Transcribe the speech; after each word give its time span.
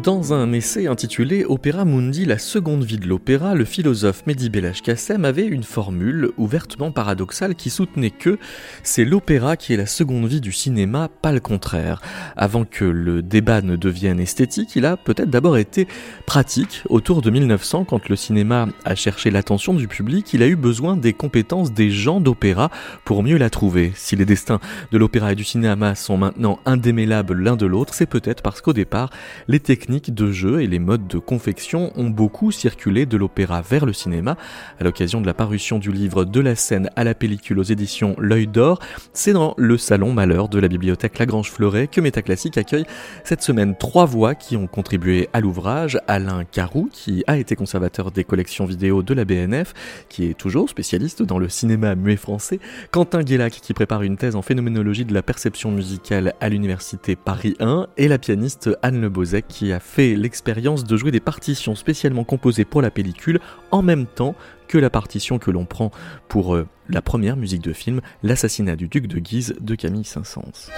Dans 0.00 0.32
un 0.32 0.52
essai 0.52 0.86
intitulé 0.86 1.44
Opéra 1.44 1.84
Mundi, 1.84 2.24
la 2.24 2.38
seconde 2.38 2.82
vie 2.82 2.96
de 2.96 3.06
l'opéra, 3.06 3.54
le 3.54 3.66
philosophe 3.66 4.26
Mehdi 4.26 4.48
Belach 4.48 4.80
Kassem 4.80 5.26
avait 5.26 5.46
une 5.46 5.62
formule 5.62 6.30
ouvertement 6.38 6.90
paradoxale 6.90 7.54
qui 7.54 7.68
soutenait 7.68 8.10
que 8.10 8.38
c'est 8.82 9.04
l'opéra 9.04 9.58
qui 9.58 9.74
est 9.74 9.76
la 9.76 9.86
seconde 9.86 10.26
vie 10.26 10.40
du 10.40 10.50
cinéma, 10.50 11.08
pas 11.20 11.30
le 11.30 11.40
contraire. 11.40 12.00
Avant 12.36 12.64
que 12.64 12.86
le 12.86 13.22
débat 13.22 13.60
ne 13.60 13.76
devienne 13.76 14.18
esthétique, 14.18 14.74
il 14.76 14.86
a 14.86 14.96
peut-être 14.96 15.28
d'abord 15.28 15.58
été 15.58 15.86
pratique. 16.24 16.82
Autour 16.88 17.20
de 17.20 17.30
1900, 17.30 17.84
quand 17.84 18.08
le 18.08 18.16
cinéma 18.16 18.68
a 18.86 18.94
cherché 18.94 19.30
l'attention 19.30 19.74
du 19.74 19.88
public, 19.88 20.32
il 20.32 20.42
a 20.42 20.48
eu 20.48 20.56
besoin 20.56 20.96
des 20.96 21.12
compétences 21.12 21.70
des 21.70 21.90
gens 21.90 22.20
d'opéra 22.20 22.70
pour 23.04 23.22
mieux 23.22 23.36
la 23.36 23.50
trouver. 23.50 23.92
Si 23.94 24.16
les 24.16 24.24
destins 24.24 24.58
de 24.90 24.96
l'opéra 24.96 25.32
et 25.32 25.36
du 25.36 25.44
cinéma 25.44 25.94
sont 25.94 26.16
maintenant 26.16 26.60
indémêlables 26.64 27.34
l'un 27.34 27.56
de 27.56 27.66
l'autre, 27.66 27.92
c'est 27.92 28.06
peut-être 28.06 28.42
parce 28.42 28.62
qu'au 28.62 28.72
départ, 28.72 29.10
les 29.48 29.60
techniques 29.60 29.81
de 29.90 30.30
jeu 30.30 30.62
et 30.62 30.66
les 30.66 30.78
modes 30.78 31.08
de 31.08 31.18
confection 31.18 31.92
ont 31.96 32.08
beaucoup 32.08 32.52
circulé 32.52 33.04
de 33.04 33.16
l'opéra 33.16 33.62
vers 33.62 33.84
le 33.84 33.92
cinéma. 33.92 34.36
À 34.78 34.84
l'occasion 34.84 35.20
de 35.20 35.26
la 35.26 35.34
parution 35.34 35.78
du 35.78 35.90
livre 35.90 36.24
De 36.24 36.40
la 36.40 36.54
scène 36.54 36.88
à 36.94 37.02
la 37.02 37.14
pellicule 37.14 37.58
aux 37.58 37.64
éditions 37.64 38.14
L'œil 38.18 38.46
d'or, 38.46 38.78
c'est 39.12 39.32
dans 39.32 39.54
le 39.56 39.76
salon 39.76 40.12
Malheur 40.12 40.48
de 40.48 40.60
la 40.60 40.68
bibliothèque 40.68 41.18
Lagrange 41.18 41.50
Fleuret 41.50 41.88
que 41.88 42.00
Métaclassique 42.00 42.58
accueille 42.58 42.84
cette 43.24 43.42
semaine 43.42 43.74
trois 43.76 44.06
voix 44.06 44.34
qui 44.36 44.56
ont 44.56 44.68
contribué 44.68 45.28
à 45.32 45.40
l'ouvrage. 45.40 45.98
Alain 46.06 46.44
Carou, 46.44 46.88
qui 46.92 47.24
a 47.26 47.36
été 47.36 47.56
conservateur 47.56 48.12
des 48.12 48.24
collections 48.24 48.66
vidéo 48.66 49.02
de 49.02 49.14
la 49.14 49.24
BNF, 49.24 49.74
qui 50.08 50.26
est 50.26 50.34
toujours 50.34 50.70
spécialiste 50.70 51.22
dans 51.22 51.38
le 51.38 51.48
cinéma 51.48 51.96
muet 51.96 52.16
français. 52.16 52.60
Quentin 52.92 53.22
Guélac, 53.22 53.52
qui 53.52 53.74
prépare 53.74 54.02
une 54.02 54.16
thèse 54.16 54.36
en 54.36 54.42
phénoménologie 54.42 55.04
de 55.04 55.14
la 55.14 55.22
perception 55.22 55.72
musicale 55.72 56.34
à 56.40 56.48
l'université 56.48 57.16
Paris 57.16 57.56
1, 57.58 57.88
et 57.96 58.06
la 58.06 58.18
pianiste 58.18 58.70
Anne 58.82 59.00
Le 59.00 59.10
qui 59.40 59.71
a 59.72 59.80
fait 59.80 60.14
l'expérience 60.14 60.84
de 60.84 60.96
jouer 60.96 61.10
des 61.10 61.20
partitions 61.20 61.74
spécialement 61.74 62.24
composées 62.24 62.64
pour 62.64 62.82
la 62.82 62.90
pellicule 62.90 63.40
en 63.70 63.82
même 63.82 64.06
temps 64.06 64.34
que 64.68 64.78
la 64.78 64.90
partition 64.90 65.38
que 65.38 65.50
l'on 65.50 65.66
prend 65.66 65.90
pour 66.28 66.54
euh, 66.54 66.66
la 66.88 67.02
première 67.02 67.36
musique 67.36 67.62
de 67.62 67.72
film, 67.72 68.00
L'assassinat 68.22 68.76
du 68.76 68.88
duc 68.88 69.06
de 69.06 69.18
Guise 69.18 69.54
de 69.60 69.74
Camille 69.74 70.04
Saint-Saëns. 70.04 70.70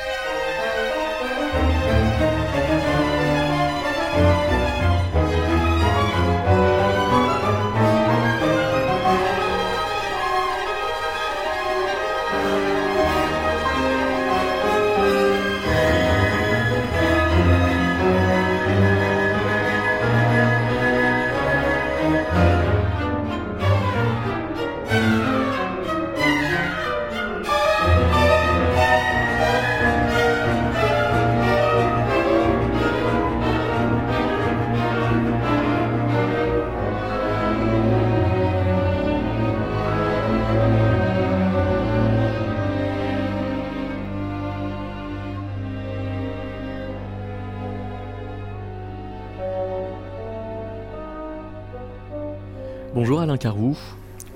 Bonjour 53.05 53.21
Alain 53.21 53.37
Carou. 53.37 53.77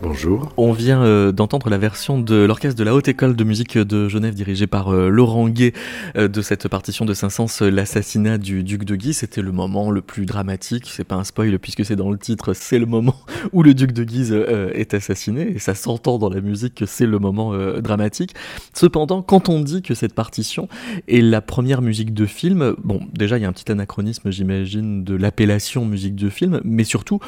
Bonjour. 0.01 0.53
On 0.57 0.71
vient 0.71 1.03
euh, 1.03 1.33
d'entendre 1.33 1.71
la 1.71 1.77
version 1.77 2.21
de 2.21 2.37
l'orchestre 2.37 2.79
de 2.79 2.85
la 2.85 2.95
Haute 2.95 3.09
École 3.09 3.35
de 3.35 3.43
musique 3.43 3.77
de 3.77 4.09
Genève 4.09 4.33
dirigée 4.33 4.69
par 4.69 4.95
euh, 4.95 5.09
Laurent 5.09 5.49
Gué 5.49 5.75
euh, 6.17 6.29
de 6.29 6.41
cette 6.41 6.69
partition 6.69 7.05
de 7.05 7.15
Saint-Saëns, 7.15 7.69
l'assassinat 7.69 8.39
du 8.39 8.63
duc 8.63 8.85
de 8.85 8.95
Guise. 8.95 9.19
C'était 9.19 9.43
le 9.43 9.51
moment 9.51 9.91
le 9.91 10.01
plus 10.01 10.25
dramatique. 10.25 10.89
C'est 10.89 11.03
pas 11.03 11.17
un 11.17 11.25
spoil 11.25 11.59
puisque 11.59 11.85
c'est 11.85 11.97
dans 11.97 12.11
le 12.11 12.19
titre. 12.19 12.55
C'est 12.55 12.79
le 12.79 12.87
moment 12.87 13.17
où 13.53 13.65
le 13.65 13.75
duc 13.75 13.91
de 13.91 14.05
Guise 14.05 14.33
est 14.33 14.95
assassiné 14.95 15.55
et 15.57 15.59
ça 15.59 15.75
s'entend 15.75 16.19
dans 16.19 16.31
la 16.31 16.41
musique 16.41 16.77
que 16.77 16.87
c'est 16.87 17.07
le 17.07 17.19
moment 17.19 17.53
dramatique. 17.81 18.35
Cependant, 18.75 19.23
quand 19.23 19.49
on 19.49 19.61
dit 19.61 19.83
que 19.83 19.95
cette 19.95 20.15
partition 20.15 20.69
est 21.09 21.23
la 21.23 21.41
première 21.41 21.83
musique 21.83 22.15
de 22.15 22.27
film, 22.27 22.77
bon, 22.85 23.01
déjà 23.13 23.37
il 23.37 23.43
y 23.43 23.45
a 23.45 23.49
un 23.49 23.53
petit 23.53 23.73
anachronisme, 23.73 24.31
j'imagine, 24.31 25.03
de 25.03 25.17
l'appellation 25.17 25.85
musique 25.85 26.15
de 26.15 26.29
film, 26.29 26.61
mais 26.63 26.85
surtout 26.85 27.19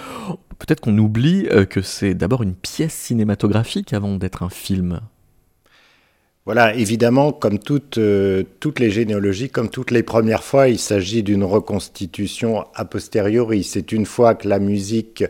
peut-être 0.61 0.81
qu'on 0.81 0.97
oublie 0.99 1.49
euh, 1.51 1.65
que 1.65 1.83
c'est 1.83 2.15
d'abord 2.15 2.43
une 2.43 2.55
pièce 2.63 2.95
cinématographique 2.95 3.93
avant 3.93 4.17
d'être 4.17 4.43
un 4.43 4.51
film. 4.51 5.01
Voilà, 6.47 6.75
évidemment, 6.75 7.33
comme 7.33 7.59
toutes, 7.59 7.99
euh, 7.99 8.43
toutes 8.61 8.79
les 8.81 8.91
généalogies, 8.91 9.51
comme 9.51 9.69
toutes 9.69 9.91
les 9.91 10.03
premières 10.03 10.43
fois, 10.43 10.69
il 10.69 10.79
s'agit 10.79 11.23
d'une 11.23 11.45
reconstitution 11.45 12.65
a 12.75 12.85
posteriori. 12.87 13.63
C'est 13.63 13.93
une 13.93 14.07
fois 14.07 14.35
que 14.35 14.49
la 14.49 14.59
musique 14.59 15.23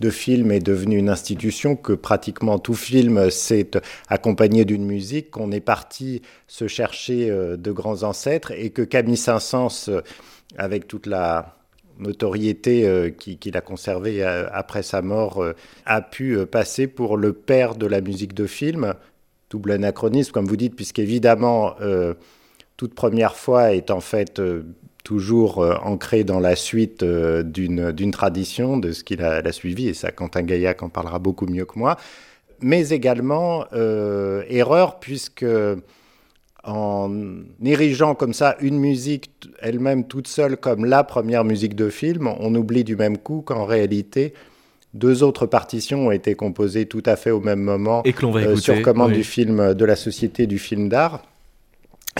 de 0.00 0.10
film 0.10 0.50
est 0.50 0.60
devenue 0.60 0.96
une 0.96 1.10
institution, 1.10 1.76
que 1.76 1.92
pratiquement 1.92 2.58
tout 2.58 2.74
film 2.74 3.30
s'est 3.30 3.70
accompagné 4.08 4.64
d'une 4.64 4.86
musique, 4.86 5.30
qu'on 5.30 5.52
est 5.52 5.60
parti 5.60 6.22
se 6.48 6.66
chercher 6.66 7.30
euh, 7.30 7.56
de 7.58 7.70
grands 7.70 8.02
ancêtres 8.02 8.50
et 8.52 8.70
que 8.70 8.82
Camille 8.82 9.18
Saint-Saëns, 9.18 9.90
avec 10.56 10.88
toute 10.88 11.06
la, 11.06 11.56
notoriété 11.98 12.86
euh, 12.86 13.10
qu'il 13.10 13.56
a 13.56 13.60
conservée 13.60 14.22
euh, 14.22 14.46
après 14.52 14.82
sa 14.82 15.02
mort, 15.02 15.42
euh, 15.42 15.54
a 15.86 16.00
pu 16.00 16.44
passer 16.46 16.86
pour 16.86 17.16
le 17.16 17.32
père 17.32 17.74
de 17.74 17.86
la 17.86 18.00
musique 18.00 18.34
de 18.34 18.46
film. 18.46 18.94
Double 19.50 19.72
anachronisme, 19.72 20.32
comme 20.32 20.46
vous 20.46 20.56
dites, 20.56 20.74
puisqu'évidemment, 20.74 21.76
toute 22.76 22.94
première 22.94 23.36
fois 23.36 23.72
est 23.72 23.92
en 23.92 24.00
fait 24.00 24.42
toujours 25.04 25.58
ancrée 25.84 26.24
dans 26.24 26.40
la 26.40 26.56
suite 26.56 27.04
d'une 27.04 28.10
tradition, 28.10 28.78
de 28.78 28.90
ce 28.90 29.04
qu'il 29.04 29.22
a, 29.22 29.52
suivi, 29.52 29.86
et 29.86 29.94
ça, 29.94 30.10
Quentin 30.10 30.42
Gaillac 30.42 30.82
en 30.82 30.88
parlera 30.88 31.20
beaucoup 31.20 31.46
mieux 31.46 31.66
que 31.66 31.78
moi. 31.78 31.96
Mais 32.60 32.88
également, 32.88 33.66
erreur, 33.70 34.98
puisque 34.98 35.46
en 36.64 37.10
érigeant 37.62 38.14
comme 38.14 38.32
ça 38.32 38.56
une 38.60 38.78
musique 38.78 39.30
elle-même 39.60 40.06
toute 40.06 40.28
seule 40.28 40.56
comme 40.56 40.84
la 40.84 41.04
première 41.04 41.44
musique 41.44 41.74
de 41.74 41.90
film, 41.90 42.28
on 42.40 42.54
oublie 42.54 42.84
du 42.84 42.96
même 42.96 43.18
coup 43.18 43.42
qu'en 43.42 43.64
réalité, 43.64 44.34
deux 44.94 45.22
autres 45.22 45.46
partitions 45.46 46.06
ont 46.06 46.10
été 46.10 46.34
composées 46.34 46.86
tout 46.86 47.02
à 47.04 47.16
fait 47.16 47.30
au 47.30 47.40
même 47.40 47.60
moment 47.60 48.02
Et 48.04 48.12
que 48.12 48.26
va 48.26 48.40
euh, 48.40 48.56
sur 48.56 48.80
commande 48.82 49.12
du 49.12 49.24
film 49.24 49.74
de 49.74 49.84
la 49.84 49.96
Société 49.96 50.46
du 50.46 50.58
film 50.58 50.88
d'art. 50.88 51.22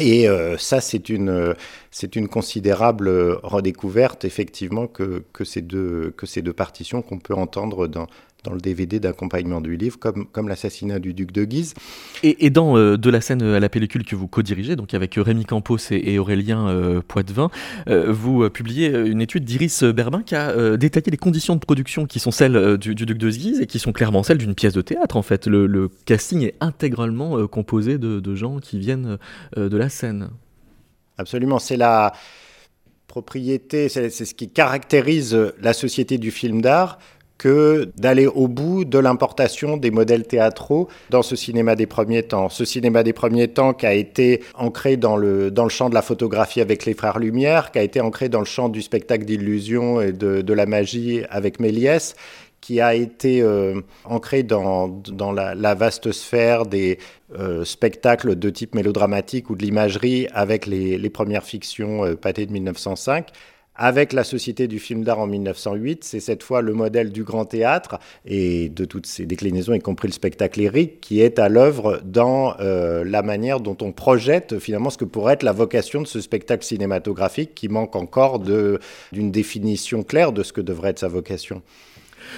Et 0.01 0.29
euh, 0.29 0.59
ça, 0.59 0.81
c'est 0.81 1.09
une, 1.09 1.55
c'est 1.93 2.17
une 2.17 2.27
considérable 2.27 3.39
redécouverte, 3.45 4.25
effectivement, 4.25 4.89
que, 4.89 5.23
que, 5.33 5.45
ces 5.45 5.63
deux, 5.63 6.13
que 6.17 6.27
ces 6.27 6.43
deux 6.43 6.53
partitions 6.53 7.01
qu'on 7.01 7.19
peut 7.19 7.35
entendre 7.35 7.87
dans, 7.87 8.09
dans 8.45 8.53
le 8.53 8.61
DVD 8.61 9.01
d'accompagnement 9.01 9.61
du 9.61 9.77
livre, 9.77 9.99
comme, 9.99 10.27
comme 10.27 10.49
l'assassinat 10.49 10.99
du 10.99 11.15
duc 11.15 11.33
de 11.33 11.45
Guise. 11.45 11.75
Et, 12.23 12.51
dans 12.51 12.77
euh, 12.77 12.97
De 12.97 13.11
la 13.11 13.21
scène 13.21 13.43
à 13.43 13.59
la 13.59 13.69
pellicule 13.69 14.05
que 14.05 14.15
vous 14.15 14.29
co-dirigez, 14.29 14.77
donc 14.77 14.95
avec 14.95 15.15
Rémi 15.17 15.45
Campos 15.45 15.79
et, 15.91 16.19
Aurélien 16.19 16.69
euh, 16.69 17.01
Poitvin, 17.07 17.51
euh, 17.89 18.13
vous 18.13 18.49
publiez 18.51 18.89
une 18.89 19.21
étude 19.21 19.45
d'Iris 19.45 19.83
Berbin 19.83 20.23
qui 20.23 20.35
a 20.35 20.77
détaillé 20.77 21.11
les 21.11 21.17
conditions 21.17 21.55
de 21.55 21.61
production 21.61 22.07
qui 22.07 22.21
sont 22.21 22.31
celles 22.31 22.77
du, 22.79 22.95
duc 22.95 23.19
de 23.19 23.31
Guise 23.31 23.61
et 23.61 23.67
qui 23.67 23.79
sont 23.79 23.93
clairement 23.93 24.23
celles 24.23 24.39
d'une 24.39 24.55
pièce 24.55 24.75
de 24.75 24.83
théâtre 24.83 25.17
en 25.17 25.23
fait. 25.23 25.47
Le, 25.47 25.91
casting 26.05 26.43
est 26.43 26.55
intégralement 26.61 27.47
composé 27.47 27.99
de, 27.99 28.21
de, 28.21 28.35
gens 28.35 28.59
qui 28.59 28.79
viennent 28.79 29.19
de 29.57 29.77
la 29.77 29.89
scène. 29.89 30.29
Absolument, 31.19 31.59
c'est 31.59 31.77
la 31.77 32.13
propriété, 33.07 33.89
c'est 33.89 34.11
ce 34.11 34.35
qui 34.35 34.51
caractérise 34.51 35.39
la 35.61 35.73
société 35.73 36.19
du 36.19 36.31
film 36.31 36.61
d'art, 36.61 36.99
que 37.39 37.91
d'aller 37.97 38.27
au 38.27 38.49
bout 38.49 38.85
de 38.85 38.99
l'importation 38.99 39.77
des 39.77 39.91
modèles 39.91 40.27
théâtraux 40.27 40.89
dans 41.11 41.23
ce 41.23 41.37
cinéma 41.37 41.75
des 41.75 41.87
premiers 41.87 42.23
temps. 42.23 42.49
Ce 42.49 42.65
cinéma 42.65 43.03
des 43.03 43.13
premiers 43.13 43.49
temps 43.49 43.75
qui 43.75 43.87
a 43.87 43.95
été 43.95 44.43
ancré 44.55 44.97
dans 44.97 45.17
le, 45.17 45.51
dans 45.51 45.65
le 45.65 45.71
champ 45.71 45.89
de 45.89 45.95
la 45.95 46.03
photographie 46.03 46.61
avec 46.61 46.85
les 46.87 46.95
frères 46.95 47.19
Lumière, 47.19 47.73
qui 47.73 47.79
a 47.79 47.83
été 47.83 48.01
ancré 48.01 48.29
dans 48.29 48.39
le 48.39 48.45
champ 48.45 48.69
du 48.69 48.83
spectacle 48.83 49.25
d'illusion 49.25 50.01
et 50.01 50.13
de, 50.13 50.43
de, 50.43 50.53
la 50.53 50.67
magie 50.67 51.23
avec 51.29 51.59
Méliès, 51.61 52.15
qui 52.61 52.81
a 52.81 52.95
été 52.95 53.43
euh, 53.43 53.81
ancré 54.05 54.43
dans, 54.43 54.89
dans 54.89 55.33
la, 55.33 55.75
vaste 55.75 56.13
sphère 56.13 56.65
des 56.65 56.99
euh, 57.39 57.63
spectacles 57.65 58.37
de 58.37 58.49
type 58.49 58.75
mélodramatique 58.75 59.51
ou 59.51 59.57
de 59.57 59.63
l'imagerie 59.63 60.29
avec 60.33 60.67
les, 60.67 60.97
les 60.97 61.11
premières 61.11 61.45
fictions 61.45 62.07
euh, 62.07 62.15
pâtées 62.15 62.47
de 62.47 62.53
1905 62.53 63.27
avec 63.77 64.13
la 64.13 64.25
Société 64.25 64.69
du 64.69 64.79
film 64.79 65.03
d'art 65.05 65.19
en 65.19 65.27
1908. 65.27 66.05
C'est 66.05 66.21
cette 66.21 66.43
fois 66.43 66.63
le 66.63 66.73
modèle 66.75 67.11
du 67.11 67.25
grand 67.25 67.45
théâtre 67.45 67.99
et 68.25 68.69
de 68.69 68.85
toutes 68.85 69.07
ses 69.07 69.27
déclinaisons, 69.27 69.75
y 69.75 69.81
compris 69.81 70.09
le 70.09 70.13
spectacle 70.13 70.61
lyrique, 70.61 71.01
qui 71.01 71.21
est 71.21 71.39
à 71.39 71.49
l'œuvre 71.49 72.01
dans 72.05 72.55
euh, 72.61 73.05
la 73.05 73.23
manière 73.23 73.61
dont 73.61 73.77
on 73.81 73.93
projette 73.93 74.59
finalement 74.59 74.91
ce 74.91 74.99
que 74.99 75.05
pourrait 75.05 75.35
être 75.35 75.43
la 75.43 75.53
vocation 75.53 76.03
de 76.03 76.07
ce 76.07 76.21
spectacle 76.21 76.65
cinématographique 76.65 77.55
qui 77.55 77.69
manque 77.69 77.97
encore 77.97 78.39
d'une 78.39 79.31
définition 79.31 80.03
claire 80.03 80.33
de 80.33 80.43
ce 80.43 80.53
que 80.53 80.61
devrait 80.61 80.91
être 80.91 80.99
sa 80.99 81.09
vocation. 81.09 81.63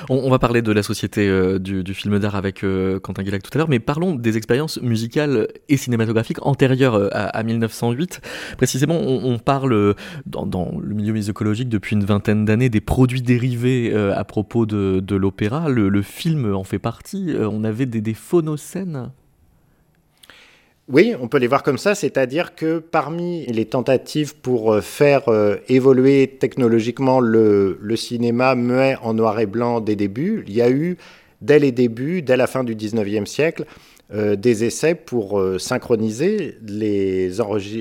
On, 0.09 0.31
va 0.31 0.39
parler 0.39 0.63
de 0.63 0.73
la 0.73 0.83
société 0.83 1.29
euh, 1.29 1.59
du, 1.59 1.95
film 1.95 2.19
d'art 2.19 2.35
avec 2.35 2.65
euh, 2.65 2.99
Quentin 3.01 3.23
Guillac 3.23 3.43
tout 3.43 3.51
à 3.55 3.59
l'heure, 3.59 3.69
mais 3.69 3.79
parlons 3.79 4.15
des 4.15 4.37
expériences 4.37 4.81
musicales 4.81 5.49
et 5.69 5.77
cinématographiques 5.77 6.45
antérieures 6.45 6.95
euh, 6.95 7.09
à, 7.13 7.43
1908. 7.43 8.21
Précisément, 8.57 8.99
on, 8.99 9.39
parle 9.39 9.95
dans, 10.27 10.73
le 10.81 10.95
milieu 10.95 11.13
musicologique 11.13 11.69
depuis 11.69 11.95
une 11.95 12.05
vingtaine 12.05 12.45
d'années 12.45 12.69
des 12.69 12.81
produits 12.81 13.23
dérivés 13.23 13.95
à 13.95 14.25
propos 14.25 14.67
de, 14.67 15.17
l'opéra. 15.17 15.69
Le, 15.69 16.03
film 16.03 16.55
en 16.55 16.65
fait 16.65 16.79
partie. 16.79 17.33
on 17.39 17.65
avait 17.65 17.87
des, 17.87 18.01
des 18.01 18.15
oui, 20.89 21.15
on 21.21 21.27
peut 21.27 21.39
les 21.39 21.49
voir 21.49 21.65
comme 21.65 21.79
ça, 21.79 21.97
c'est-à-dire 21.97 22.55
que 22.55 22.79
parmi 22.79 23.45
les 23.47 23.65
tentatives 23.65 24.37
pour 24.37 24.73
euh, 24.73 24.81
faire 24.81 25.29
euh, 25.29 25.57
évoluer 25.69 26.37
technologiquement 26.39 27.19
le, 27.19 27.77
cinéma 27.97 28.55
muet 28.55 28.97
en 29.03 29.15
noir 29.15 29.41
et 29.41 29.47
blanc 29.47 29.81
des 29.81 29.97
débuts, 29.97 30.45
il 30.47 30.55
y 30.55 30.63
a 30.63 30.71
eu, 30.71 30.97
dès 31.43 31.59
les 31.59 31.73
débuts, 31.73 32.23
dès 32.23 32.37
la 32.37 32.47
fin 32.47 32.63
du 32.63 32.77
19e 32.77 33.27
siècle, 33.27 33.65
euh, 34.13 34.37
des 34.37 34.65
essais 34.65 34.95
pour 34.95 35.43
synchroniser 35.59 36.59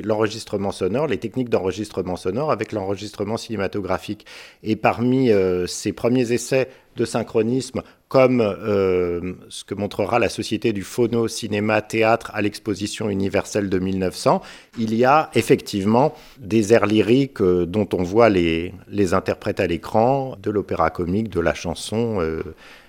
l'enregistrement 0.04 0.72
sonore, 0.72 1.08
les 1.08 1.18
techniques 1.18 1.50
d'enregistrement 1.50 2.16
sonore 2.16 2.52
avec 2.52 2.72
l'enregistrement 2.72 3.38
cinématographique. 3.38 4.26
Et 4.64 4.76
parmi 4.76 5.30
ces 5.68 5.94
premiers 5.94 6.32
essais 6.32 6.70
de 6.96 7.06
synchronisme 7.06 7.82
comme 8.08 8.40
euh, 8.42 9.34
ce 9.50 9.64
que 9.64 9.74
montrera 9.74 10.20
la 10.20 10.30
Société 10.30 10.74
du 10.74 10.84
Phono 10.84 11.28
Cinéma 11.28 11.82
Théâtre 11.82 12.32
à 12.34 12.42
l'exposition 12.42 13.10
universelle 13.10 13.70
de 13.70 13.80
1900, 13.80 14.42
il 14.78 14.94
y 14.96 15.04
a 15.06 15.30
effectivement 15.34 16.14
des 16.40 16.72
airs 16.72 16.86
lyriques 16.86 17.42
euh, 17.42 17.66
dont 17.66 17.90
on 17.94 18.04
voit 18.04 18.30
les 18.30 18.74
interprètes 19.14 19.60
à 19.60 19.68
l'écran, 19.68 20.36
de 20.42 20.52
l'opéra 20.52 20.90
comique, 20.90 21.30
de 21.30 21.40
la 21.40 21.54
chanson. 21.54 22.22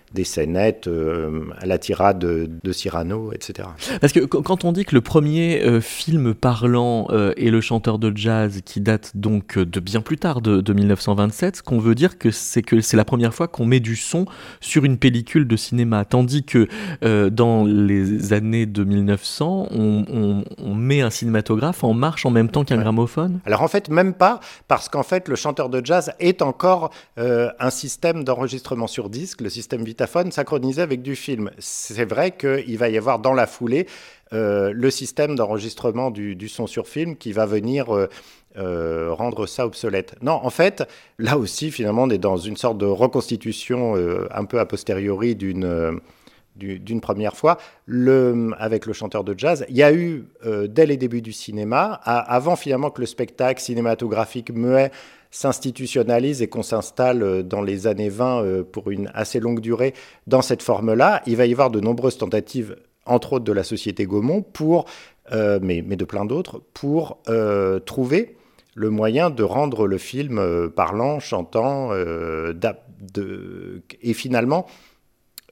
Euh, 0.07 0.17
des 0.17 0.25
scénettes 0.25 0.89
euh, 0.89 1.45
à 1.59 1.67
la 1.67 1.79
tirade 1.79 2.19
de, 2.19 2.73
Cyrano, 2.73 3.33
etc. 3.33 3.69
Parce 4.01 4.13
que 4.13 4.21
quand 4.21 4.65
on 4.65 4.73
dit 4.73 4.85
que 4.85 4.95
le 4.95 5.01
premier 5.01 5.63
euh, 5.63 5.81
film 5.81 6.35
parlant 6.35 7.07
euh, 7.11 7.33
est 7.37 7.51
le 7.51 7.61
chanteur 7.61 7.99
de 7.99 8.15
jazz, 8.17 8.61
qui 8.65 8.81
date 8.81 9.13
donc 9.15 9.59
de 9.59 9.81
bien 9.81 10.01
plus 10.01 10.19
tard, 10.19 10.41
de, 10.41 10.73
1927, 10.73 11.57
ce 11.57 11.63
qu'on 11.63 11.79
veut 11.79 11.95
dire 11.95 12.19
que 12.19 12.31
c'est 12.31 12.63
que 12.63 12.81
c'est 12.81 12.97
la 12.97 13.05
première 13.05 13.35
fois 13.35 13.49
qu'on 13.49 13.67
met 13.67 13.81
du 13.81 13.97
son 13.97 14.27
sur 14.61 14.85
une 14.85 14.99
pellicule 14.99 15.47
de 15.47 15.57
cinéma, 15.57 16.05
tandis 16.05 16.45
que 16.45 16.69
dans 17.29 17.65
les 17.65 18.33
années 18.33 18.67
de 18.67 18.85
1900, 18.85 19.69
on, 19.71 20.75
met 20.75 21.01
un 21.01 21.11
cinématographe 21.11 21.85
en 21.85 21.95
marche 21.95 22.27
en 22.27 22.31
même 22.31 22.51
temps 22.51 22.65
qu'un 22.65 22.79
gramophone. 22.79 23.41
Alors 23.47 23.63
en 23.63 23.69
fait, 23.69 23.89
même 23.89 24.13
pas, 24.13 24.41
parce 24.69 24.89
qu'en 24.89 25.03
fait, 25.03 25.29
le 25.29 25.37
chanteur 25.37 25.69
de 25.69 25.85
jazz 25.85 26.13
est 26.21 26.43
encore 26.43 26.91
un 27.17 27.71
système 27.71 28.25
d'enregistrement 28.25 28.87
sur 28.87 29.09
disque, 29.09 29.41
le 29.41 29.51
système 29.51 29.85
synchronisé 30.33 30.83
avec 30.83 31.03
du 31.03 31.17
film. 31.17 31.51
C'est 31.59 32.05
vrai 32.05 32.33
qu'il 32.33 32.79
va 32.79 32.89
y 32.89 32.97
avoir 32.97 33.19
dans 33.19 33.33
la 33.33 33.47
foulée 33.47 33.87
euh, 34.33 34.73
le 34.75 34.91
système 34.91 35.37
d'enregistrement 35.37 36.11
du, 36.11 36.49
son 36.49 36.67
sur 36.67 36.89
film 36.89 37.17
qui 37.17 37.33
va 37.33 37.47
venir 37.47 37.95
euh, 37.95 38.09
euh, 38.57 39.13
rendre 39.13 39.47
ça 39.47 39.67
obsolète. 39.67 40.17
Non, 40.23 40.41
en 40.43 40.51
fait, 40.51 40.83
là 41.19 41.39
aussi, 41.39 41.71
finalement, 41.71 42.05
on 42.05 42.11
est 42.11 42.19
dans 42.19 42.37
une 42.37 42.57
sorte 42.57 42.79
de 42.79 42.87
reconstitution 42.87 43.95
un 44.31 44.45
peu 44.45 44.59
a 44.59 44.67
posteriori 44.67 45.37
d'une 45.37 46.01
première 47.01 47.37
fois 47.37 47.59
avec 48.59 48.87
le 48.87 48.93
chanteur 48.93 49.23
de 49.23 49.39
jazz. 49.39 49.65
Il 49.69 49.77
y 49.77 49.83
a 49.83 49.93
eu, 49.93 50.25
dès 50.69 50.87
les 50.87 50.97
débuts 50.97 51.23
du 51.23 51.33
cinéma, 51.33 52.01
avant 52.05 52.57
finalement 52.57 52.91
que 52.91 53.01
le 53.01 53.07
spectacle 53.07 53.61
cinématographique 53.61 54.51
muet 54.51 54.91
s'institutionnalise 55.31 56.43
et 56.43 56.49
qu'on 56.49 56.63
s'installe 56.63 57.23
euh, 57.23 57.43
dans 57.43 57.63
les 57.63 57.87
années 57.87 58.09
20 58.09 58.43
euh, 58.43 58.63
pour 58.65 58.91
une 58.91 59.11
assez 59.15 59.41
longue 59.41 59.61
durée 59.61 59.95
dans 60.27 60.43
cette 60.43 60.63
forme-là, 60.63 61.23
il 61.27 61.37
va 61.37 61.47
y 61.47 61.53
avoir 61.53 61.71
de 61.71 61.81
nombreuses 61.81 62.19
tentatives, 62.19 62.77
entre 63.05 63.35
autres 63.35 63.45
de 63.45 63.53
la 63.53 63.65
société 63.65 64.07
Gaumont, 64.07 64.43
pour, 64.43 64.87
euh, 65.33 65.59
mais, 65.63 65.83
mais, 65.87 65.97
de 65.97 66.05
plein 66.05 66.25
d'autres, 66.25 66.63
pour 66.75 67.19
trouver 67.85 68.37
le 68.75 68.91
moyen 68.91 69.31
de 69.31 69.43
rendre 69.43 69.87
le 69.87 69.99
film 69.99 70.71
parlant, 70.75 71.19
chantant, 71.19 71.93
et 74.03 74.13
finalement 74.13 74.67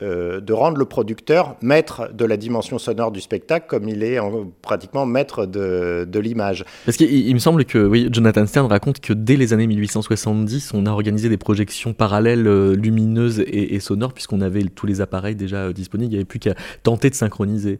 euh, 0.02 0.40
de 0.40 0.52
rendre 0.52 0.76
le 0.76 0.86
producteur 0.86 1.56
maître 1.62 2.10
de 2.12 2.24
la 2.24 2.36
dimension 2.36 2.78
sonore 2.78 3.12
du 3.12 3.20
spectacle 3.20 3.66
comme 3.68 3.88
il 3.88 4.02
est 4.02 4.18
pratiquement 4.60 5.06
maître 5.06 5.46
de, 5.46 6.18
l'image. 6.18 6.64
Parce 6.84 6.96
qu'il 6.96 7.32
me 7.32 7.38
semble 7.38 7.64
que 7.64 7.78
oui, 7.78 8.08
Jonathan 8.10 8.44
Stern 8.44 8.66
raconte 8.66 8.98
que 8.98 9.12
dès 9.12 9.36
les 9.36 9.52
années 9.52 9.68
1870, 9.68 10.74
on 10.74 10.86
a 10.86 10.90
organisé 10.90 11.28
des 11.28 11.36
projections 11.36 11.92
parallèles 11.92 12.48
euh, 12.48 12.74
lumineuses 12.74 13.44
et, 13.46 13.78
sonores 13.78 14.12
puisqu'on 14.12 14.40
avait 14.40 14.64
tous 14.64 14.86
les 14.86 15.00
appareils 15.00 15.36
déjà 15.36 15.58
euh, 15.58 15.72
disponibles, 15.72 16.08
il 16.08 16.16
n'y 16.16 16.18
avait 16.18 16.24
plus 16.24 16.40
qu'à 16.40 16.54
tenter 16.82 17.08
de 17.08 17.14
synchroniser. 17.14 17.78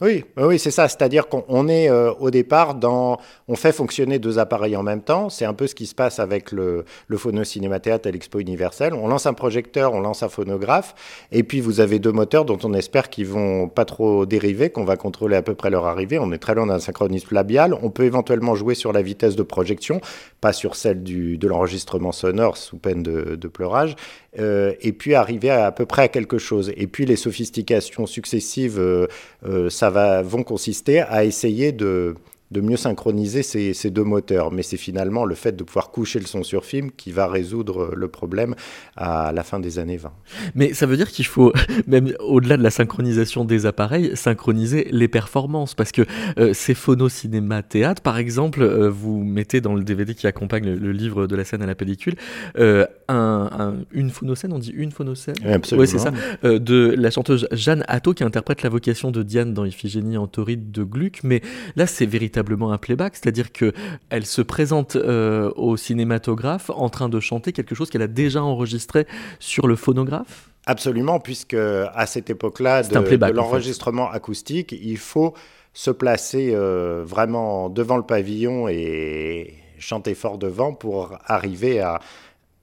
Oui, 0.00 0.24
oui, 0.36 0.60
c'est 0.60 0.70
ça. 0.70 0.86
C'est-à-dire 0.86 1.26
qu'on 1.28 1.66
est 1.66 1.90
euh, 1.90 2.12
au 2.20 2.30
départ 2.30 2.76
dans, 2.76 3.18
on 3.48 3.56
fait 3.56 3.72
fonctionner 3.72 4.20
deux 4.20 4.38
appareils 4.38 4.76
en 4.76 4.84
même 4.84 5.02
temps. 5.02 5.28
C'est 5.28 5.44
un 5.44 5.54
peu 5.54 5.66
ce 5.66 5.74
qui 5.74 5.86
se 5.86 5.94
passe 5.94 6.20
avec 6.20 6.52
le, 6.52 6.84
le 7.08 7.16
phono 7.16 7.42
cinémathéâtre 7.42 8.06
à 8.06 8.12
l'Expo 8.12 8.38
universelle. 8.38 8.94
On 8.94 9.08
lance 9.08 9.26
un 9.26 9.34
projecteur, 9.34 9.94
on 9.94 10.00
lance 10.00 10.22
un 10.22 10.28
phonographe, 10.28 10.94
et 11.32 11.42
puis 11.42 11.60
vous 11.60 11.80
avez 11.80 11.98
deux 11.98 12.12
moteurs 12.12 12.44
dont 12.44 12.58
on 12.62 12.74
espère 12.74 13.10
qu'ils 13.10 13.26
vont 13.26 13.68
pas 13.68 13.84
trop 13.84 14.24
dériver, 14.24 14.70
qu'on 14.70 14.84
va 14.84 14.96
contrôler 14.96 15.34
à 15.34 15.42
peu 15.42 15.56
près 15.56 15.70
leur 15.70 15.86
arrivée. 15.86 16.20
On 16.20 16.30
est 16.30 16.38
très 16.38 16.54
loin 16.54 16.66
d'un 16.66 16.78
synchronisme 16.78 17.34
labial. 17.34 17.74
On 17.82 17.90
peut 17.90 18.04
éventuellement 18.04 18.54
jouer 18.54 18.76
sur 18.76 18.92
la 18.92 19.02
vitesse 19.02 19.34
de 19.34 19.42
projection, 19.42 20.00
pas 20.40 20.52
sur 20.52 20.76
celle 20.76 21.02
du, 21.02 21.38
de 21.38 21.48
l'enregistrement 21.48 22.12
sonore 22.12 22.56
sous 22.56 22.78
peine 22.78 23.02
de, 23.02 23.34
de 23.34 23.48
pleurage. 23.48 23.96
Euh, 24.38 24.74
et 24.80 24.92
puis 24.92 25.14
arriver 25.14 25.50
à, 25.50 25.72
peu 25.72 25.86
près 25.86 26.02
à 26.02 26.08
quelque 26.08 26.38
chose. 26.38 26.72
Et 26.76 26.86
puis 26.86 27.06
les 27.06 27.16
sophistications 27.16 28.06
successives, 28.06 28.78
euh, 28.78 29.06
euh, 29.46 29.70
ça 29.70 29.90
va, 29.90 30.22
vont 30.22 30.42
consister 30.42 31.00
à 31.00 31.24
essayer 31.24 31.72
de 31.72 32.14
de 32.50 32.60
mieux 32.60 32.76
synchroniser 32.76 33.42
ces, 33.42 33.74
ces 33.74 33.90
deux 33.90 34.04
moteurs. 34.04 34.50
Mais 34.52 34.62
c'est 34.62 34.76
finalement 34.76 35.24
le 35.24 35.34
fait 35.34 35.56
de 35.56 35.64
pouvoir 35.64 35.90
coucher 35.90 36.18
le 36.18 36.26
son 36.26 36.42
sur 36.42 36.64
film 36.64 36.90
qui 36.90 37.12
va 37.12 37.28
résoudre 37.28 37.92
le 37.94 38.08
problème 38.08 38.54
à 38.96 39.32
la 39.32 39.42
fin 39.42 39.60
des 39.60 39.78
années 39.78 39.96
20. 39.96 40.12
Mais 40.54 40.72
ça 40.74 40.86
veut 40.86 40.96
dire 40.96 41.08
qu'il 41.08 41.26
faut, 41.26 41.52
même 41.86 42.12
au-delà 42.20 42.56
de 42.56 42.62
la 42.62 42.70
synchronisation 42.70 43.44
des 43.44 43.66
appareils, 43.66 44.16
synchroniser 44.16 44.88
les 44.90 45.08
performances. 45.08 45.74
Parce 45.74 45.92
que 45.92 46.02
euh, 46.38 46.52
ces 46.54 46.74
phono 46.74 47.08
cinéma 47.08 47.62
théâtre, 47.62 48.02
par 48.02 48.18
exemple, 48.18 48.62
euh, 48.62 48.88
vous 48.88 49.22
mettez 49.22 49.60
dans 49.60 49.74
le 49.74 49.84
DVD 49.84 50.14
qui 50.14 50.26
accompagne 50.26 50.64
le, 50.64 50.92
livre 50.92 51.26
de 51.26 51.36
la 51.36 51.44
scène 51.44 51.62
à 51.62 51.66
la 51.66 51.74
pellicule, 51.74 52.14
euh, 52.58 52.86
un, 53.08 53.76
une 53.92 54.10
phonocène, 54.10 54.52
on 54.52 54.58
dit 54.58 54.72
une 54.74 54.90
phonocène 54.90 55.34
Absolument. 55.44 55.82
Oui, 55.82 55.88
c'est 55.88 55.98
ça. 55.98 56.12
de 56.42 56.94
la 56.96 57.10
chanteuse 57.10 57.46
Jeanne 57.52 57.84
Atto 57.88 58.14
qui 58.14 58.24
interprète 58.24 58.62
la 58.62 58.68
vocation 58.68 59.10
de 59.10 59.22
Diane 59.22 59.54
dans 59.54 59.64
Iphigénie 59.64 60.16
en 60.16 60.26
tauride 60.26 60.70
de 60.70 60.82
Gluck. 60.82 61.20
Mais 61.22 61.42
là, 61.76 61.86
c'est 61.86 62.06
véritablement 62.38 62.72
un 62.72 62.78
playback, 62.78 63.16
c'est-à-dire 63.16 63.52
que 63.52 63.72
elle 64.10 64.24
se 64.26 64.42
présente 64.42 64.96
euh, 64.96 65.50
au 65.56 65.76
cinématographe 65.76 66.70
en 66.70 66.88
train 66.88 67.08
de 67.08 67.20
chanter 67.20 67.52
quelque 67.52 67.74
chose 67.74 67.90
qu'elle 67.90 68.02
a 68.02 68.08
déjà 68.08 68.42
enregistré 68.42 69.06
sur 69.40 69.66
le 69.66 69.76
phonographe? 69.76 70.50
Absolument, 70.66 71.18
puisque 71.18 71.54
à 71.54 72.06
cette 72.06 72.30
époque-là 72.30 72.82
de, 72.82 73.32
l'enregistrement 73.32 74.10
acoustique, 74.10 74.72
il 74.72 74.98
faut 74.98 75.34
se 75.72 75.90
placer 75.90 76.50
euh, 76.52 77.02
vraiment 77.04 77.70
devant 77.70 77.96
le 77.96 78.02
pavillon 78.02 78.68
et 78.68 79.54
chanter 79.78 80.14
fort 80.14 80.38
devant 80.38 80.74
pour 80.74 81.16
arriver 81.26 81.80
à 81.80 82.00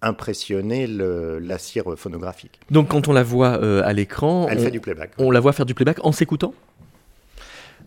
impressionner 0.01 0.87
la 0.87 1.57
cire 1.57 1.85
phonographique. 1.97 2.59
Donc 2.69 2.89
quand 2.89 3.07
on 3.07 3.13
la 3.13 3.23
voit 3.23 3.59
euh, 3.61 3.81
à 3.83 3.91
l'écran, 3.93 4.47
elle 4.49 4.59
fait 4.59 4.71
du 4.71 4.79
playback. 4.79 5.11
On 5.17 5.31
la 5.31 5.39
voit 5.39 5.53
faire 5.53 5.65
du 5.65 5.73
playback 5.73 5.97
en 6.03 6.11
s'écoutant? 6.11 6.53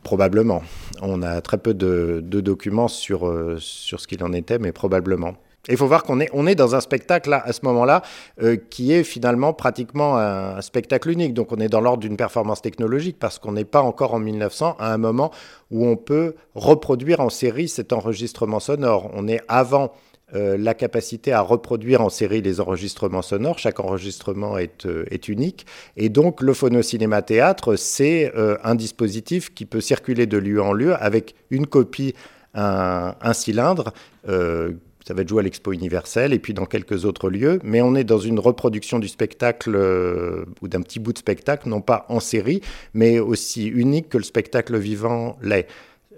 Probablement. 0.08 0.62
On 1.02 1.20
a 1.20 1.42
très 1.42 1.58
peu 1.58 1.74
de, 1.74 2.22
documents 2.22 2.88
sur, 2.88 3.28
euh, 3.28 3.58
sur 3.58 4.00
ce 4.00 4.08
qu'il 4.08 4.24
en 4.24 4.32
était, 4.32 4.58
mais 4.58 4.72
probablement. 4.72 5.34
il 5.68 5.76
faut 5.76 5.86
voir 5.86 6.02
qu'on 6.02 6.18
est, 6.18 6.30
on 6.32 6.46
est 6.46 6.54
dans 6.54 6.74
un 6.74 6.80
spectacle 6.80 7.28
là, 7.28 7.42
à 7.44 7.52
ce 7.52 7.60
moment-là 7.64 8.00
euh, 8.42 8.56
qui 8.56 8.90
est 8.94 9.04
finalement 9.04 9.52
pratiquement 9.52 10.16
un, 10.16 10.62
spectacle 10.62 11.10
unique. 11.10 11.34
Donc 11.34 11.52
on 11.52 11.58
est 11.58 11.68
dans 11.68 11.82
l'ordre 11.82 11.98
d'une 11.98 12.16
performance 12.16 12.62
technologique 12.62 13.18
parce 13.18 13.38
qu'on 13.38 13.52
n'est 13.52 13.66
pas 13.66 13.82
encore 13.82 14.14
en 14.14 14.18
1900 14.18 14.76
à 14.78 14.94
un 14.94 14.96
moment 14.96 15.30
où 15.70 15.86
on 15.86 15.96
peut 15.96 16.36
reproduire 16.54 17.20
en 17.20 17.28
série 17.28 17.68
cet 17.68 17.92
enregistrement 17.92 18.60
sonore. 18.60 19.10
On 19.12 19.28
est 19.28 19.42
avant 19.46 19.92
euh, 20.34 20.58
la 20.58 20.74
capacité 20.74 21.32
à 21.32 21.40
reproduire 21.40 22.02
en 22.02 22.10
série 22.10 22.42
les 22.42 22.60
enregistrements 22.60 23.22
sonores. 23.22 23.58
Chaque 23.58 23.80
enregistrement 23.80 24.58
est, 24.58 24.84
euh, 24.84 25.06
unique. 25.26 25.64
Et 25.96 26.10
donc, 26.10 26.42
le 26.42 26.52
phono-cinéma-théâtre, 26.52 27.76
c'est 27.76 28.30
euh, 28.36 28.58
un 28.62 28.74
dispositif 28.74 29.54
qui 29.54 29.64
peut 29.64 29.80
circuler 29.80 30.26
de 30.26 30.36
lieu 30.36 30.60
en 30.60 30.74
lieu 30.74 30.94
avec 30.94 31.34
une 31.50 31.66
copie, 31.66 32.14
un, 32.54 33.14
un 33.22 33.32
cylindre 33.32 33.92
ça 35.06 35.14
va 35.14 35.22
être 35.22 35.28
joué 35.30 35.40
à 35.40 35.42
l'Expo 35.42 35.72
universelle 35.72 36.34
et 36.34 36.38
puis 36.38 36.52
dans 36.52 36.66
quelques 36.66 37.06
autres 37.06 37.30
lieux. 37.30 37.60
Mais 37.64 37.80
on 37.80 37.94
est 37.94 38.04
dans 38.04 38.18
une 38.18 38.38
reproduction 38.38 38.98
du 38.98 39.08
spectacle 39.08 39.74
ou 40.60 40.68
d'un 40.68 40.82
petit 40.82 40.98
bout 40.98 41.14
de 41.14 41.18
spectacle, 41.18 41.66
non 41.66 41.80
pas 41.80 42.04
en 42.10 42.20
série, 42.20 42.60
mais 42.92 43.18
aussi 43.18 43.68
unique 43.68 44.10
que 44.10 44.18
le 44.18 44.24
spectacle 44.24 44.76
vivant 44.76 45.38
l'est 45.40 45.66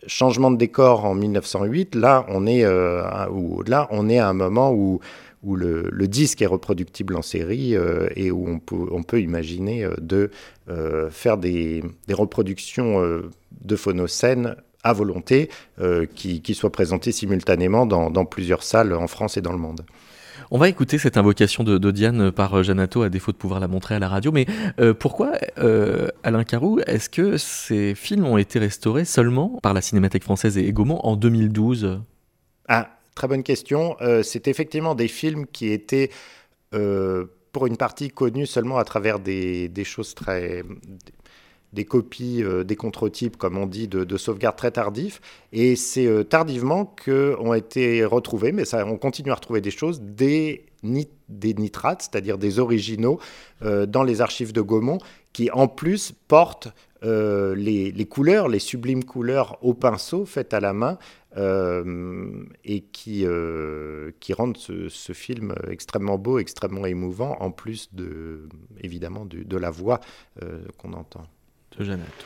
changement 0.06 0.50
de 0.50 0.56
décor 0.56 1.04
en 1.04 1.14
1908, 1.14 1.94
là 1.94 2.24
on 2.28 2.46
est, 2.46 2.62
là, 2.62 3.88
on 3.90 4.08
est 4.08 4.18
à 4.18 4.28
un 4.28 4.32
moment 4.32 4.72
où 4.72 5.00
où 5.42 5.56
le, 5.56 6.06
disque 6.06 6.42
est 6.42 6.46
reproductible 6.46 7.16
en 7.16 7.22
série 7.22 7.74
euh, 7.74 8.08
et 8.16 8.30
où 8.30 8.48
on 8.48 8.58
peut, 8.58 8.86
on 8.90 9.02
peut 9.02 9.20
imaginer 9.20 9.84
euh, 9.84 9.94
de 10.00 10.30
euh, 10.68 11.10
faire 11.10 11.38
des, 11.38 11.82
reproductions 12.10 13.00
de 13.62 13.76
phonocènes 13.76 14.56
à 14.82 14.92
volonté 14.92 15.48
qui, 16.14 16.42
qui, 16.42 16.54
soient 16.54 16.72
présentées 16.72 17.12
simultanément 17.12 17.86
dans, 17.86 18.24
plusieurs 18.24 18.62
salles 18.62 18.92
en 18.94 19.06
France 19.06 19.36
et 19.36 19.40
dans 19.40 19.52
le 19.52 19.58
monde. 19.58 19.82
On 20.50 20.58
va 20.58 20.68
écouter 20.68 20.98
cette 20.98 21.16
invocation 21.16 21.62
de, 21.62 21.90
Diane 21.90 22.32
par 22.32 22.62
Janato, 22.62 23.02
à 23.02 23.08
défaut 23.08 23.30
de 23.32 23.36
pouvoir 23.36 23.60
la 23.60 23.68
montrer 23.68 23.94
à 23.94 23.98
la 23.98 24.08
radio. 24.08 24.32
Mais 24.32 24.46
pourquoi, 24.98 25.32
Alain 26.24 26.44
Carou, 26.44 26.80
est-ce 26.86 27.08
que 27.08 27.36
ces 27.36 27.94
films 27.94 28.26
ont 28.26 28.36
été 28.36 28.58
restaurés 28.58 29.04
seulement 29.04 29.60
par 29.62 29.74
la 29.74 29.80
Cinémathèque 29.80 30.24
française 30.24 30.58
et 30.58 30.72
Gaumont 30.72 30.98
en 31.04 31.16
2012 31.16 32.00
Ah, 32.68 32.88
Très 33.20 33.28
bonne 33.28 33.42
question. 33.42 33.96
Euh, 34.00 34.22
c'est 34.22 34.48
effectivement 34.48 34.94
des 34.94 35.06
films 35.06 35.46
qui 35.46 35.70
étaient, 35.70 36.10
euh, 36.74 37.26
pour 37.52 37.66
une 37.66 37.76
partie, 37.76 38.08
connus 38.08 38.46
seulement 38.46 38.78
à 38.78 38.84
travers 38.84 39.18
des, 39.18 39.70
choses 39.84 40.14
très 40.14 40.62
des 41.72 41.84
copies, 41.84 42.42
euh, 42.42 42.64
des 42.64 42.76
contre-types, 42.76 43.36
comme 43.36 43.56
on 43.56 43.66
dit, 43.66 43.88
de, 43.88 44.16
sauvegarde 44.16 44.56
très 44.56 44.70
tardifs. 44.70 45.20
Et 45.52 45.76
c'est 45.76 46.24
tardivement 46.28 46.84
qu'ont 46.84 47.54
été 47.54 48.04
retrouvés, 48.04 48.52
mais 48.52 48.64
on 48.74 48.96
continue 48.96 49.30
à 49.30 49.34
retrouver 49.34 49.60
des 49.60 49.70
choses, 49.70 50.00
des, 50.00 50.66
nitrates, 50.82 52.02
c'est-à-dire 52.02 52.38
des 52.38 52.58
originaux, 52.58 53.18
dans 53.62 54.02
les 54.02 54.20
archives 54.20 54.52
de 54.52 54.60
Gaumont, 54.60 54.98
qui 55.32 55.50
en 55.50 55.68
plus 55.68 56.12
portent 56.28 56.68
les, 57.02 58.06
couleurs, 58.08 58.48
les 58.48 58.58
sublimes 58.58 59.04
couleurs 59.04 59.58
au 59.62 59.74
pinceau 59.74 60.24
faites 60.26 60.54
à 60.54 60.60
la 60.60 60.72
main 60.72 60.98
euh, 61.36 62.44
et 62.64 62.80
qui, 62.80 63.24
euh, 63.24 64.10
rendent 64.32 64.56
ce, 64.56 65.12
film 65.12 65.54
extrêmement 65.68 66.18
beau, 66.18 66.38
extrêmement 66.38 66.86
émouvant, 66.86 67.36
en 67.40 67.52
plus 67.52 67.94
de, 67.94 68.48
évidemment 68.80 69.24
de, 69.24 69.44
de 69.44 69.56
la 69.56 69.70
voix 69.70 70.00
euh, 70.42 70.64
qu'on 70.78 70.92
entend. 70.92 71.22
De 71.76 71.84
Jeannette. 71.84 72.24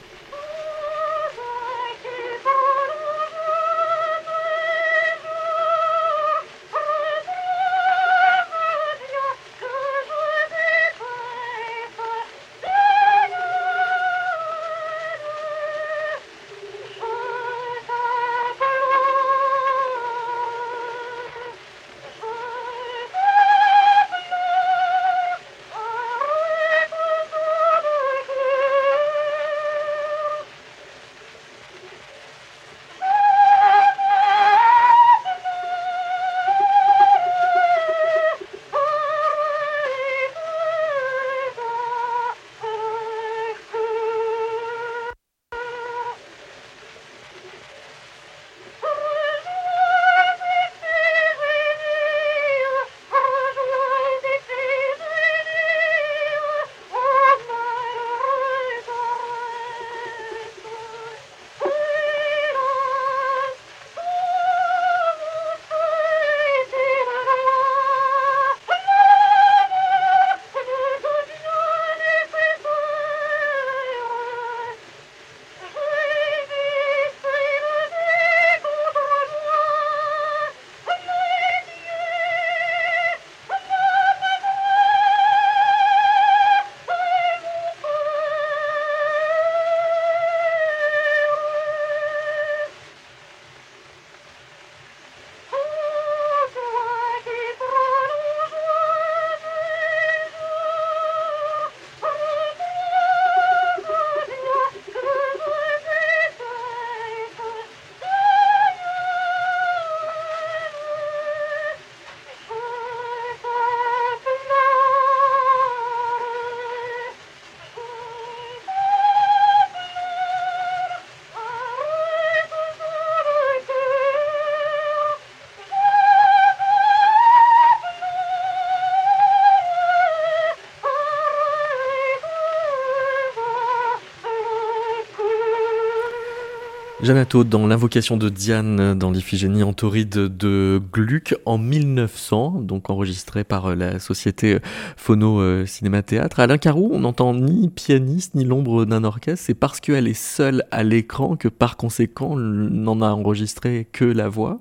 Janato 137.04 137.44
dans 137.44 137.66
l'invocation 137.66 138.16
de 138.16 138.30
Diane 138.30 138.98
dans 138.98 139.10
l'Iphigénie 139.10 139.62
en 139.62 139.72
de 139.72 140.80
Gluck 140.90 141.34
en 141.44 141.58
1900, 141.58 142.62
donc 142.62 142.88
enregistré 142.88 143.44
par 143.44 143.76
la 143.76 143.98
société 143.98 144.58
Phono 144.96 145.38
euh, 145.38 145.66
Cinéma 145.66 146.02
Théâtre. 146.02 146.40
Alain 146.40 146.56
Carou, 146.56 146.88
on 146.94 147.00
n'entend 147.00 147.34
ni 147.34 147.68
pianiste 147.68 148.34
ni 148.34 148.44
l'ombre 148.44 148.86
d'un 148.86 149.04
orchestre, 149.04 149.44
c'est 149.44 149.54
parce 149.54 149.80
qu'elle 149.80 150.08
est 150.08 150.14
seule 150.14 150.64
à 150.70 150.82
l'écran 150.82 151.36
que 151.36 151.48
par 151.48 151.76
conséquent 151.76 152.30
on 152.30 152.36
n'en 152.38 153.02
a 153.02 153.10
enregistré 153.10 153.86
que 153.92 154.06
la 154.06 154.28
voix 154.28 154.60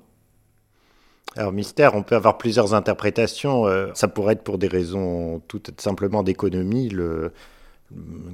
alors 1.36 1.50
mystère, 1.50 1.96
on 1.96 2.04
peut 2.04 2.14
avoir 2.14 2.38
plusieurs 2.38 2.74
interprétations. 2.74 3.66
Euh, 3.66 3.88
ça 3.94 4.06
pourrait 4.06 4.34
être 4.34 4.44
pour 4.44 4.56
des 4.56 4.68
raisons 4.68 5.42
tout 5.48 5.60
simplement 5.78 6.22
d'économie. 6.22 6.90
Le, 6.90 7.32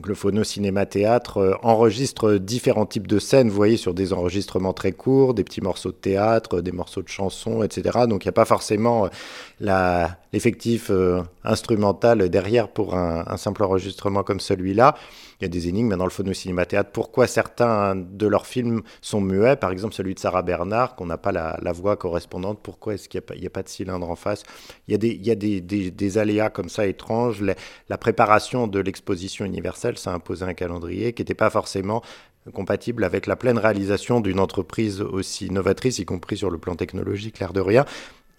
Glophono 0.01 0.45
Cinéma 0.45 0.87
Théâtre 0.87 1.39
euh, 1.39 1.55
enregistre 1.63 2.35
différents 2.35 2.87
types 2.87 3.07
de 3.07 3.19
scènes, 3.19 3.49
vous 3.49 3.57
voyez, 3.57 3.77
sur 3.77 3.95
des 3.95 4.13
enregistrements 4.13 4.73
très 4.73 4.93
courts, 4.93 5.35
des 5.35 5.45
petits 5.45 5.61
morceaux 5.61 5.91
de 5.91 5.97
théâtre, 5.97 6.61
des 6.61 6.73
morceaux 6.73 7.03
de 7.03 7.09
chansons, 7.09 7.63
etc. 7.63 8.01
Donc 8.09 8.25
il 8.25 8.29
n'y 8.29 8.31
a 8.31 8.33
pas 8.33 8.45
forcément 8.45 9.07
euh, 9.07 10.07
l'effectif 10.33 10.91
euh, 10.91 11.23
instrumental 11.45 12.29
derrière 12.29 12.69
pour 12.69 12.95
un 12.95 13.37
simple 13.37 13.65
enregistrement 13.65 14.23
comme 14.23 14.41
celui-là 14.41 14.97
il 15.41 15.45
y 15.45 15.47
a 15.47 15.49
des 15.49 15.69
énigmes 15.69 15.97
dans 15.97 16.05
le 16.05 16.11
phono 16.11 16.35
cinéma 16.35 16.67
théâtre. 16.67 16.91
Pourquoi 16.93 17.27
certains 17.27 17.97
de 17.97 18.27
leurs 18.27 18.47
films 18.47 18.83
sont 19.01 19.23
muets? 19.23 19.57
Par 19.57 19.71
exemple, 19.71 19.95
celui 19.95 20.15
de 20.15 20.19
Sarah 20.19 20.43
Bernard, 20.43 20.97
qu'on 20.97 21.07
n'a 21.07 21.17
pas 21.17 21.33
la, 21.33 21.73
voix 21.73 21.97
correspondante. 21.97 22.61
Pourquoi 22.63 22.95
est-ce 22.95 23.09
qu'il 23.09 23.23
n'y 23.39 23.47
a, 23.47 23.51
pas 23.51 23.63
de 23.63 23.69
cylindre 23.69 24.11
en 24.11 24.17
face? 24.17 24.43
Il 24.87 24.93
y 24.93 25.31
a 25.31 25.35
des, 25.35 26.19
aléas 26.19 26.51
comme 26.51 26.69
ça 26.69 26.87
étranges. 26.87 27.43
La, 27.89 27.99
préparation 27.99 28.67
de 28.67 28.81
l'exposition 28.81 29.47
universelle, 29.47 29.97
ça 29.97 30.13
a 30.13 30.15
imposé 30.15 30.45
un 30.45 30.55
calendrier 30.55 31.15
qui 31.15 31.23
n'était 31.23 31.35
pas 31.35 31.49
forcément 31.49 32.03
compatible 32.53 33.05
avec 33.05 33.27
la 33.27 33.37
pleine 33.37 33.59
réalisation 33.59 34.21
d'une 34.21 34.41
entreprise 34.41 35.01
aussi 35.01 35.51
novatrice, 35.51 35.99
y 35.99 36.05
compris 36.05 36.37
sur 36.37 36.51
le 36.51 36.59
plan 36.59 36.75
technologique, 36.75 37.39
l'air 37.39 37.53
de 37.53 37.61
rien. 37.61 37.87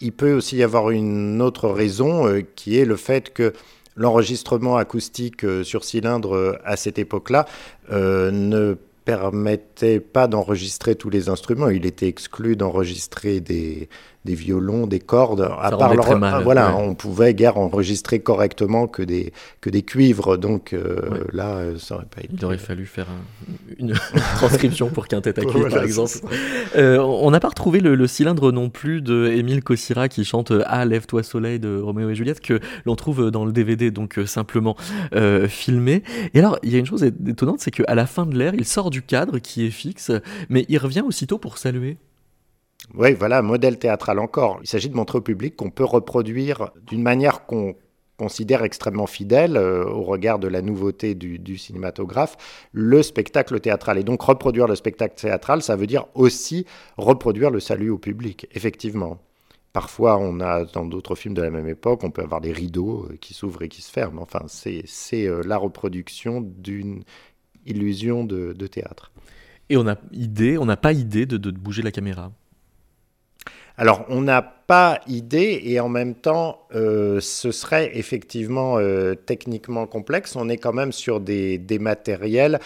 Il 0.02 0.12
peut 0.12 0.34
aussi 0.34 0.58
y 0.58 0.64
avoir 0.64 0.90
une 0.90 1.42
autre 1.42 1.70
raison 1.70 2.28
euh, 2.28 2.42
qui 2.56 2.78
est 2.78 2.86
le 2.86 2.96
fait 2.96 3.32
que 3.32 3.54
l'enregistrement 3.96 4.78
acoustique 4.78 5.46
euh, 5.46 5.64
sur 5.64 5.84
cylindre 5.84 6.36
euh, 6.36 6.58
à 6.66 6.76
cette 6.76 6.98
époque-là 6.98 7.46
ne 7.92 8.76
permettait 9.06 10.00
pas 10.00 10.28
d'enregistrer 10.28 10.96
tous 10.96 11.10
les 11.10 11.30
instruments. 11.30 11.70
Il 11.70 11.86
était 11.86 12.08
exclu 12.08 12.56
d'enregistrer 12.56 13.40
des, 13.42 13.90
des 14.26 14.36
violons, 14.36 14.88
des 14.88 15.00
cordes. 15.00 15.50
À 15.60 15.72
part 15.72 15.94
leur, 15.96 16.18
mal, 16.18 16.44
voilà, 16.44 16.76
on 16.76 16.96
pouvait 16.96 17.34
guère 17.34 17.58
enregistrer 17.58 18.20
correctement 18.20 18.88
que 18.88 19.02
des 19.02 19.34
que 19.62 19.70
des 19.70 19.82
cuivres. 19.82 20.38
Donc 20.38 20.76
là, 21.34 21.62
ça 21.78 21.96
aurait 21.96 22.06
pas 22.06 22.22
été. 22.22 22.34
Il 22.34 22.46
aurait 22.46 22.58
fallu 22.58 22.86
faire 22.86 23.08
une 23.78 23.94
transcription 24.36 24.90
pour 24.90 25.08
quintet 25.08 25.40
à 25.40 25.44
cuivre, 25.44 25.70
par 25.72 25.84
exemple. 25.84 26.20
on 26.76 27.32
n'a 27.32 27.40
pas 27.40 27.50
retrouvé 27.50 27.80
le, 27.80 28.08
cylindre 28.08 28.52
non 28.52 28.70
plus 28.70 29.02
de 29.02 29.28
Émile 29.28 29.64
Cossira 29.64 30.10
qui 30.10 30.26
chante 30.26 30.52
Ah 30.66 30.86
lève-toi 30.86 31.24
soleil 31.24 31.60
de 31.60 31.80
Roméo 31.80 32.10
et 32.10 32.16
Juliette 32.16 32.42
que 32.42 32.60
l'on 32.86 32.96
trouve 32.96 33.32
dans 33.32 33.46
le 33.46 33.52
DVD, 33.52 33.92
donc 33.92 34.20
simplement 34.26 34.76
filmé. 35.48 36.04
Et 36.34 36.40
alors, 36.40 36.60
il 36.64 36.72
y 36.72 36.76
a 36.76 36.80
une 36.80 36.86
chose 36.86 37.04
étonnante, 37.04 37.60
c'est 37.60 37.72
qu'à 37.72 37.96
la 37.96 38.06
fin 38.06 38.26
de 38.26 38.38
l'ère, 38.38 38.54
il 38.54 38.66
sort 38.66 38.90
du 38.90 39.02
cadre 39.02 39.40
qui 39.40 39.66
est 39.66 39.72
fixe, 39.72 40.12
mais 40.50 40.66
il 40.70 40.78
revient 40.78 41.04
aussitôt 41.06 41.38
pour 41.38 41.58
saluer. 41.58 41.98
Oui, 42.94 43.14
voilà, 43.14 43.42
modèle 43.42 43.80
théâtral 43.80 44.20
encore. 44.20 44.60
Il 44.62 44.68
s'agit 44.68 44.90
de 44.90 44.96
montrer 44.96 45.20
au 45.20 45.22
public 45.22 45.56
qu'on 45.56 45.70
peut 45.70 45.86
reproduire 45.86 46.72
d'une 46.88 47.02
manière 47.02 47.46
qu'on 47.46 47.76
considère 48.22 48.64
extrêmement 48.64 49.08
fidèle 49.08 49.58
euh, 49.58 49.84
au 49.84 50.04
regard 50.04 50.38
de 50.38 50.48
la 50.48 50.62
nouveauté 50.62 51.16
du, 51.16 51.58
cinématographe, 51.58 52.38
le 52.72 53.02
spectacle 53.02 53.60
théâtral. 53.60 53.98
Et 53.98 54.04
donc 54.04 54.22
reproduire 54.22 54.68
le 54.68 54.76
spectacle 54.76 55.16
théâtral, 55.16 55.64
ça 55.64 55.76
veut 55.76 55.88
dire 55.88 56.06
aussi 56.14 56.68
reproduire 56.98 57.50
le 57.50 57.60
salut 57.60 57.90
au 57.90 57.98
public, 57.98 58.48
effectivement. 58.52 59.18
Parfois, 59.74 60.20
on 60.20 60.40
a 60.40 60.66
dans 60.66 60.86
d'autres 60.86 61.16
films 61.16 61.34
de 61.34 61.42
la 61.42 61.50
même 61.50 61.68
époque, 61.68 62.04
on 62.04 62.12
peut 62.12 62.22
avoir 62.22 62.42
des 62.42 62.52
rideaux 62.52 63.08
euh, 63.10 63.18
qui 63.20 63.34
s'ouvrent 63.34 63.64
et 63.64 63.70
qui 63.70 63.82
se 63.82 63.92
ferment. 63.92 64.22
Enfin, 64.22 64.44
c'est 64.48 65.28
euh, 65.28 65.42
la 65.44 65.58
reproduction 65.58 66.42
d'une 66.42 67.04
illusion 67.66 68.24
de, 68.24 68.68
théâtre. 68.68 69.12
Et 69.70 69.78
on 69.78 69.84
n'a 69.84 69.98
idée, 70.12 70.60
on 70.60 70.66
n'a 70.66 70.78
pas 70.78 70.94
idée 70.94 71.26
de, 71.26 71.52
bouger 71.52 71.82
la 71.82 71.92
caméra. 71.92 72.32
Alors, 73.82 74.06
on 74.10 74.22
n'a 74.22 74.44
pas 74.44 75.00
idée 75.08 75.60
et 75.64 75.80
en 75.80 75.90
même 75.90 76.14
temps, 76.14 76.68
euh, 76.76 77.20
ce 77.20 77.52
serait 77.52 77.98
effectivement 77.98 78.78
euh, 78.78 79.16
techniquement 79.16 79.88
complexe. 79.88 80.36
On 80.36 80.50
est 80.50 80.58
quand 80.58 80.72
même 80.72 80.92
sur 80.92 81.20
des, 81.20 81.58
matériels 81.80 82.60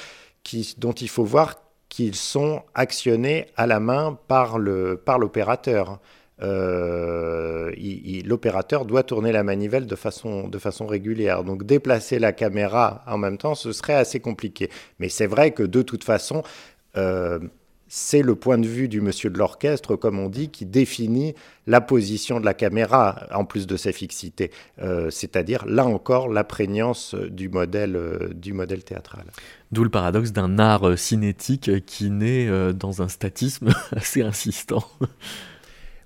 qui, 0.44 0.76
dont 0.78 0.92
il 0.92 1.08
faut 1.08 1.24
voir 1.24 1.56
qu'ils 1.88 2.16
sont 2.16 2.64
actionnés 2.74 3.46
à 3.56 3.66
la 3.66 3.80
main 3.80 4.20
par 4.28 4.60
l'opérateur. 4.60 6.02
Euh, 6.42 7.72
l'opérateur 8.26 8.84
doit 8.84 9.04
tourner 9.04 9.32
la 9.32 9.44
manivelle 9.46 9.86
de 9.86 9.96
façon, 9.96 10.50
de 10.50 10.58
façon 10.58 10.86
régulière. 10.86 11.46
Donc 11.46 11.64
déplacer 11.64 12.20
la 12.20 12.34
caméra 12.34 13.06
en 13.08 13.18
même 13.18 13.38
temps, 13.38 13.56
ce 13.56 13.72
serait 13.72 13.94
assez 13.94 14.20
compliqué. 14.20 14.70
Mais 15.00 15.08
c'est 15.08 15.28
vrai 15.28 15.52
que 15.52 15.64
de 15.64 15.82
toute 15.82 16.04
façon, 16.04 16.44
c'est 17.88 18.22
le 18.22 18.36
point 18.36 18.58
de 18.58 18.68
vue 18.68 18.88
du 18.88 19.02
monsieur 19.02 19.30
de 19.30 19.38
l'orchestre, 19.38 19.96
comme 19.96 20.20
on 20.20 20.30
dit, 20.30 20.50
qui 20.50 20.66
définit 20.66 21.36
la 21.68 21.82
position 21.82 22.40
de 22.40 22.46
la 22.46 22.54
caméra, 22.54 23.28
en 23.34 23.46
plus 23.46 23.68
de 23.68 23.78
sa 23.78 23.92
fixité. 23.92 24.52
Euh, 24.82 25.10
c'est-à-dire, 25.10 25.66
là 25.66 25.86
encore, 25.86 26.28
la 26.28 26.44
prégnance 26.44 27.16
du 27.16 27.50
modèle, 27.50 28.00
du 28.36 28.54
modèle 28.54 28.84
théâtral. 28.84 29.26
D'où 29.72 29.84
le 29.84 29.90
paradoxe 29.90 30.32
d'un 30.32 30.60
art 30.60 30.98
cinétique 30.98 31.86
qui 31.86 32.10
naît 32.10 32.50
dans 32.74 33.02
un 33.02 33.08
statisme 33.08 33.70
assez 33.92 34.22
insistant. 34.22 34.84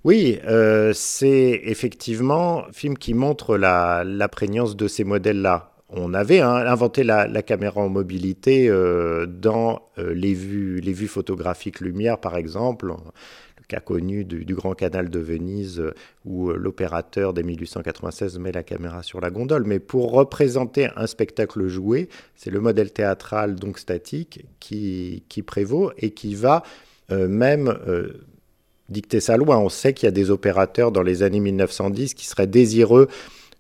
Oui, 0.06 0.40
euh, 0.46 0.94
c'est 0.94 1.60
effectivement 1.66 2.66
un 2.68 2.72
film 2.72 2.98
qui 2.98 3.14
montre 3.14 3.58
la, 3.58 4.30
prégnance 4.32 4.78
de 4.78 4.88
ces 4.88 5.04
modèles-là. 5.04 5.69
On 5.92 6.14
avait 6.14 6.40
hein, 6.40 6.54
inventé 6.54 7.04
la, 7.04 7.42
caméra 7.42 7.82
en 7.82 7.90
mobilité 7.90 8.70
euh, 8.70 9.26
dans 9.26 9.82
euh, 9.98 10.14
les, 10.14 10.36
vues, 10.36 10.82
les 10.82 10.94
vues 10.94 11.08
photographiques 11.08 11.80
lumière, 11.80 12.20
par 12.20 12.38
exemple, 12.38 12.88
le 12.88 13.64
cas 13.68 13.80
connu 13.80 14.24
du, 14.24 14.54
Grand 14.54 14.76
Canal 14.76 15.10
de 15.10 15.20
Venise, 15.20 15.82
où 16.26 16.52
l'opérateur 16.52 17.34
dès 17.34 17.42
1896 17.42 18.38
met 18.38 18.52
la 18.52 18.62
caméra 18.62 19.02
sur 19.02 19.20
la 19.20 19.32
gondole. 19.32 19.64
Mais 19.66 19.80
pour 19.80 20.12
représenter 20.12 20.90
un 20.96 21.08
spectacle 21.08 21.68
joué, 21.68 22.08
c'est 22.36 22.52
le 22.52 22.60
modèle 22.60 22.92
théâtral, 22.92 23.56
donc 23.56 23.80
statique, 23.80 24.46
qui 24.60 25.44
prévaut 25.46 25.92
et 25.98 26.12
qui 26.12 26.36
va 26.36 26.62
même 27.10 27.76
dicter 28.90 29.20
sa 29.20 29.38
loi. 29.38 29.58
On 29.58 29.70
sait 29.70 29.94
qu'il 29.94 30.06
y 30.06 30.10
a 30.10 30.12
des 30.12 30.30
opérateurs 30.30 30.92
dans 30.92 31.04
les 31.04 31.24
années 31.24 31.40
1910 31.40 32.14
qui 32.14 32.28
seraient 32.28 32.48
désireux 32.48 33.08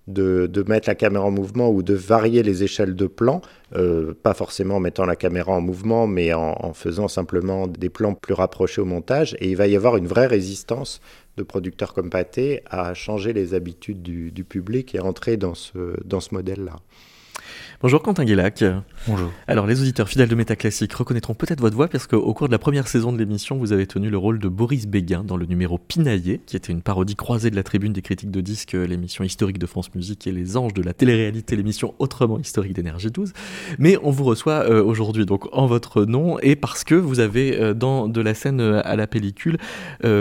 de, 0.10 0.63
mettre 0.67 0.89
la 0.89 0.95
caméra 0.95 1.26
en 1.26 1.32
mouvement 1.32 1.69
ou 1.69 1.84
de 1.84 1.93
varier 1.93 2.43
les 2.43 2.63
échelles 2.63 2.95
de 2.95 3.08
plan, 3.08 3.41
euh, 3.76 4.13
pas 4.13 4.34
forcément 4.34 4.78
en 4.78 4.80
mettant 4.80 5.06
la 5.06 5.15
caméra 5.15 5.52
en 5.52 5.62
mouvement, 5.62 6.08
mais 6.08 6.34
en, 6.34 6.74
faisant 6.74 7.08
simplement 7.08 7.67
des 7.67 7.89
plans 7.89 8.13
plus 8.13 8.34
rapprochés 8.34 8.82
au 8.82 8.86
montage. 8.86 9.36
Et 9.39 9.50
il 9.50 9.56
va 9.56 9.67
y 9.67 9.76
avoir 9.76 9.98
une 9.98 10.08
vraie 10.08 10.28
résistance 10.28 11.02
de 11.38 11.43
producteurs 11.43 11.93
comme 11.93 12.10
Pathé 12.10 12.63
à 12.69 12.93
changer 12.93 13.34
les 13.34 13.54
habitudes 13.54 14.02
du, 14.02 14.43
public 14.43 14.95
et 14.95 15.00
entrer 15.00 15.38
dans 15.38 15.54
ce, 15.54 15.95
dans 16.04 16.19
ce 16.19 16.34
modèle-là. 16.34 16.78
Bonjour 17.82 18.02
Quentin 18.02 18.26
Guélac. 18.26 18.62
Bonjour. 19.08 19.32
Alors 19.48 19.65
les 19.65 19.80
auditeurs 19.80 20.10
fidèles 20.10 20.28
de 20.28 20.36
Métaclassique 20.36 20.92
reconnaîtront 20.92 21.34
peut-être 21.34 21.62
votre 21.62 21.78
voix 21.78 21.88
parce 21.88 22.08
qu'au 22.08 22.34
cours 22.34 22.48
de 22.48 22.52
la 22.52 22.60
première 22.60 22.89
saison 22.89 23.13
de 23.13 23.18
l'émission, 23.18 23.58
vous 23.58 23.72
avez 23.72 23.88
tenu 23.88 24.10
le 24.10 24.18
rôle 24.18 24.38
de 24.39 24.50
Boris 24.50 24.86
Béguin 24.86 25.24
dans 25.24 25.38
le 25.38 25.46
numéro 25.46 25.78
Pinaillé, 25.78 26.42
qui 26.46 26.58
était 26.58 26.74
une 26.74 26.82
parodie 26.82 27.15
croisée 27.15 27.50
de 27.50 27.56
la 27.56 27.63
tribune 27.63 27.94
des 27.94 28.02
critiques 28.02 28.32
de 28.32 28.42
disques, 28.42 28.74
l'émission 28.74 29.24
historique 29.24 29.60
de 29.60 29.65
France 29.65 29.96
Musique 29.96 30.28
et 30.28 30.34
les 30.34 30.58
anges 30.58 30.74
de 30.74 30.82
la 30.82 30.92
télé-réalité, 30.92 31.56
l'émission 31.56 31.96
autrement 32.00 32.38
historique 32.38 32.74
d'énergie 32.74 33.12
12. 33.12 33.32
Mais 33.78 33.98
on 34.04 34.12
vous 34.12 34.26
reçoit 34.26 34.70
euh, 34.70 34.84
aujourd'hui 34.84 35.26
donc 35.26 35.48
en 35.54 35.65
votre 35.65 36.04
nom 36.04 36.38
et 36.39 36.58
parce 36.58 36.84
que 36.84 36.96
vous 36.96 37.22
avez 37.22 37.58
euh, 37.58 37.74
dans 37.74 38.10
de 38.10 38.20
la 38.20 38.34
scène 38.34 38.60
euh, 38.60 38.82
à 38.84 38.98
la 38.98 39.08
pellicule 39.08 39.58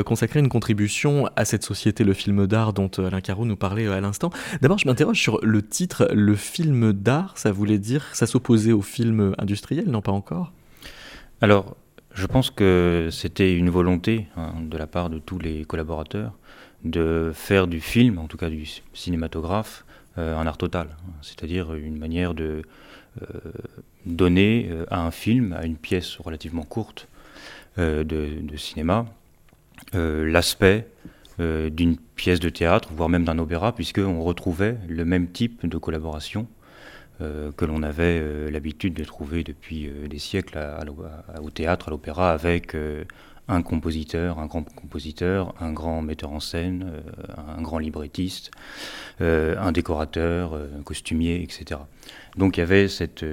consacré 0.06 0.38
une 0.38 0.48
contribution 0.48 1.28
à 1.34 1.44
cette 1.44 1.64
société, 1.64 2.04
le 2.04 2.12
film 2.12 2.46
d'art 2.46 2.72
dont 2.72 2.90
Alain 2.98 3.20
Carreau 3.20 3.44
nous 3.44 3.56
parlait 3.56 3.88
à 3.88 4.00
l'instant. 4.00 4.30
D'abord, 4.60 4.78
je 4.78 4.86
m'interroge 4.86 5.18
sur 5.18 5.40
le 5.42 5.62
titre, 5.62 6.08
le 6.12 6.36
film 6.36 6.92
d'art 6.92 7.36
ça 7.36 7.47
voulait 7.52 7.78
dire, 7.78 8.06
ça 8.12 8.26
s'opposait 8.26 8.72
au 8.72 8.82
film 8.82 9.34
industriel, 9.38 9.86
non 9.88 10.02
pas 10.02 10.12
encore? 10.12 10.52
Alors, 11.40 11.76
je 12.14 12.26
pense 12.26 12.50
que 12.50 13.08
c'était 13.12 13.54
une 13.54 13.70
volonté 13.70 14.26
hein, 14.36 14.54
de 14.60 14.76
la 14.76 14.86
part 14.86 15.10
de 15.10 15.18
tous 15.18 15.38
les 15.38 15.64
collaborateurs 15.64 16.32
de 16.84 17.32
faire 17.34 17.66
du 17.66 17.80
film, 17.80 18.18
en 18.18 18.26
tout 18.26 18.36
cas 18.36 18.50
du 18.50 18.64
cinématographe, 18.94 19.84
euh, 20.18 20.36
un 20.36 20.46
art 20.46 20.58
total. 20.58 20.88
C'est-à-dire 21.22 21.74
une 21.74 21.98
manière 21.98 22.34
de 22.34 22.62
euh, 23.22 23.26
donner 24.06 24.68
euh, 24.70 24.84
à 24.90 25.00
un 25.02 25.10
film, 25.10 25.52
à 25.52 25.64
une 25.64 25.76
pièce 25.76 26.16
relativement 26.16 26.62
courte 26.62 27.08
de, 27.76 28.02
de, 28.02 28.56
cinéma, 28.56 29.06
l'aspect 29.92 30.88
d'une 31.38 31.96
pièce 32.16 32.40
de 32.40 32.48
théâtre, 32.48 32.88
voire 32.92 33.08
même 33.08 33.24
d'un 33.24 33.38
opéra, 33.38 33.72
puisqu'on 33.72 34.20
retrouvait 34.20 34.76
le 34.88 35.04
même 35.04 35.28
type 35.28 35.64
de 35.64 35.78
collaboration 35.78 36.48
euh, 37.20 37.50
que 37.50 37.64
l'on 37.64 37.82
avait 37.82 38.20
euh, 38.22 38.48
l'habitude 38.48 38.94
de 38.94 39.02
trouver 39.02 39.42
depuis 39.42 39.88
euh, 39.88 40.06
des 40.06 40.20
siècles 40.20 40.56
au 41.42 41.50
théâtre, 41.50 41.88
à 41.88 41.90
l'opéra, 41.90 42.30
avec 42.30 42.76
un 43.48 43.62
compositeur, 43.62 44.38
un 44.38 44.46
grand 44.46 44.62
compositeur, 44.62 45.54
un 45.60 45.72
grand 45.72 46.00
metteur 46.00 46.30
en 46.30 46.38
scène, 46.38 47.02
un 47.36 47.60
grand 47.60 47.78
librettiste, 47.78 48.50
un 49.20 49.72
décorateur, 49.72 50.54
un 50.54 50.82
costumier, 50.82 51.42
etc. 51.42 51.80
Donc 52.36 52.56
il 52.56 52.60
y 52.60 52.62
avait 52.62 52.88
cette, 52.88 53.24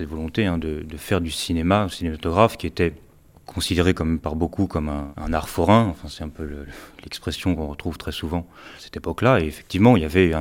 volonté 0.00 0.46
hein, 0.46 0.58
de, 0.58 0.82
de, 0.82 0.96
faire 0.96 1.20
du 1.20 1.30
cinéma, 1.30 1.82
un 1.82 1.88
cinématographe 1.88 2.56
qui 2.56 2.66
était 2.66 2.94
considéré 3.46 3.94
comme, 3.94 4.18
par 4.18 4.36
beaucoup 4.36 4.66
comme 4.66 4.88
un, 4.88 5.32
art 5.32 5.48
forain. 5.48 5.86
Enfin, 5.90 6.08
c'est 6.08 6.24
un 6.24 6.28
peu 6.28 6.48
l'expression 7.02 7.54
qu'on 7.54 7.66
retrouve 7.66 7.98
très 7.98 8.12
souvent 8.12 8.46
à 8.76 8.80
cette 8.80 8.96
époque-là. 8.96 9.40
Et 9.40 9.46
effectivement, 9.46 9.96
il 9.96 10.02
y 10.02 10.06
avait 10.06 10.32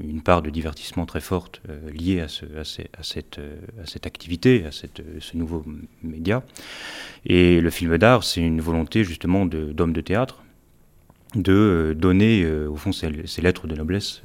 une 0.00 0.22
part 0.22 0.42
de 0.42 0.50
divertissement 0.50 1.06
très 1.06 1.20
forte 1.20 1.60
euh, 1.68 1.90
liée 1.90 2.24
euh, 2.42 2.60
à, 2.60 3.02
cette, 3.02 4.06
activité, 4.06 4.64
à 4.64 4.72
cette, 4.72 5.00
euh, 5.00 5.18
ce 5.20 5.36
nouveau 5.36 5.64
média. 6.02 6.42
Et 7.24 7.60
le 7.60 7.70
film 7.70 7.96
d'art, 7.98 8.24
c'est 8.24 8.40
une 8.40 8.60
volonté 8.60 9.04
justement 9.04 9.46
d'hommes 9.46 9.92
de, 9.92 10.00
théâtre 10.00 10.42
de 11.34 11.94
donner, 11.98 12.50
au 12.66 12.76
fond, 12.76 12.90
ces, 12.90 13.42
lettres 13.42 13.66
de 13.66 13.74
noblesse 13.74 14.22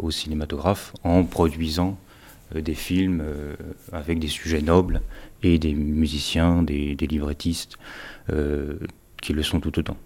au 0.00 0.10
cinématographe 0.10 0.92
en 1.02 1.24
produisant 1.24 1.98
des 2.54 2.74
films 2.74 3.24
avec 3.92 4.18
des 4.18 4.28
sujets 4.28 4.60
nobles 4.60 5.00
et 5.44 5.58
des 5.58 5.74
musiciens, 5.74 6.62
des, 6.62 6.94
librettistes 6.94 7.76
euh, 8.30 8.78
qui 9.20 9.32
le 9.32 9.42
sont 9.42 9.60
tout 9.60 9.78
autant. 9.78 9.96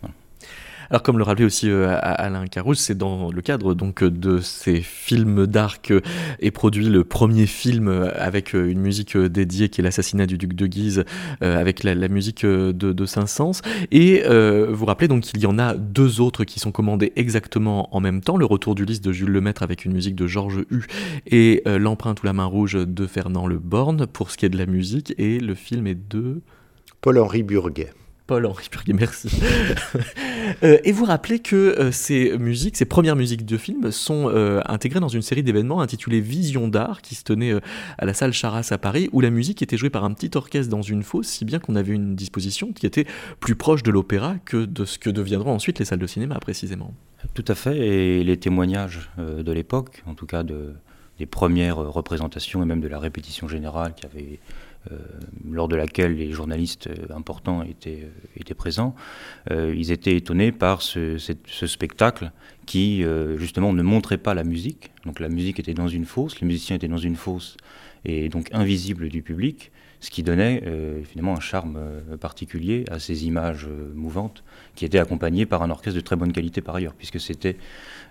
Alors 0.90 1.02
comme 1.02 1.18
le 1.18 1.24
rappelait 1.24 1.44
aussi 1.44 1.68
euh, 1.68 1.98
Alain 2.00 2.46
Carousse, 2.46 2.80
c'est 2.80 2.96
dans 2.96 3.30
le 3.30 3.42
cadre 3.42 3.74
donc 3.74 4.02
de 4.02 4.38
ces 4.38 4.80
films 4.80 5.46
d'art 5.46 5.82
que 5.82 6.00
est 6.40 6.50
produit 6.50 6.88
le 6.88 7.04
premier 7.04 7.46
film 7.46 7.88
avec 8.16 8.54
euh, 8.54 8.70
une 8.70 8.80
musique 8.80 9.16
dédiée 9.16 9.68
qui 9.68 9.80
est 9.80 9.84
l'assassinat 9.84 10.26
du 10.26 10.38
duc 10.38 10.54
de 10.54 10.66
Guise 10.66 11.04
avec 11.40 11.84
la, 11.84 12.08
musique 12.08 12.44
de, 12.44 12.72
de 12.72 13.06
Saint-Saëns. 13.06 13.60
Et 13.90 14.22
vous 14.70 14.84
rappelez 14.86 15.08
donc 15.08 15.22
qu'il 15.22 15.40
y 15.40 15.46
en 15.46 15.58
a 15.58 15.74
deux 15.74 16.20
autres 16.20 16.44
qui 16.44 16.60
sont 16.60 16.72
commandés 16.72 17.12
exactement 17.16 17.94
en 17.94 18.00
même 18.00 18.20
temps. 18.20 18.36
Le 18.36 18.44
retour 18.44 18.74
du 18.74 18.84
lys 18.84 19.00
de 19.00 19.12
Jules 19.12 19.30
Lemaître 19.30 19.62
avec 19.62 19.84
une 19.84 19.92
musique 19.92 20.14
de 20.14 20.26
Georges 20.26 20.64
Hu 20.70 20.86
et 21.26 21.62
l'empreinte 21.66 22.22
ou 22.22 22.26
la 22.26 22.32
main 22.32 22.44
rouge 22.44 22.74
de 22.74 23.06
Fernand 23.06 23.46
Le 23.46 23.58
Borne 23.58 24.06
pour 24.06 24.30
ce 24.30 24.36
qui 24.36 24.46
est 24.46 24.50
de 24.50 24.58
la 24.58 24.66
musique. 24.66 25.14
Et 25.18 25.38
le 25.38 25.54
film 25.54 25.86
est 25.86 25.98
de... 26.10 26.40
Paul-Henri 27.00 27.42
Burguet. 27.42 27.92
Paul-Henri 28.28 28.68
Burguet, 28.70 28.92
merci. 28.92 29.28
Euh, 30.62 30.78
et 30.82 30.92
vous 30.92 31.04
rappelez 31.04 31.40
que 31.40 31.56
euh, 31.56 31.92
ces 31.92 32.38
musiques, 32.38 32.78
ces 32.78 32.86
premières 32.86 33.16
musiques 33.16 33.44
de 33.44 33.58
films, 33.58 33.92
sont 33.92 34.30
euh, 34.30 34.62
intégrées 34.64 34.98
dans 34.98 35.08
une 35.08 35.20
série 35.20 35.42
d'événements 35.42 35.82
intitulée 35.82 36.20
Vision 36.20 36.68
d'art, 36.68 37.02
qui 37.02 37.14
se 37.14 37.22
tenait 37.22 37.52
à 37.98 38.06
la 38.06 38.14
salle 38.14 38.32
Charras 38.32 38.66
à 38.70 38.78
Paris, 38.78 39.10
où 39.12 39.20
la 39.20 39.28
musique 39.28 39.60
était 39.60 39.76
jouée 39.76 39.90
par 39.90 40.04
un 40.04 40.14
petit 40.14 40.30
orchestre 40.36 40.70
dans 40.70 40.80
une 40.80 41.02
fosse, 41.02 41.26
si 41.26 41.44
bien 41.44 41.58
qu'on 41.58 41.76
avait 41.76 41.92
une 41.92 42.16
disposition 42.16 42.72
qui 42.72 42.86
était 42.86 43.04
plus 43.40 43.56
proche 43.56 43.82
de 43.82 43.90
l'opéra 43.90 44.36
que 44.46 44.64
de 44.64 44.86
ce 44.86 44.98
que 44.98 45.10
deviendront 45.10 45.52
ensuite 45.52 45.78
les 45.80 45.84
salles 45.84 45.98
de 45.98 46.06
cinéma, 46.06 46.36
précisément. 46.36 46.94
Tout 47.34 47.44
à 47.46 47.54
fait, 47.54 47.76
et 47.76 48.24
les 48.24 48.38
témoignages 48.38 49.10
de 49.18 49.52
l'époque, 49.52 50.02
en 50.06 50.14
tout 50.14 50.26
cas 50.26 50.44
de, 50.44 50.72
des 51.18 51.26
premières 51.26 51.76
représentations 51.76 52.62
et 52.62 52.66
même 52.66 52.80
de 52.80 52.88
la 52.88 52.98
répétition 52.98 53.48
générale 53.48 53.94
qui 53.94 54.06
avait 54.06 54.40
lors 55.50 55.68
de 55.68 55.76
laquelle 55.76 56.16
les 56.16 56.32
journalistes 56.32 56.88
euh, 56.88 57.14
importants 57.14 57.62
étaient, 57.62 58.04
euh, 58.04 58.54
présents, 58.54 58.94
ils 59.50 59.92
étaient 59.92 60.16
étonnés 60.16 60.52
par 60.52 60.82
ce, 60.82 61.16
spectacle 61.66 62.32
qui 62.66 63.04
justement 63.36 63.72
ne 63.72 63.82
montrait 63.82 64.18
pas 64.18 64.34
la 64.34 64.42
musique. 64.42 64.90
Donc 65.04 65.20
la 65.20 65.28
musique 65.28 65.60
était 65.60 65.74
dans 65.74 65.86
une 65.86 66.04
fosse, 66.04 66.40
les 66.40 66.46
musiciens 66.46 66.76
étaient 66.76 66.88
dans 66.88 66.96
une 66.96 67.14
fosse 67.14 67.56
et 68.04 68.28
donc 68.28 68.48
invisibles 68.52 69.08
du 69.08 69.22
public, 69.22 69.70
ce 70.00 70.10
qui 70.10 70.22
donnait 70.22 70.62
finalement 71.04 71.36
un 71.36 71.40
charme 71.40 71.78
particulier 72.20 72.84
à 72.90 72.98
ces 72.98 73.26
images 73.26 73.68
mouvantes 73.94 74.42
qui 74.74 74.84
étaient 74.84 74.98
accompagnées 74.98 75.46
par 75.46 75.62
un 75.62 75.70
orchestre 75.70 75.96
de 75.96 76.04
très 76.04 76.16
bonne 76.16 76.32
qualité 76.32 76.60
par 76.60 76.74
ailleurs, 76.74 76.94
puisque 76.94 77.20
c'était 77.20 77.56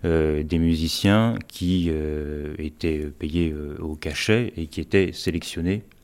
des 0.03 0.59
musiciens 0.59 1.35
qui 1.47 1.91
étaient 2.57 3.05
payés 3.19 3.53
au 3.79 3.95
cachet 3.95 4.53
et 4.55 4.67
qui 4.67 4.79
étaient 4.81 5.11
sélectionnés 5.11 5.83
euh, 5.87 5.96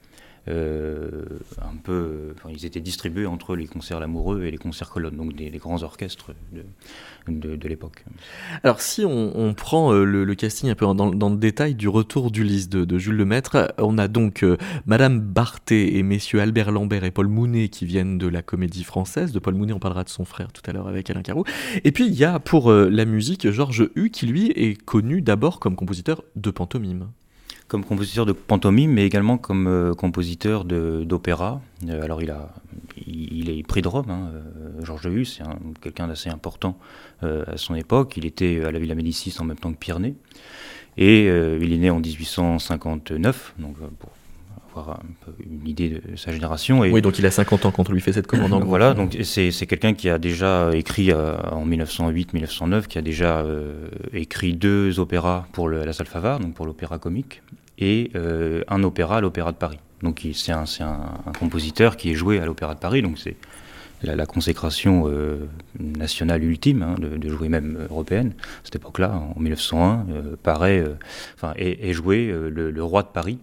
un 0.48 1.76
peu, 1.84 2.34
ils 2.50 2.66
étaient 2.66 2.82
distribués 2.82 3.26
entre 3.26 3.56
les 3.56 3.68
concerts 3.68 4.00
Lamoureux 4.00 4.44
et 4.44 4.52
les 4.52 4.58
concerts 4.58 4.90
Colonne, 4.90 5.16
donc 5.16 5.34
des, 5.36 5.50
grands 5.52 5.84
orchestres 5.84 6.32
de, 7.28 7.56
de, 7.56 7.68
l'époque. 7.68 8.04
Alors 8.64 8.82
si 8.82 9.06
on, 9.06 9.54
prend 9.54 9.94
euh, 9.94 10.04
le, 10.04 10.36
casting 10.36 10.70
un 10.70 10.76
peu 10.76 10.86
dans, 10.94 11.30
le 11.30 11.38
détail 11.38 11.76
du 11.76 11.88
retour 11.88 12.32
d'Ulysse 12.32 12.70
de, 12.70 12.84
de 12.84 12.98
Jules 12.98 13.16
Lemaître, 13.16 13.74
on 13.78 13.98
a 13.98 14.08
donc 14.08 14.44
euh, 14.44 14.58
Madame 14.86 15.20
Barthé 15.22 15.98
et 15.98 16.04
messieurs 16.04 16.42
Albert 16.42 16.72
Lambert 16.72 17.06
et 17.06 17.12
Paul 17.12 17.28
Mounet 17.28 17.70
qui 17.70 17.86
viennent 17.86 18.18
de 18.18 18.28
la 18.28 18.42
comédie 18.42 18.84
française. 18.84 19.32
De 19.32 19.40
Paul 19.40 19.56
Mounet, 19.56 19.74
on 19.74 19.80
parlera 19.80 20.04
de 20.04 20.10
son 20.10 20.26
frère 20.26 20.52
tout 20.52 20.62
à 20.70 20.74
l'heure 20.74 20.88
avec 20.88 21.10
Alain 21.10 21.22
Carreau. 21.22 21.46
Et 21.84 21.92
puis 21.92 22.06
il 22.06 22.16
y 22.16 22.26
a 22.26 22.40
pour 22.40 22.72
la 22.72 23.06
musique 23.06 23.50
Georges 23.50 23.90
Hu 23.96 24.10
qui 24.10 24.28
lui 24.28 24.52
est 24.52 24.82
connu 24.84 25.22
d'abord 25.22 25.60
comme 25.60 25.76
compositeur 25.76 26.24
de 26.36 26.52
pantomime 26.52 27.08
comme 27.68 27.84
compositeur 27.84 28.26
de 28.26 28.34
pantomime, 28.34 28.92
mais 28.92 29.06
également 29.06 29.38
comme 29.38 29.68
euh, 29.68 29.94
compositeur 29.94 30.66
d'opéra. 30.66 31.62
Euh, 31.88 32.04
alors 32.04 32.22
il, 32.22 32.32
a, 32.32 32.54
il, 33.08 33.50
est 33.50 33.64
prix 33.64 33.82
de 33.82 33.88
Rome, 33.88 34.10
hein, 34.10 34.30
euh, 34.34 34.86
Georges 34.86 35.06
Hus, 35.06 35.26
c'est 35.26 35.44
quelqu'un 35.82 36.08
d'assez 36.08 36.30
important 36.30 36.78
à 37.22 37.56
son 37.56 37.74
époque. 37.76 38.18
Il 38.18 38.26
était 38.26 38.66
à 38.66 38.72
la 38.72 38.80
Villa 38.80 38.96
Médicis 38.96 39.34
en 39.40 39.46
même 39.46 39.58
temps 39.58 39.72
que 39.72 39.78
Pyrénées. 39.78 40.16
Et 40.98 41.28
il 41.28 41.74
est 41.74 41.78
né 41.78 41.90
en 41.90 42.00
1859, 42.00 43.56
donc 43.58 43.78
pour 43.98 44.12
avoir 44.80 44.98
un 45.00 45.26
peu 45.26 45.32
une 45.44 45.68
idée 45.68 45.90
de 45.90 46.16
sa 46.16 46.32
génération. 46.32 46.84
Et 46.84 46.92
oui, 46.92 47.02
donc 47.02 47.20
il 47.20 47.26
a 47.26 47.32
50 47.32 47.66
ans 47.66 47.72
quand 47.72 47.90
on 47.90 47.94
lui 47.94 48.02
fait 48.02 48.14
cette 48.14 48.28
commande. 48.28 48.64
voilà, 48.64 48.94
donc 48.94 49.18
c'est 49.24 49.52
quelqu'un 49.68 49.94
qui 49.94 50.10
a 50.10 50.18
déjà 50.18 50.70
écrit 50.74 51.14
en 51.14 51.66
1908-1909, 51.66 52.88
qui 52.88 52.98
a 52.98 53.02
déjà 53.02 53.46
écrit 54.14 54.54
deux 54.54 55.00
opéras 55.00 55.46
pour 55.52 55.70
la 55.70 55.94
salle 55.94 56.08
Favard, 56.08 56.40
donc 56.40 56.54
pour 56.54 56.66
l'opéra 56.66 57.00
comique, 57.00 57.42
et 57.80 58.12
euh, 58.16 58.64
un 58.68 58.84
opéra 58.84 59.18
à 59.18 59.22
l'Opéra 59.22 59.52
de 59.52 59.58
Paris. 59.58 59.80
Donc 60.02 60.28
c'est 60.34 60.52
un, 60.52 60.66
un, 60.82 61.32
compositeur 61.40 61.96
qui 61.96 62.12
est 62.12 62.16
joué 62.16 62.40
à 62.40 62.46
l'Opéra 62.46 62.76
de 62.76 62.80
Paris, 62.80 63.02
donc 63.02 63.18
c'est 63.18 63.36
la, 64.02 64.16
la, 64.16 64.26
consécration 64.26 65.06
euh, 65.08 65.48
nationale 65.80 66.44
ultime, 66.44 66.82
hein, 66.82 66.96
de, 67.00 67.30
jouer 67.30 67.48
même 67.48 67.88
européenne. 67.90 68.34
À 68.38 68.66
cette 68.66 68.76
époque-là, 68.76 69.14
en 69.36 69.40
1901, 69.40 70.06
euh, 70.10 70.36
paraît, 70.42 70.84
enfin, 71.36 71.54
est, 71.56 71.94
joué 71.94 72.28
le, 72.28 72.84
roi 72.84 73.04
de 73.04 73.08
Paris 73.08 73.40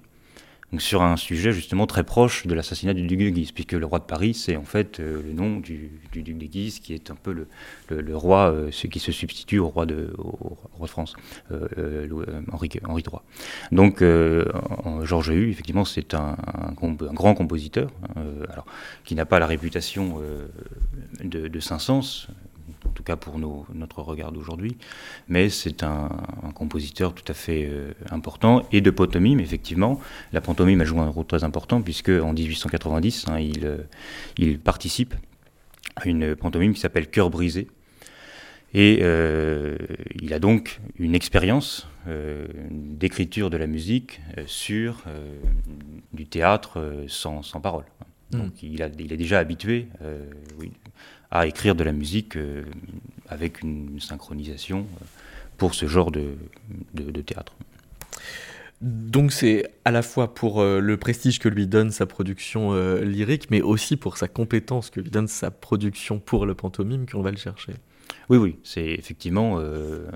sur 0.78 1.02
un 1.02 1.16
sujet 1.16 1.52
justement 1.52 1.86
très 1.86 2.04
proche 2.04 2.46
de 2.46 2.54
l'assassinat 2.54 2.94
du 2.94 3.06
duc 3.06 3.18
de 3.18 3.28
Guise, 3.30 3.52
puisque 3.52 3.72
le 3.72 3.84
roi 3.84 3.98
de 3.98 4.04
Paris, 4.04 4.34
c'est 4.34 4.56
en 4.56 4.64
fait 4.64 5.00
euh, 5.00 5.20
le 5.22 5.32
nom 5.32 5.58
du, 5.58 5.90
duc 6.12 6.38
de 6.38 6.46
Guise, 6.46 6.78
qui 6.78 6.94
est 6.94 7.10
un 7.10 7.16
peu 7.16 7.32
le, 7.88 8.16
roi, 8.16 8.52
euh, 8.52 8.70
qui 8.70 9.00
se 9.00 9.10
substitue 9.10 9.58
au 9.58 9.68
roi 9.68 9.86
de, 9.86 10.12
France, 10.86 11.14
euh, 11.50 12.08
Henri, 12.52 12.68
III. 12.72 13.02
Donc 13.72 14.02
Georges 15.04 15.28
Hue, 15.28 15.50
effectivement, 15.50 15.84
c'est 15.84 16.14
un, 16.14 16.36
grand 16.76 17.34
compositeur, 17.34 17.90
hein, 18.16 18.22
qui 19.04 19.14
n'a 19.14 19.26
pas 19.26 19.38
la 19.38 19.46
réputation 19.46 20.20
de, 21.22 21.48
de 21.48 21.60
Saint-Saëns, 21.60 22.28
en 22.90 22.92
tout 22.92 23.02
cas 23.04 23.16
pour 23.16 23.38
notre 23.38 24.02
regard 24.02 24.32
d'aujourd'hui, 24.32 24.76
mais 25.28 25.48
c'est 25.48 25.84
un, 25.84 26.08
compositeur 26.54 27.14
tout 27.14 27.24
à 27.28 27.34
fait 27.34 27.68
euh, 27.70 27.92
important, 28.10 28.66
et 28.72 28.80
de 28.80 28.90
pantomime, 28.90 29.38
effectivement. 29.38 30.00
La 30.32 30.40
pantomime 30.40 30.80
a 30.80 30.84
joué 30.84 30.98
un 30.98 31.08
rôle 31.08 31.24
très 31.24 31.44
important, 31.44 31.80
puisque 31.80 32.10
en 32.10 32.32
1890, 32.32 33.26
hein, 33.28 33.38
il, 33.38 33.64
euh, 33.64 33.78
il 34.36 34.58
participe 34.58 35.14
à 35.96 36.08
une 36.08 36.34
pantomime 36.34 36.74
qui 36.74 36.80
s'appelle 36.80 37.08
Cœur 37.08 37.30
brisé, 37.30 37.68
et 38.74 38.98
euh, 39.02 39.76
il 40.20 40.34
a 40.34 40.38
donc 40.38 40.80
une 40.98 41.14
expérience 41.14 41.86
d'écriture 42.70 43.50
de 43.50 43.58
la 43.58 43.66
musique 43.66 44.22
sur 44.46 45.04
du 46.14 46.26
théâtre 46.26 47.04
sans, 47.08 47.42
sans 47.42 47.60
parole. 47.60 47.84
Hmm. 48.32 48.38
Donc 48.38 48.62
il, 48.62 48.82
a, 48.82 48.88
il, 48.98 49.12
est 49.12 49.18
déjà 49.18 49.38
habitué 49.38 49.88
oui, 50.58 50.72
à 51.30 51.46
écrire 51.46 51.74
de 51.74 51.84
la 51.84 51.92
musique 51.92 52.36
euh, 52.36 52.64
avec 53.28 53.62
une 53.62 54.00
synchronisation 54.00 54.80
euh, 54.80 55.04
pour 55.56 55.74
ce 55.74 55.86
genre 55.86 56.10
de, 56.10 56.36
de, 56.94 57.20
théâtre. 57.20 57.54
Donc 58.80 59.30
c'est 59.30 59.70
à 59.84 59.90
la 59.90 60.02
fois 60.02 60.34
pour 60.34 60.60
euh, 60.60 60.80
le 60.80 60.96
prestige 60.96 61.38
que 61.38 61.48
lui 61.48 61.66
donne 61.66 61.90
sa 61.90 62.06
production 62.06 62.74
lyrique, 63.02 63.50
mais 63.50 63.60
aussi 63.60 63.96
pour 63.96 64.16
sa 64.16 64.26
compétence 64.26 64.90
que 64.90 65.00
lui 65.00 65.10
donne 65.10 65.28
sa 65.28 65.50
production 65.50 66.18
pour 66.18 66.46
le 66.46 66.54
pantomime 66.54 67.06
qu'on 67.06 67.22
va 67.22 67.30
le 67.30 67.36
chercher. 67.36 67.74
Oui, 68.30 68.38
oui, 68.38 68.56
c'est 68.62 68.84
effectivement 68.84 69.56
euh, 69.58 70.06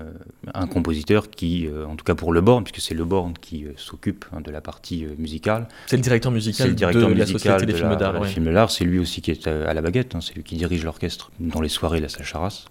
un 0.53 0.67
compositeur 0.67 1.29
qui, 1.29 1.67
euh, 1.67 1.85
en 1.85 1.97
tout 1.97 2.05
cas 2.05 2.15
pour 2.15 2.31
Le 2.31 2.39
Born, 2.39 2.63
puisque 2.63 2.79
c'est 2.79 2.93
Le 2.93 3.03
Born 3.03 3.33
qui 3.33 3.65
euh, 3.65 3.73
s'occupe 3.75 4.23
hein, 4.31 4.39
de 4.39 4.51
la 4.51 4.61
partie 4.61 5.05
musicale. 5.17 5.67
C'est 5.87 5.97
le 5.97 6.01
directeur 6.01 6.31
musical, 6.31 6.69
le 6.69 6.75
directeur 6.75 7.09
de 7.09 7.13
musical 7.13 7.25
la 7.25 7.39
Société 7.39 7.65
des 7.65 7.77
films 7.77 8.53
d'art. 8.53 8.71
C'est 8.71 8.85
lui 8.85 8.99
aussi 8.99 9.21
qui 9.21 9.31
est 9.31 9.47
à 9.47 9.73
la 9.73 9.81
baguette, 9.81 10.15
hein, 10.15 10.21
c'est 10.21 10.33
lui 10.33 10.43
qui 10.43 10.55
dirige 10.55 10.85
l'orchestre 10.85 11.29
dans 11.41 11.59
les 11.59 11.67
soirées 11.67 11.97
de 11.97 12.03
la 12.03 12.09
salle 12.09 12.23
Charras. 12.23 12.67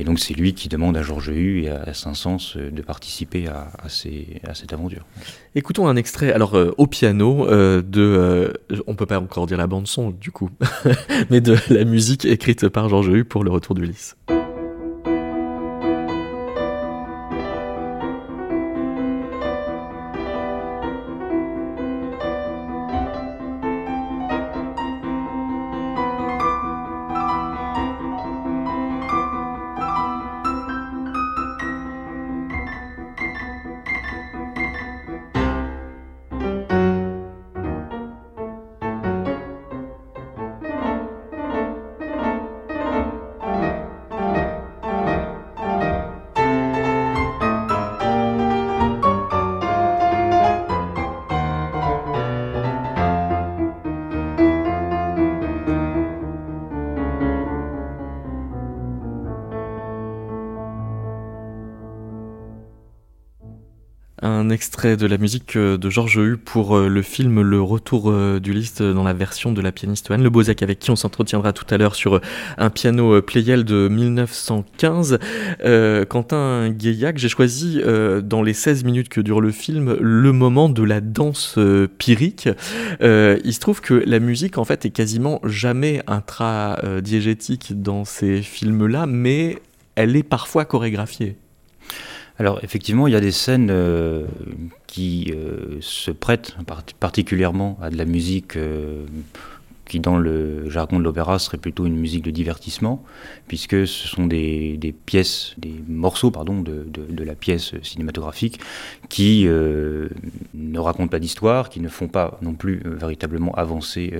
Et 0.00 0.04
donc 0.04 0.18
c'est 0.18 0.34
lui 0.34 0.54
qui 0.54 0.68
demande 0.68 0.96
à 0.96 1.02
Georges 1.02 1.28
Hu 1.28 1.62
et 1.62 1.68
à 1.68 1.94
Saint-Saëns 1.94 2.56
de 2.56 2.82
participer 2.82 3.46
à, 3.46 3.68
à, 3.80 3.88
ces, 3.88 4.40
à, 4.44 4.54
cette 4.54 4.72
aventure. 4.72 5.06
Écoutons 5.54 5.86
un 5.86 5.94
extrait, 5.94 6.32
alors 6.32 6.58
au 6.78 6.86
piano, 6.88 7.46
de, 7.46 8.52
on 8.88 8.96
peut 8.96 9.06
pas 9.06 9.20
encore 9.20 9.46
dire 9.46 9.58
la 9.58 9.68
bande 9.68 9.86
son 9.86 10.10
du 10.10 10.32
coup, 10.32 10.50
mais 11.30 11.40
de 11.40 11.56
la 11.68 11.84
musique 11.84 12.24
écrite 12.24 12.68
par 12.68 12.88
Georges 12.88 13.06
Hu 13.06 13.24
pour 13.24 13.44
le 13.44 13.52
retour 13.52 13.76
d'Ulysse. 13.76 14.16
Un 64.22 64.50
extrait 64.50 64.96
de 64.96 65.06
la 65.06 65.18
musique 65.18 65.56
euh, 65.56 65.78
de 65.78 65.88
Georges 65.88 66.16
Hu 66.16 66.36
pour 66.36 66.76
euh, 66.76 66.88
le 66.88 67.02
film 67.02 67.40
Le 67.40 67.60
Retour 67.60 68.10
euh, 68.10 68.38
du 68.38 68.52
Liste 68.52 68.82
dans 68.82 69.02
la 69.02 69.14
version 69.14 69.52
de 69.52 69.60
la 69.60 69.72
pianiste 69.72 70.10
Anne 70.10 70.22
Le 70.22 70.30
Bozek 70.30 70.62
avec 70.62 70.78
qui 70.78 70.90
on 70.90 70.96
s'entretiendra 70.96 71.52
tout 71.52 71.64
à 71.70 71.78
l'heure 71.78 71.94
sur 71.94 72.20
un 72.58 72.70
piano 72.70 73.20
Pleyel 73.22 73.64
de 73.64 73.88
1915. 73.88 75.18
Quentin 76.08 76.70
Gaillac, 76.70 77.18
j'ai 77.18 77.28
choisi 77.28 77.80
dans 78.22 78.42
les 78.42 78.52
16 78.52 78.84
minutes 78.84 79.08
que 79.08 79.20
dure 79.20 79.40
le 79.40 79.50
film 79.50 79.96
le 80.00 80.32
moment 80.32 80.68
de 80.68 80.82
la 80.82 81.00
danse 81.00 81.58
pyrique. 81.98 82.48
il 83.00 83.54
se 83.54 83.60
trouve 83.60 83.80
que 83.80 83.94
la 83.94 84.18
musique 84.18 84.58
en 84.58 84.64
fait 84.64 84.84
est 84.84 84.90
quasiment 84.90 85.40
jamais 85.44 86.02
intra-diégétique 86.06 87.80
dans 87.80 88.04
ces 88.04 88.42
films-là, 88.42 89.06
mais 89.06 89.58
elle 89.94 90.16
est 90.16 90.22
parfois 90.22 90.64
chorégraphiée. 90.64 91.36
Alors 92.40 92.58
effectivement, 92.62 93.06
il 93.06 93.12
y 93.12 93.16
a 93.16 93.20
des 93.20 93.32
scènes 93.32 93.68
euh, 93.70 94.24
qui 94.86 95.30
euh, 95.36 95.76
se 95.82 96.10
prêtent 96.10 96.56
particulièrement 96.98 97.78
à 97.82 97.90
de 97.90 97.98
la 97.98 98.06
musique 98.06 98.56
euh, 98.56 99.04
qui 99.84 100.00
dans 100.00 100.16
le 100.16 100.70
jargon 100.70 100.98
de 100.98 101.04
l'opéra 101.04 101.38
serait 101.38 101.58
plutôt 101.58 101.84
une 101.84 101.98
musique 101.98 102.24
de 102.24 102.30
divertissement, 102.30 103.04
puisque 103.46 103.86
ce 103.86 104.08
sont 104.08 104.26
des, 104.26 104.94
pièces, 105.04 105.54
des 105.58 105.74
morceaux 105.86 106.30
pardon, 106.30 106.62
de, 106.62 106.86
la 107.22 107.34
pièce 107.34 107.74
cinématographique 107.82 108.60
qui 109.08 109.46
ne 109.46 110.78
racontent 110.78 111.08
pas 111.08 111.18
d'histoire, 111.18 111.68
qui 111.70 111.80
ne 111.80 111.88
font 111.88 112.06
pas 112.06 112.38
non 112.40 112.54
plus 112.54 112.80
véritablement 112.84 113.52
avancer 113.56 114.14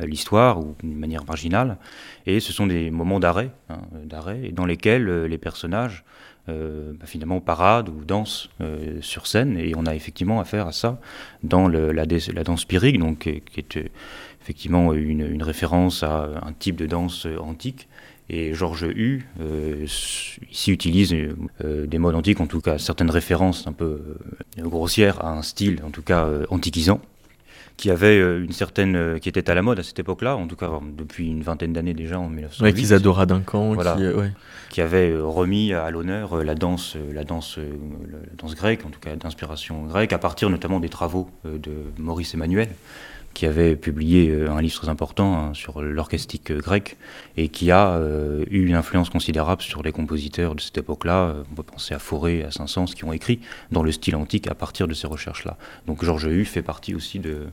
l'histoire 0.00 0.58
ou 0.60 0.74
d'une 0.82 0.98
manière 0.98 1.26
marginale, 1.26 1.76
et 2.24 2.40
ce 2.40 2.54
sont 2.54 2.66
des 2.66 2.90
moments 2.90 3.20
d'arrêt, 3.20 3.50
hein, 3.68 3.80
d'arrêt, 4.06 4.52
dans 4.54 4.64
lesquels 4.64 5.24
les 5.26 5.38
personnages 5.38 6.02
euh, 6.48 6.92
bah, 6.98 7.06
finalement 7.06 7.40
parade 7.40 7.88
ou 7.88 8.04
danse 8.04 8.48
euh, 8.60 8.98
sur 9.02 9.26
scène. 9.26 9.58
Et 9.58 9.74
on 9.76 9.86
a 9.86 9.94
effectivement 9.94 10.40
affaire 10.40 10.66
à 10.66 10.72
ça 10.72 10.98
dans 11.42 11.68
la, 11.68 12.06
danse 12.06 12.64
pyrrhique, 12.64 12.98
donc, 12.98 13.18
qui 13.18 13.60
est 13.60 13.76
euh, 13.76 13.84
effectivement 14.40 14.94
une, 14.94 15.42
référence 15.42 16.02
à 16.02 16.30
un 16.42 16.52
type 16.52 16.76
de 16.76 16.86
danse 16.86 17.26
antique. 17.40 17.88
Et 18.28 18.54
Georges 18.54 18.86
Hu 18.94 19.26
ici 20.50 20.70
utilise 20.70 21.12
des 21.64 21.98
modes 21.98 22.14
antiques, 22.14 22.40
en 22.40 22.46
tout 22.46 22.60
cas 22.60 22.78
certaines 22.78 23.10
références 23.10 23.66
un 23.66 23.72
peu 23.72 24.00
grossières 24.56 25.24
à 25.24 25.32
un 25.32 25.42
style, 25.42 25.80
en 25.84 25.90
tout 25.90 26.02
cas 26.02 26.28
antiquisant 26.48 27.00
qui 27.80 27.90
avait 27.90 28.18
euh, 28.18 28.44
une 28.44 28.52
certaine, 28.52 28.94
euh, 28.94 29.18
qui 29.18 29.30
était 29.30 29.48
à 29.48 29.54
la 29.54 29.62
mode 29.62 29.78
à 29.78 29.82
cette 29.82 29.98
époque-là, 29.98 30.36
en 30.36 30.46
tout 30.46 30.54
cas 30.54 30.68
depuis 30.98 31.28
une 31.28 31.42
vingtaine 31.42 31.72
d'années 31.72 31.94
déjà 31.94 32.20
en 32.20 32.28
1908. 32.28 32.62
Ouais, 32.62 32.74
qu'Isadora 32.74 33.24
Duncan, 33.24 33.72
voilà, 33.72 33.94
qui, 33.94 34.04
euh, 34.04 34.28
qui, 34.68 34.82
avait 34.82 35.16
remis 35.18 35.72
à 35.72 35.90
l'honneur 35.90 36.44
la 36.44 36.54
danse, 36.54 36.98
la 37.10 37.24
danse, 37.24 37.58
la 37.58 38.18
danse 38.36 38.54
grecque, 38.54 38.84
en 38.84 38.90
tout 38.90 39.00
cas 39.00 39.16
d'inspiration 39.16 39.86
grecque, 39.86 40.12
à 40.12 40.18
partir 40.18 40.50
notamment 40.50 40.78
des 40.78 40.90
travaux 40.90 41.30
de 41.44 41.72
Maurice 41.96 42.34
Emmanuel, 42.34 42.68
qui 43.34 43.46
avait 43.46 43.76
publié 43.76 44.44
un 44.48 44.60
livre 44.60 44.74
très 44.74 44.88
important 44.88 45.36
hein, 45.36 45.54
sur 45.54 45.82
l'orchestique 45.82 46.52
grec 46.52 46.96
et 47.36 47.48
qui 47.48 47.70
a 47.70 47.98
eu 48.50 48.66
une 48.66 48.74
influence 48.74 49.08
considérable 49.10 49.62
sur 49.62 49.82
les 49.82 49.92
compositeurs 49.92 50.54
de 50.54 50.60
cette 50.60 50.78
époque-là. 50.78 51.36
On 51.50 51.54
peut 51.54 51.62
penser 51.62 51.94
à 51.94 51.98
Fauré, 51.98 52.42
à 52.42 52.50
Saint-Saëns, 52.50 52.86
qui 52.86 53.04
ont 53.04 53.12
écrit 53.12 53.40
dans 53.70 53.82
le 53.82 53.92
style 53.92 54.16
antique 54.16 54.48
à 54.48 54.54
partir 54.54 54.88
de 54.88 54.94
ces 54.94 55.06
recherches-là. 55.06 55.56
Donc 55.86 56.04
Georges 56.04 56.26
Hu 56.26 56.44
fait 56.44 56.62
partie 56.62 56.94
aussi 56.94 57.18
de, 57.18 57.46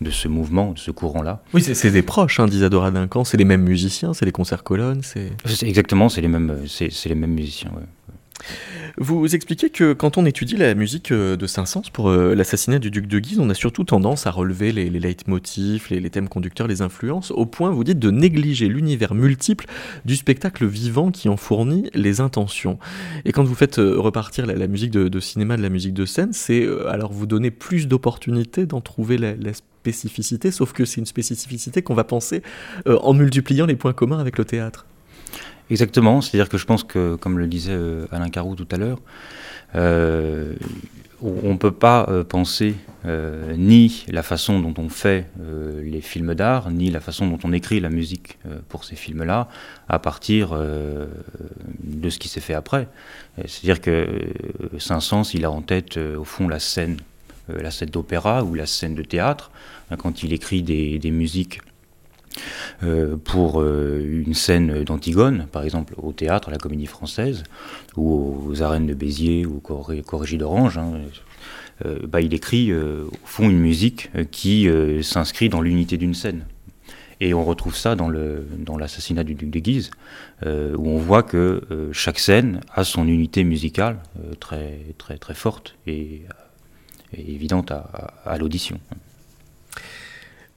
de 0.00 0.10
ce 0.10 0.28
mouvement, 0.28 0.72
de 0.72 0.78
ce 0.78 0.90
courant-là. 0.90 1.42
Oui, 1.54 1.62
c'est 1.62 1.90
des 1.90 2.02
proches 2.02 2.40
hein, 2.40 2.46
d'Isadora 2.46 2.90
Duncan, 2.90 3.24
c'est 3.24 3.36
les 3.36 3.44
mêmes 3.44 3.62
musiciens, 3.62 4.14
c'est 4.14 4.24
les 4.24 4.32
concerts 4.32 4.62
colonnes, 4.62 5.02
c'est... 5.02 5.32
Exactement, 5.62 6.08
c'est 6.08 6.20
les 6.20 6.28
mêmes, 6.28 6.64
c'est 6.68 7.08
les 7.08 7.14
mêmes 7.14 7.34
musiciens. 7.34 7.72
Vous 8.98 9.34
expliquez 9.34 9.68
que 9.68 9.92
quand 9.92 10.16
on 10.16 10.24
étudie 10.24 10.56
la 10.56 10.74
musique 10.74 11.12
euh, 11.12 11.36
de 11.36 11.46
Saint-Saëns 11.46 11.90
pour 11.92 12.08
euh, 12.08 12.34
l'assassinat 12.34 12.78
du 12.78 12.90
duc 12.90 13.06
de 13.06 13.18
Guise, 13.18 13.38
on 13.40 13.50
a 13.50 13.54
surtout 13.54 13.84
tendance 13.84 14.26
à 14.26 14.30
relever 14.30 14.72
les, 14.72 14.88
leitmotifs, 14.88 15.90
les, 15.90 16.08
thèmes 16.08 16.30
conducteurs, 16.30 16.66
les 16.66 16.80
influences, 16.80 17.30
au 17.30 17.44
point, 17.44 17.70
vous 17.70 17.84
dites, 17.84 17.98
de 17.98 18.10
négliger 18.10 18.68
l'univers 18.68 19.14
multiple 19.14 19.66
du 20.06 20.16
spectacle 20.16 20.64
vivant 20.64 21.10
qui 21.10 21.28
en 21.28 21.36
fournit 21.36 21.90
les 21.92 22.22
intentions. 22.22 22.78
Et 23.26 23.32
quand 23.32 23.44
vous 23.44 23.54
faites 23.54 23.78
euh, 23.78 23.98
repartir 23.98 24.46
la, 24.46 24.66
musique 24.66 24.92
de, 24.92 25.20
cinéma 25.20 25.58
de 25.58 25.62
la 25.62 25.68
musique 25.68 25.92
de 25.92 26.06
scène, 26.06 26.32
c'est 26.32 26.66
alors 26.88 27.12
vous 27.12 27.26
donner 27.26 27.50
plus 27.50 27.88
d'opportunités 27.88 28.64
d'en 28.64 28.80
trouver 28.80 29.18
la, 29.18 29.34
spécificité, 29.52 30.50
sauf 30.50 30.72
que 30.72 30.84
c'est 30.84 31.00
une 31.00 31.06
spécificité 31.06 31.80
qu'on 31.80 31.94
va 31.94 32.02
penser 32.02 32.42
en 32.86 33.14
multipliant 33.14 33.66
les 33.66 33.76
points 33.76 33.92
communs 33.92 34.18
avec 34.18 34.36
le 34.36 34.44
théâtre. 34.44 34.84
Exactement, 35.68 36.20
c'est-à-dire 36.20 36.48
que 36.48 36.58
je 36.58 36.64
pense 36.64 36.84
que, 36.84 37.16
comme 37.16 37.38
le 37.38 37.48
disait 37.48 37.72
euh, 37.72 38.06
Alain 38.12 38.28
Carou 38.28 38.54
tout 38.54 38.68
à 38.70 38.76
l'heure, 38.76 39.00
euh, 39.74 40.54
on 41.20 41.52
ne 41.52 41.58
peut 41.58 41.72
pas 41.72 42.06
euh, 42.08 42.24
penser 42.24 42.76
ni 43.56 44.04
la 44.08 44.24
façon 44.24 44.58
dont 44.58 44.74
on 44.82 44.88
fait 44.88 45.30
les 45.80 46.00
films 46.00 46.34
d'art, 46.34 46.72
ni 46.72 46.90
la 46.90 46.98
façon 46.98 47.28
dont 47.28 47.38
on 47.44 47.52
écrit 47.52 47.78
la 47.78 47.88
musique 47.88 48.36
pour 48.68 48.82
ces 48.82 48.96
films-là, 48.96 49.48
à 49.88 50.00
partir 50.00 50.58
de 50.58 52.10
ce 52.10 52.18
qui 52.18 52.26
s'est 52.26 52.40
fait 52.40 52.54
après. 52.54 52.88
C'est-à-dire 53.44 53.80
que 53.80 54.08
Saint-Saëns, 54.78 55.22
il 55.34 55.44
a 55.44 55.52
en 55.52 55.62
tête, 55.62 55.98
au 55.98 56.24
fond, 56.24 56.48
la 56.48 56.58
scène, 56.58 56.96
la 57.46 57.70
scène 57.70 57.90
d'opéra 57.90 58.42
ou 58.42 58.54
la 58.54 58.66
scène 58.66 58.96
de 58.96 59.04
théâtre, 59.04 59.52
hein, 59.92 59.96
quand 59.96 60.24
il 60.24 60.32
écrit 60.32 60.64
des, 60.64 60.98
des 60.98 61.12
musiques 61.12 61.60
euh, 62.82 63.16
pour 63.16 63.60
euh, 63.60 64.22
une 64.26 64.34
scène 64.34 64.84
d'Antigone, 64.84 65.46
par 65.50 65.62
exemple 65.62 65.94
au 65.96 66.12
théâtre, 66.12 66.48
à 66.48 66.52
la 66.52 66.58
Comédie 66.58 66.86
Française, 66.86 67.44
ou 67.96 68.44
aux 68.48 68.62
arènes 68.62 68.86
de 68.86 68.94
Béziers 68.94 69.46
ou 69.46 69.56
au 69.56 70.02
Corrégie 70.02 70.38
d'Orange. 70.38 70.78
Hein, 70.78 70.92
euh, 71.84 71.98
bah, 72.06 72.20
il 72.20 72.34
écrit 72.34 72.72
au 72.72 73.10
fond 73.24 73.48
une 73.48 73.58
musique 73.58 74.10
qui 74.30 74.68
s'inscrit 75.02 75.48
dans 75.48 75.60
l'unité 75.60 75.96
d'une 75.96 76.14
scène. 76.14 76.44
Et 77.20 77.32
on 77.32 77.44
retrouve 77.44 77.74
ça 77.74 77.96
dans 77.96 78.08
l'assassinat 78.78 79.24
du 79.24 79.34
duc 79.34 79.50
de 79.50 79.58
Guise, 79.58 79.90
où 80.44 80.88
on 80.88 80.98
voit 80.98 81.22
que 81.22 81.62
chaque 81.92 82.18
scène 82.18 82.60
a 82.74 82.84
son 82.84 83.08
unité 83.08 83.42
musicale 83.42 83.98
très, 84.38 84.80
très, 84.98 85.16
très 85.16 85.34
forte 85.34 85.76
et, 85.86 86.22
évidente 87.16 87.72
à 87.72 88.36
l'audition. 88.38 88.78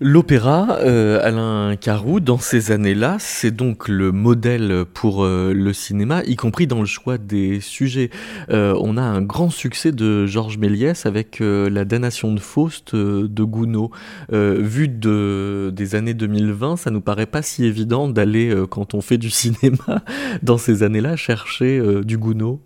L'opéra, 0.01 0.77
euh, 0.79 1.19
Alain 1.21 1.75
Carou, 1.75 2.21
dans 2.21 2.37
ces 2.37 2.71
années-là, 2.71 3.17
c'est 3.19 3.51
donc 3.51 3.89
le 3.89 4.13
modèle 4.13 4.85
pour 4.93 5.25
euh, 5.25 5.51
le 5.53 5.73
cinéma, 5.73 6.23
y 6.25 6.37
compris 6.37 6.67
dans 6.67 6.79
le 6.79 6.85
choix 6.85 7.17
des 7.17 7.59
sujets. 7.59 8.09
Euh, 8.49 8.79
on 8.79 8.95
a 8.95 9.01
un 9.01 9.21
grand 9.21 9.49
succès 9.49 9.91
de 9.91 10.25
Georges 10.25 10.57
Méliès 10.57 11.05
avec 11.05 11.39
la 11.41 11.83
damnation 11.83 12.33
de 12.33 12.39
Faust 12.39 12.95
de 12.95 13.43
Gounod. 13.43 13.89
vu 14.31 14.87
de, 14.87 15.69
des 15.75 15.95
années 15.95 16.13
2020, 16.13 16.77
ça 16.77 16.91
nous 16.91 17.01
paraît 17.01 17.25
pas 17.25 17.41
si 17.41 17.65
évident 17.65 18.07
d'aller, 18.07 18.55
quand 18.69 18.93
on 18.93 19.01
fait 19.01 19.17
du 19.17 19.29
cinéma, 19.29 20.05
dans 20.41 20.57
ces 20.57 20.81
années-là, 20.83 21.17
chercher 21.17 21.81
du 22.05 22.17
Gounod. 22.17 22.59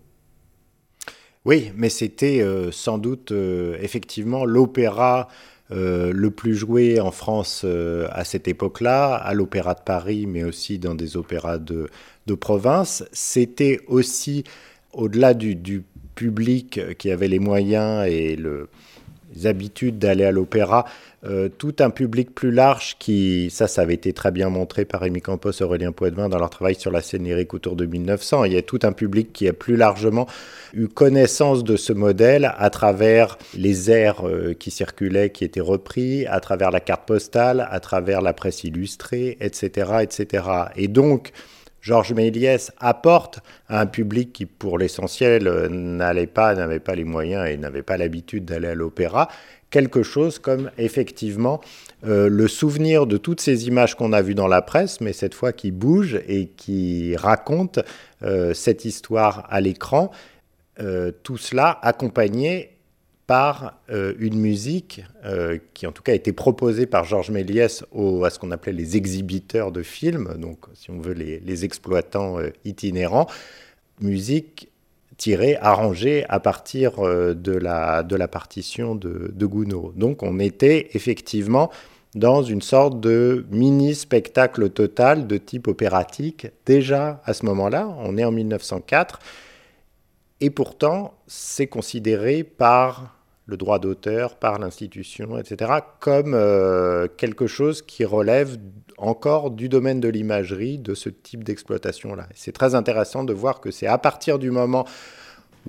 Oui, 1.44 1.72
mais 1.76 1.88
c'était 1.88 2.46
sans 2.70 2.98
doute 2.98 3.32
effectivement 3.80 4.44
l'opéra 4.44 5.28
euh, 5.70 6.12
le 6.12 6.30
plus 6.30 6.54
joué 6.54 7.00
en 7.00 7.10
France 7.10 7.62
euh, 7.64 8.06
à 8.10 8.24
cette 8.24 8.48
époque-là, 8.48 9.14
à 9.14 9.32
l'Opéra 9.32 9.74
de 9.74 9.80
Paris, 9.80 10.26
mais 10.26 10.44
aussi 10.44 10.78
dans 10.78 10.94
des 10.94 11.16
opéras 11.16 11.58
de, 11.58 11.88
province. 12.38 13.04
C'était 13.12 13.80
aussi, 13.86 14.44
au-delà 14.92 15.34
du, 15.34 15.84
public 16.14 16.96
qui 16.96 17.10
avait 17.10 17.26
les 17.26 17.40
moyens 17.40 18.06
et 18.06 18.36
les 18.36 18.62
habitudes 19.44 19.98
d'aller 19.98 20.24
à 20.24 20.32
l'opéra, 20.32 20.84
euh, 21.26 21.48
tout 21.48 21.76
un 21.78 21.90
public 21.90 22.34
plus 22.34 22.50
large 22.50 22.96
qui, 22.98 23.48
ça, 23.50 23.66
ça 23.66 23.82
avait 23.82 23.94
été 23.94 24.12
très 24.12 24.30
bien 24.30 24.50
montré 24.50 24.84
par 24.84 25.00
Rémi 25.00 25.22
Campos 25.22 25.52
et 25.52 25.62
Aurélien 25.62 25.92
Poitvin 25.92 26.28
dans 26.28 26.38
leur 26.38 26.50
travail 26.50 26.74
sur 26.74 26.90
la 26.90 27.00
scène 27.00 27.24
lyrique 27.24 27.54
autour 27.54 27.76
de 27.76 27.86
1900. 27.86 28.44
Il 28.44 28.52
y 28.52 28.56
a 28.56 28.62
tout 28.62 28.80
un 28.82 28.92
public 28.92 29.32
qui 29.32 29.48
a 29.48 29.52
plus 29.52 29.76
largement 29.76 30.26
eu 30.74 30.88
connaissance 30.88 31.64
de 31.64 31.76
ce 31.76 31.92
modèle 31.92 32.52
à 32.58 32.68
travers 32.68 33.38
les 33.56 33.90
airs 33.90 34.26
euh, 34.26 34.54
qui 34.54 34.70
circulaient, 34.70 35.30
qui 35.30 35.44
étaient 35.44 35.60
repris, 35.60 36.26
à 36.26 36.40
travers 36.40 36.70
la 36.70 36.80
carte 36.80 37.06
postale, 37.06 37.66
à 37.70 37.80
travers 37.80 38.20
la 38.20 38.34
presse 38.34 38.64
illustrée, 38.64 39.38
etc., 39.40 39.98
etc. 40.02 40.44
Et 40.76 40.88
donc, 40.88 41.32
Georges 41.84 42.14
Méliès 42.14 42.72
apporte 42.78 43.40
à 43.68 43.78
un 43.78 43.84
public 43.84 44.32
qui, 44.32 44.46
pour 44.46 44.78
l'essentiel, 44.78 45.46
euh, 45.46 45.68
n'allait 45.68 46.26
pas, 46.26 46.54
n'avait 46.54 46.80
pas 46.80 46.94
les 46.94 47.04
moyens 47.04 47.46
et 47.46 47.58
n'avait 47.58 47.82
pas 47.82 47.98
l'habitude 47.98 48.46
d'aller 48.46 48.68
à 48.68 48.74
l'opéra, 48.74 49.28
quelque 49.68 50.02
chose 50.02 50.38
comme 50.38 50.70
effectivement 50.78 51.60
euh, 52.06 52.30
le 52.30 52.48
souvenir 52.48 53.06
de 53.06 53.18
toutes 53.18 53.42
ces 53.42 53.68
images 53.68 53.96
qu'on 53.96 54.14
a 54.14 54.22
vues 54.22 54.34
dans 54.34 54.48
la 54.48 54.62
presse, 54.62 55.02
mais 55.02 55.12
cette 55.12 55.34
fois 55.34 55.52
qui 55.52 55.72
bougent 55.72 56.22
et 56.26 56.46
qui 56.56 57.16
racontent 57.16 57.82
euh, 58.22 58.54
cette 58.54 58.86
histoire 58.86 59.46
à 59.50 59.60
l'écran. 59.60 60.10
Tout 61.22 61.36
cela 61.36 61.78
accompagné 61.82 62.73
par 63.26 63.80
une 63.88 64.38
musique 64.38 65.02
qui 65.72 65.86
en 65.86 65.92
tout 65.92 66.02
cas 66.02 66.12
a 66.12 66.14
été 66.14 66.32
proposée 66.32 66.86
par 66.86 67.04
Georges 67.04 67.30
Méliès 67.30 67.82
à 67.82 68.30
ce 68.30 68.38
qu'on 68.38 68.50
appelait 68.50 68.72
les 68.72 68.96
exhibiteurs 68.96 69.72
de 69.72 69.82
films, 69.82 70.34
donc 70.38 70.58
si 70.74 70.90
on 70.90 71.00
veut 71.00 71.14
les, 71.14 71.64
exploitants 71.64 72.36
itinérants, 72.66 73.26
musique 74.00 74.68
tiré, 75.16 75.56
arrangé 75.56 76.26
à 76.28 76.38
partir 76.38 77.00
de 77.00 77.52
la, 77.52 78.28
partition 78.28 78.94
de 78.94 79.46
Gounod. 79.46 79.96
Donc 79.96 80.22
on 80.22 80.38
était 80.38 80.90
effectivement 80.92 81.70
dans 82.14 82.42
une 82.42 82.62
sorte 82.62 83.00
de 83.00 83.44
mini-spectacle 83.50 84.70
total 84.70 85.26
de 85.26 85.36
type 85.36 85.66
opératique, 85.66 86.46
déjà 86.64 87.20
à 87.24 87.34
ce 87.34 87.44
moment-là, 87.46 87.88
on 87.98 88.16
est 88.16 88.24
en 88.24 88.30
1904, 88.30 89.18
et 90.40 90.50
pourtant 90.50 91.14
c'est 91.26 91.66
considéré 91.66 92.44
par 92.44 93.13
le 93.46 93.56
droit 93.56 93.78
d'auteur, 93.78 94.36
par 94.36 94.58
l'institution, 94.58 95.38
etc., 95.38 95.72
comme 96.00 96.32
euh, 96.34 97.06
quelque 97.16 97.46
chose 97.46 97.82
qui 97.82 98.04
relève 98.04 98.56
encore 98.96 99.50
du 99.50 99.68
domaine 99.68 100.00
de 100.00 100.08
l'imagerie, 100.08 100.78
de 100.78 100.94
ce 100.94 101.10
type 101.10 101.44
d'exploitation-là. 101.44 102.26
C'est 102.34 102.52
très 102.52 102.74
intéressant 102.74 103.24
de 103.24 103.32
voir 103.32 103.60
que 103.60 103.70
c'est 103.70 103.86
à 103.86 103.98
partir 103.98 104.38
du 104.38 104.50
moment 104.50 104.86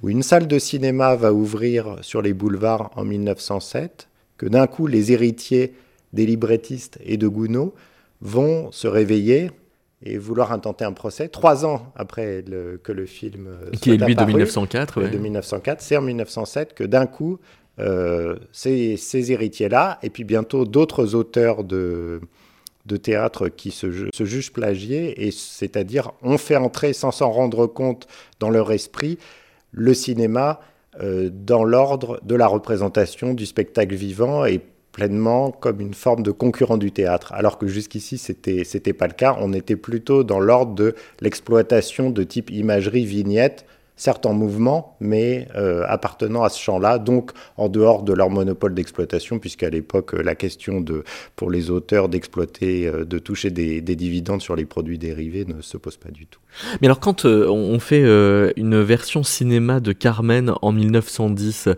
où 0.01 0.09
une 0.09 0.23
salle 0.23 0.47
de 0.47 0.59
cinéma 0.59 1.15
va 1.15 1.33
ouvrir 1.33 1.97
sur 2.01 2.21
les 2.21 2.33
boulevards 2.33 2.91
en 2.95 3.03
1907, 3.03 4.07
que 4.38 4.45
d'un 4.45 4.67
coup 4.67 4.88
les 4.88 5.11
héritiers 5.11 5.73
des 6.13 6.25
librettistes 6.25 6.97
et 7.03 7.17
de 7.17 7.27
Gounod 7.27 7.71
vont 8.21 8.71
se 8.71 8.88
réveiller 8.88 9.51
et 10.03 10.17
vouloir 10.17 10.51
intenter 10.51 10.85
un 10.85 10.91
procès 10.91 11.29
trois 11.29 11.65
ans 11.65 11.91
après 11.95 12.43
que 12.83 12.91
le 12.91 13.05
film 13.05 13.47
euh, 13.47 13.71
qui 13.71 13.91
est 13.91 13.97
lui 13.97 14.15
de 14.15 14.23
1904 14.23 15.01
de 15.09 15.17
1904 15.17 15.81
c'est 15.81 15.97
en 15.97 16.01
1907 16.01 16.73
que 16.73 16.83
d'un 16.83 17.05
coup 17.05 17.39
euh, 17.79 18.38
ces, 18.51 19.31
héritiers-là, 19.31 19.99
et 20.01 20.09
puis 20.09 20.23
bientôt 20.23 20.65
d'autres 20.65 21.15
auteurs 21.15 21.63
de, 21.63 22.21
de 22.85 22.97
théâtre 22.97 23.49
qui 23.49 23.71
se, 23.71 24.09
jugent 24.23 24.53
plagiés, 24.53 25.25
et 25.25 25.31
c'est-à-dire 25.31 26.11
ont 26.21 26.38
fait 26.38 26.55
entrer 26.55 26.93
sans 26.93 27.11
s'en 27.11 27.31
rendre 27.31 27.67
compte 27.67 28.07
dans 28.39 28.49
leur 28.49 28.71
esprit 28.71 29.17
le 29.71 29.93
cinéma 29.93 30.61
euh, 31.01 31.29
dans 31.29 31.65
l'ordre 31.65 32.21
de 32.23 32.35
la 32.35 32.47
représentation 32.47 33.33
du 33.33 33.45
spectacle 33.45 33.93
vivant 33.93 34.45
et 34.45 34.61
pleinement 34.93 35.51
comme 35.51 35.81
une 35.81 35.93
forme 35.93 36.23
de 36.23 36.31
concurrent 36.31 36.77
du 36.77 36.93
théâtre, 36.93 37.33
alors 37.33 37.57
que 37.57 37.67
jusqu'ici 37.67 38.17
c'était 38.17 38.63
c'était 38.63 38.93
pas 38.93 39.07
le 39.07 39.13
cas. 39.13 39.35
On 39.41 39.51
était 39.51 39.75
plutôt 39.75 40.23
dans 40.23 40.39
l'ordre 40.39 40.73
de 40.73 40.95
l'exploitation 41.19 42.11
de 42.11 42.23
type 42.23 42.49
imagerie 42.49 43.05
vignette 43.05 43.65
certes 43.95 44.25
en 44.25 44.34
mouvement, 44.34 44.97
mais 44.99 45.47
euh, 45.55 45.84
appartenant 45.88 46.43
à 46.43 46.49
ce 46.49 46.60
champ-là, 46.60 46.97
donc 46.99 47.31
en 47.58 47.69
dehors 47.69 48.03
de 48.03 48.13
leur 48.13 48.29
monopole 48.29 48.73
d'exploitation, 48.73 49.39
puisqu'à 49.39 49.69
l'époque, 49.69 50.13
euh, 50.13 50.21
la 50.21 50.36
question 50.36 50.81
de, 50.81 51.03
pour 51.36 51.49
les 51.49 51.69
auteurs 51.69 52.10
d'exploiter, 52.10 52.88
euh, 52.88 53.05
de 53.05 53.19
toucher 53.19 53.51
des, 53.51 53.81
dividendes 53.81 54.41
sur 54.41 54.55
les 54.55 54.65
produits 54.65 54.97
dérivés 54.97 55.45
ne 55.45 55.62
se 55.62 55.77
pose 55.77 55.95
pas 55.95 56.12
du 56.12 56.27
tout. 56.27 56.41
Mais 56.81 56.88
alors 56.88 56.99
quand 56.99 57.25
on 57.25 57.79
fait 57.79 58.03
une 58.58 58.81
version 58.81 59.23
cinéma 59.23 59.79
de 59.79 59.93
Carmen 59.93 60.53
en 60.62 60.71
1910, 60.71 61.69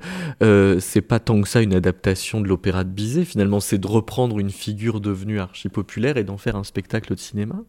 c'est 0.79 1.01
pas 1.01 1.19
tant 1.19 1.41
que 1.41 1.47
ça 1.47 1.61
une 1.61 1.73
adaptation 1.73 2.41
de 2.41 2.47
l'opéra 2.47 2.83
de 2.83 2.89
Bizet, 2.89 3.25
finalement 3.25 3.59
c'est 3.59 3.77
de 3.77 3.87
reprendre 3.87 4.39
une 4.39 4.49
figure 4.49 4.99
devenue 4.99 5.39
archi 5.39 5.69
populaire 5.69 6.17
et 6.17 6.23
d'en 6.23 6.37
faire 6.37 6.55
un 6.55 6.63
spectacle 6.63 7.13
de 7.13 7.19
cinéma? 7.19 7.63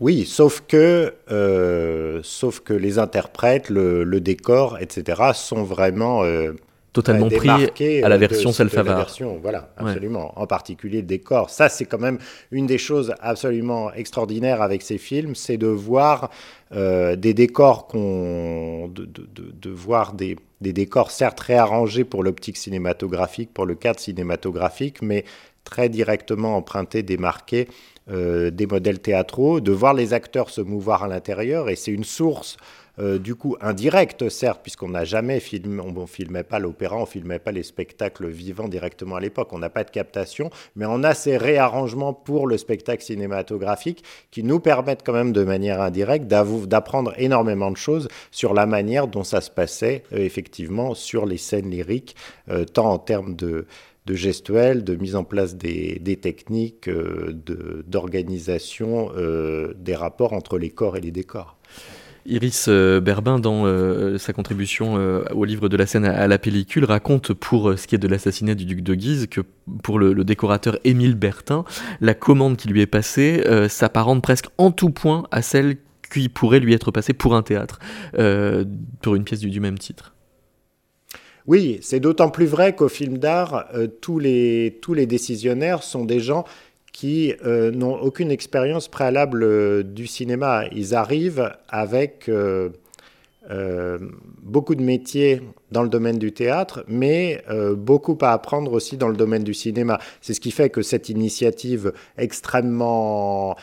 Oui, 0.00 0.24
sauf 0.24 0.62
que, 0.66 1.14
euh, 1.30 2.20
sauf 2.22 2.60
que 2.60 2.72
les 2.72 2.98
interprètes, 2.98 3.68
le, 3.68 4.04
décor, 4.20 4.78
etc., 4.80 5.22
sont 5.34 5.64
vraiment 5.64 6.22
euh, 6.22 6.52
totalement 6.92 7.28
pris 7.28 8.02
à 8.02 8.08
la 8.08 8.16
version 8.16 8.52
Salfavard. 8.52 9.10
Voilà, 9.42 9.70
absolument. 9.76 10.32
En 10.38 10.46
particulier 10.46 11.00
le 11.00 11.06
décor. 11.06 11.50
Ça, 11.50 11.68
c'est 11.68 11.84
quand 11.84 11.98
même 11.98 12.18
une 12.52 12.66
des 12.66 12.78
choses 12.78 13.12
absolument 13.20 13.92
extraordinaires 13.92 14.62
avec 14.62 14.82
ces 14.82 14.98
films, 14.98 15.34
c'est 15.34 15.56
de 15.56 15.66
voir 15.66 16.30
euh, 16.72 17.16
des 17.16 17.34
décors 17.34 17.88
qu'on, 17.88 18.88
de, 18.88 19.04
de, 19.04 19.26
de, 19.52 19.70
voir 19.70 20.12
des, 20.12 20.36
des 20.60 20.72
décors 20.72 21.10
certes 21.10 21.40
réarrangés 21.40 22.04
pour 22.04 22.22
l'optique 22.22 22.56
cinématographique, 22.56 23.52
pour 23.52 23.66
le 23.66 23.74
cadre 23.74 23.98
cinématographique, 23.98 25.02
mais 25.02 25.24
très 25.64 25.88
directement 25.88 26.56
empruntés, 26.56 27.02
démarqués 27.02 27.68
euh, 28.10 28.50
des 28.50 28.66
modèles 28.66 29.00
théâtraux, 29.00 29.60
de 29.60 29.72
voir 29.72 29.94
les 29.94 30.14
acteurs 30.14 30.50
se 30.50 30.60
mouvoir 30.60 31.04
à 31.04 31.08
l'intérieur, 31.08 31.68
et 31.68 31.76
c'est 31.76 31.92
une 31.92 32.04
source 32.04 32.56
euh, 33.00 33.18
du 33.18 33.34
coup 33.34 33.56
indirecte, 33.60 34.28
certes, 34.28 34.60
puisqu'on 34.62 34.88
n'a 34.88 35.04
jamais 35.04 35.40
filmé, 35.40 35.80
on 35.80 35.92
ne 35.92 36.06
filmait 36.06 36.42
pas 36.42 36.58
l'opéra, 36.58 36.96
on 36.96 37.02
ne 37.02 37.06
filmait 37.06 37.38
pas 37.38 37.52
les 37.52 37.62
spectacles 37.62 38.26
vivants 38.28 38.66
directement 38.66 39.16
à 39.16 39.20
l'époque, 39.20 39.52
on 39.52 39.58
n'a 39.58 39.70
pas 39.70 39.84
de 39.84 39.90
captation, 39.90 40.50
mais 40.74 40.86
on 40.86 41.04
a 41.04 41.14
ces 41.14 41.36
réarrangements 41.36 42.12
pour 42.12 42.46
le 42.46 42.58
spectacle 42.58 43.04
cinématographique 43.04 44.02
qui 44.30 44.42
nous 44.42 44.58
permettent 44.58 45.02
quand 45.04 45.12
même 45.12 45.32
de 45.32 45.44
manière 45.44 45.80
indirecte 45.80 46.26
d'apprendre 46.26 47.12
énormément 47.18 47.70
de 47.70 47.76
choses 47.76 48.08
sur 48.30 48.52
la 48.52 48.66
manière 48.66 49.06
dont 49.06 49.24
ça 49.24 49.40
se 49.40 49.50
passait 49.50 50.02
euh, 50.12 50.18
effectivement 50.18 50.94
sur 50.94 51.24
les 51.24 51.38
scènes 51.38 51.70
lyriques, 51.70 52.16
tant 52.72 52.92
en 52.92 52.98
termes 52.98 53.36
de 53.36 53.66
de 54.08 54.14
gestuelle, 54.14 54.84
de 54.84 54.96
mise 54.96 55.14
en 55.14 55.24
place 55.24 55.54
des, 55.54 56.18
techniques, 56.20 56.88
euh, 56.88 57.32
d'organisation 57.86 59.10
euh, 59.16 59.74
des 59.78 59.94
rapports 59.94 60.32
entre 60.32 60.58
les 60.58 60.70
corps 60.70 60.96
et 60.96 61.00
les 61.00 61.10
décors. 61.10 61.58
Iris 62.24 62.66
euh, 62.68 63.00
Berbin, 63.00 63.38
dans 63.38 63.64
sa 64.18 64.32
contribution 64.32 64.94
au 65.30 65.44
livre 65.44 65.68
de 65.68 65.76
la 65.76 65.86
scène 65.86 66.04
à, 66.04 66.26
la 66.26 66.38
pellicule, 66.38 66.84
raconte 66.84 67.32
pour 67.32 67.78
ce 67.78 67.86
qui 67.86 67.94
est 67.94 67.98
de 67.98 68.08
l'assassinat 68.08 68.54
du 68.54 68.64
duc 68.64 68.82
de 68.82 68.94
Guise 68.94 69.26
que 69.28 69.42
pour 69.82 69.98
le, 69.98 70.24
décorateur 70.24 70.78
Émile 70.84 71.14
Bertin, 71.14 71.64
la 72.00 72.14
commande 72.14 72.56
qui 72.56 72.68
lui 72.68 72.80
est 72.80 72.86
passée 72.86 73.42
s'apparente 73.68 74.22
presque 74.22 74.46
en 74.58 74.70
tout 74.70 74.90
point 74.90 75.24
à 75.30 75.42
celle 75.42 75.76
qui 76.12 76.30
pourrait 76.30 76.60
lui 76.60 76.72
être 76.72 76.90
passée 76.90 77.12
pour 77.12 77.34
un 77.34 77.42
théâtre, 77.42 77.78
pour 79.02 79.14
une 79.14 79.24
pièce 79.24 79.40
du 79.40 79.60
même 79.60 79.78
titre. 79.78 80.14
Oui, 81.48 81.78
c'est 81.80 81.98
d'autant 81.98 82.28
plus 82.28 82.44
vrai 82.44 82.76
qu'au 82.76 82.90
film 82.90 83.16
d'art, 83.16 83.68
euh, 83.74 83.86
tous, 83.86 84.18
les, 84.18 84.78
tous 84.82 84.92
les 84.92 85.06
décisionnaires 85.06 85.82
sont 85.82 86.04
des 86.04 86.20
gens 86.20 86.44
qui 86.92 87.32
euh, 87.46 87.70
n'ont 87.70 87.94
aucune 87.94 88.30
expérience 88.30 88.86
préalable 88.86 89.42
euh, 89.42 89.82
du 89.82 90.06
cinéma. 90.06 90.64
Ils 90.72 90.94
arrivent 90.94 91.50
avec 91.70 92.30
beaucoup 94.42 94.74
de 94.74 94.82
métiers 94.82 95.40
dans 95.72 95.82
le 95.82 95.88
domaine 95.88 96.18
du 96.18 96.32
théâtre, 96.32 96.84
mais 96.86 97.42
beaucoup 97.78 98.18
à 98.20 98.32
apprendre 98.32 98.74
aussi 98.74 98.98
dans 98.98 99.08
le 99.08 99.16
domaine 99.16 99.42
du 99.42 99.54
cinéma. 99.54 99.98
C'est 100.20 100.34
ce 100.34 100.40
qui 100.40 100.50
fait 100.50 100.68
que 100.68 100.82
cette 100.82 101.08
initiative 101.08 101.94
extrêmement 102.18 103.56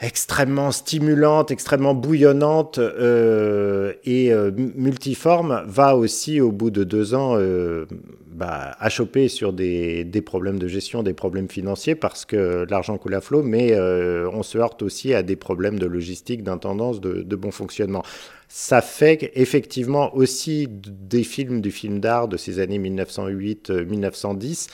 extrêmement 0.00 0.72
stimulante, 0.72 1.50
extrêmement 1.50 1.94
bouillonnante 1.94 2.78
euh, 2.78 3.92
et 4.04 4.32
euh, 4.32 4.50
multiforme, 4.74 5.62
va 5.66 5.94
aussi, 5.96 6.40
au 6.40 6.52
bout 6.52 6.70
de 6.70 6.84
deux 6.84 7.14
ans, 7.14 7.36
euh, 7.36 7.84
bah, 8.32 8.74
achoper 8.80 9.28
sur 9.28 9.52
des, 9.52 10.04
des, 10.04 10.22
problèmes 10.22 10.58
de 10.58 10.66
gestion, 10.66 11.02
des 11.02 11.12
problèmes 11.12 11.50
financiers, 11.50 11.94
parce 11.94 12.24
que 12.24 12.66
l'argent 12.70 12.96
coule 12.96 13.14
à 13.14 13.20
flot, 13.20 13.42
mais 13.42 13.72
euh, 13.72 14.30
on 14.32 14.42
se 14.42 14.56
heurte 14.56 14.80
aussi 14.82 15.12
à 15.12 15.22
des 15.22 15.36
problèmes 15.36 15.78
de 15.78 15.84
logistique, 15.84 16.42
d'intendance, 16.42 17.02
de, 17.02 17.20
de 17.20 17.36
bon 17.36 17.50
fonctionnement. 17.50 18.02
Ça 18.48 18.80
fait 18.80 19.30
effectivement 19.34 20.14
aussi 20.16 20.66
des 20.70 21.24
films, 21.24 21.60
du 21.60 21.70
film 21.70 22.00
d'art 22.00 22.26
de 22.26 22.38
ces 22.38 22.58
années 22.58 22.78
1908-1910, 22.78 24.68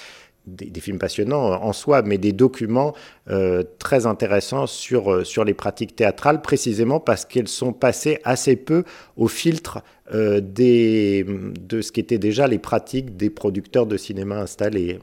des, 0.46 0.80
films 0.80 0.98
passionnants 0.98 1.62
en 1.62 1.72
soi, 1.72 2.02
mais 2.02 2.18
des 2.18 2.32
documents 2.32 2.94
euh, 3.30 3.62
très 3.78 4.06
intéressants 4.06 4.66
sur, 4.66 5.12
euh, 5.12 5.24
sur 5.24 5.44
les 5.44 5.54
pratiques 5.54 5.96
théâtrales, 5.96 6.42
précisément 6.42 7.00
parce 7.00 7.24
qu'elles 7.24 7.48
sont 7.48 7.72
passées 7.72 8.20
assez 8.24 8.56
peu 8.56 8.84
au 9.16 9.28
filtre 9.28 9.82
euh, 10.14 10.40
de 10.40 11.80
ce 11.80 11.92
qu'étaient 11.92 12.18
déjà 12.18 12.46
les 12.46 12.58
pratiques 12.58 13.16
des 13.16 13.30
producteurs 13.30 13.86
de 13.86 13.96
cinéma 13.96 14.40
installés. 14.40 14.98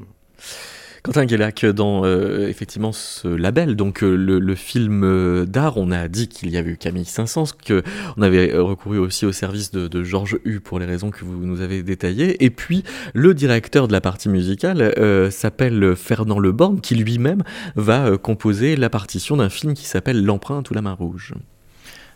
Quentin 1.04 1.26
Guélac, 1.26 1.66
dans 1.66 2.06
euh, 2.06 2.48
effectivement 2.48 2.94
ce 2.94 3.28
label, 3.28 3.76
donc 3.76 4.04
euh, 4.04 4.16
le, 4.16 4.56
film 4.56 5.04
euh, 5.04 5.46
d'art, 5.46 5.76
on 5.76 5.92
a 5.92 6.08
dit 6.08 6.30
qu'il 6.30 6.50
y 6.50 6.56
avait 6.56 6.72
eu 6.72 6.78
Camille 6.78 7.04
Saint-Saëns, 7.04 7.52
qu'on 7.68 8.22
avait 8.22 8.54
recouru 8.58 9.00
aussi 9.00 9.26
au 9.26 9.34
service 9.34 9.72
de, 9.72 10.04
Georges 10.04 10.40
Hu 10.46 10.62
pour 10.62 10.80
les 10.80 10.86
raisons 10.86 11.12
que 11.12 11.26
vous 11.26 11.46
nous 11.46 11.60
avez 11.60 11.84
détaillées, 11.84 12.42
et 12.46 12.50
puis 12.50 12.86
le 13.14 13.34
directeur 13.34 13.90
de 13.90 13.92
la 13.92 14.00
partie 14.00 14.30
musicale 14.30 14.94
s'appelle 15.30 15.94
Fernand 15.98 16.40
Leborne, 16.40 16.80
qui 16.80 16.96
lui-même 16.96 17.44
va 17.76 18.18
composer 18.18 18.78
la 18.78 18.90
partition 18.90 19.36
d'un 19.36 19.50
film 19.50 19.74
qui 19.74 19.84
s'appelle 19.84 20.24
L'empreinte 20.24 20.70
ou 20.70 20.74
la 20.74 20.82
main 20.82 20.94
rouge. 20.94 21.34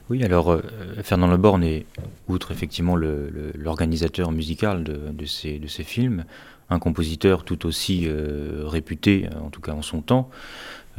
Oui, 0.09 0.23
alors 0.23 0.61
Fernand 1.03 1.27
Leborne 1.27 1.63
est, 1.63 1.85
outre 2.29 2.51
effectivement 2.51 2.95
l'organisateur 2.95 4.31
musical 4.31 4.85
de 4.85 5.25
ces 5.25 5.83
films, 5.83 6.23
un 6.69 6.79
compositeur 6.79 7.43
tout 7.43 7.65
aussi 7.65 8.05
euh, 8.07 8.63
réputé, 8.65 9.29
en 9.41 9.49
tout 9.49 9.61
cas 9.61 9.73
en 9.73 9.81
son 9.81 10.01
temps, 10.01 10.29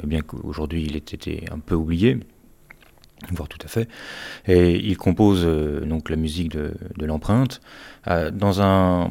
euh, 0.02 0.06
bien 0.06 0.22
qu'aujourd'hui 0.22 0.84
il 0.84 0.96
ait 0.96 0.98
été 0.98 1.44
un 1.50 1.58
peu 1.58 1.74
oublié, 1.74 2.18
voire 3.32 3.48
tout 3.48 3.58
à 3.62 3.68
fait. 3.68 3.88
Et 4.46 4.76
il 4.76 4.96
compose 4.96 5.42
euh, 5.44 5.84
donc 5.84 6.08
la 6.10 6.16
musique 6.16 6.52
de, 6.52 6.74
l'empreinte 7.00 7.60
dans 8.32 8.62
un. 8.62 9.10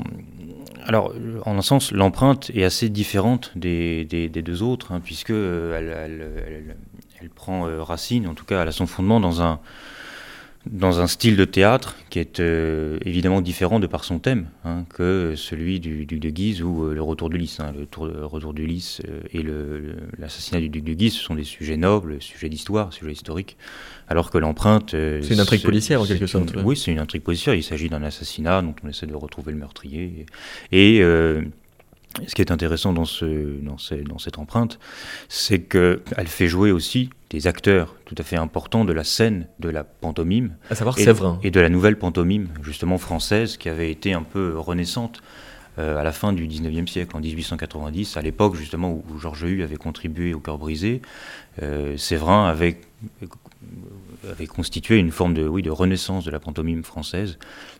Alors, 0.86 1.14
en 1.46 1.58
un 1.58 1.62
sens, 1.62 1.92
l'empreinte 1.92 2.50
est 2.56 2.64
assez 2.64 2.90
différente 2.90 3.52
des, 3.56 4.06
deux 4.30 4.64
autres, 4.64 4.92
hein, 4.92 5.02
puisque 5.04 5.30
elle, 5.30 6.50
prend 7.36 7.68
racine, 7.84 8.28
en 8.28 8.34
tout 8.34 8.46
cas, 8.46 8.64
elle 8.64 8.70
a 8.70 8.72
son 8.72 8.88
fondement 8.88 9.20
dans 9.20 9.44
un 9.44 9.60
dans 10.72 11.00
un 11.00 11.08
style 11.08 11.36
de 11.36 11.46
théâtre 11.46 11.96
qui 12.10 12.20
est 12.20 12.40
euh, 12.40 12.98
évidemment 13.06 13.42
différent 13.42 13.80
de 13.80 13.88
par 13.88 14.04
son 14.04 14.20
thème 14.20 14.48
hein, 14.64 14.86
que 14.90 15.34
celui 15.36 15.80
du 15.80 16.06
duc 16.06 16.20
de 16.20 16.30
Guise 16.30 16.62
ou 16.62 16.86
euh, 16.86 16.94
le 16.94 17.02
retour 17.02 17.30
du 17.30 17.38
lys. 17.38 17.60
Hein. 17.60 17.74
Le, 17.74 18.26
retour 18.26 18.54
du 18.54 18.66
lys 18.66 19.02
euh, 19.08 19.22
et 19.34 19.46
l'assassinat 20.20 20.60
du 20.62 20.70
duc 20.70 20.84
de 20.84 20.94
Guise, 20.94 21.14
ce 21.14 21.24
sont 21.24 21.36
des 21.36 21.44
sujets 21.44 21.78
nobles, 21.78 22.22
sujets 22.22 22.50
d'histoire, 22.50 22.94
sujets 22.94 23.12
historiques, 23.12 23.58
alors 24.08 24.32
que 24.32 24.38
l'empreinte... 24.38 24.92
c'est 24.92 25.34
une 25.34 25.40
intrigue 25.40 25.64
policière 25.64 26.02
en 26.02 26.06
quelque 26.06 26.28
sorte. 26.28 26.56
Oui, 26.64 26.76
c'est 26.78 26.92
une 26.92 27.00
intrigue 27.00 27.24
policière. 27.24 27.56
Il 27.56 27.64
s'agit 27.64 27.90
d'un 27.90 28.04
assassinat 28.04 28.62
dont 28.62 28.76
on 28.84 28.90
essaie 28.90 29.08
de 29.08 29.16
retrouver 29.16 29.52
le 29.52 29.60
meurtrier. 29.60 30.26
Et, 30.72 31.02
ce 32.26 32.36
qui 32.36 32.42
est 32.42 32.52
intéressant 32.52 32.94
dans, 32.94 33.06
ce, 33.06 33.60
dans, 33.62 33.78
dans 34.06 34.20
cette 34.20 34.40
empreinte, 34.40 34.80
c'est 35.30 35.62
qu'elle 35.62 36.28
fait 36.28 36.48
jouer 36.48 36.72
aussi 36.72 37.10
des 37.30 37.48
acteurs 37.48 37.96
tout 38.06 38.16
à 38.18 38.24
fait 38.24 38.38
importants 38.38 38.86
de 38.86 38.94
la 38.94 39.04
scène 39.04 39.48
de 39.60 39.70
la 39.70 39.84
pantomime. 39.84 40.56
À 40.70 40.76
savoir 40.76 40.98
et, 40.98 41.04
Séverin. 41.04 41.40
Et 41.44 41.52
de 41.52 41.60
la 41.60 41.70
nouvelle 41.70 41.98
pantomime, 41.98 42.48
justement 42.64 42.98
française, 42.98 43.58
qui 43.58 43.70
avait 43.70 43.92
été 43.92 44.14
un 44.14 44.24
peu 44.24 44.58
renaissante 44.58 45.22
euh, 45.80 45.98
à 45.98 46.04
la 46.04 46.12
fin 46.12 46.34
du 46.34 46.48
19e 46.48 46.88
siècle, 46.88 47.16
en 47.16 47.20
1890, 47.20 48.18
à 48.18 48.22
l'époque 48.22 48.56
justement 48.56 48.92
où, 48.92 49.20
Georges 49.20 49.44
Hue 49.44 49.64
avait 49.64 49.76
contribué 49.76 50.34
au 50.34 50.40
cœur 50.40 50.58
brisé. 50.58 51.02
Euh, 51.62 51.98
Séverin 51.98 52.48
avait, 52.48 52.82
avait 54.28 54.48
constitué 54.48 54.98
une 54.98 55.12
forme 55.12 55.34
de, 55.34 55.48
oui, 55.48 55.62
de 55.62 55.70
renaissance 55.70 56.26
de 56.26 56.32
la 56.32 56.40
pantomime 56.40 56.84
française, 56.84 57.38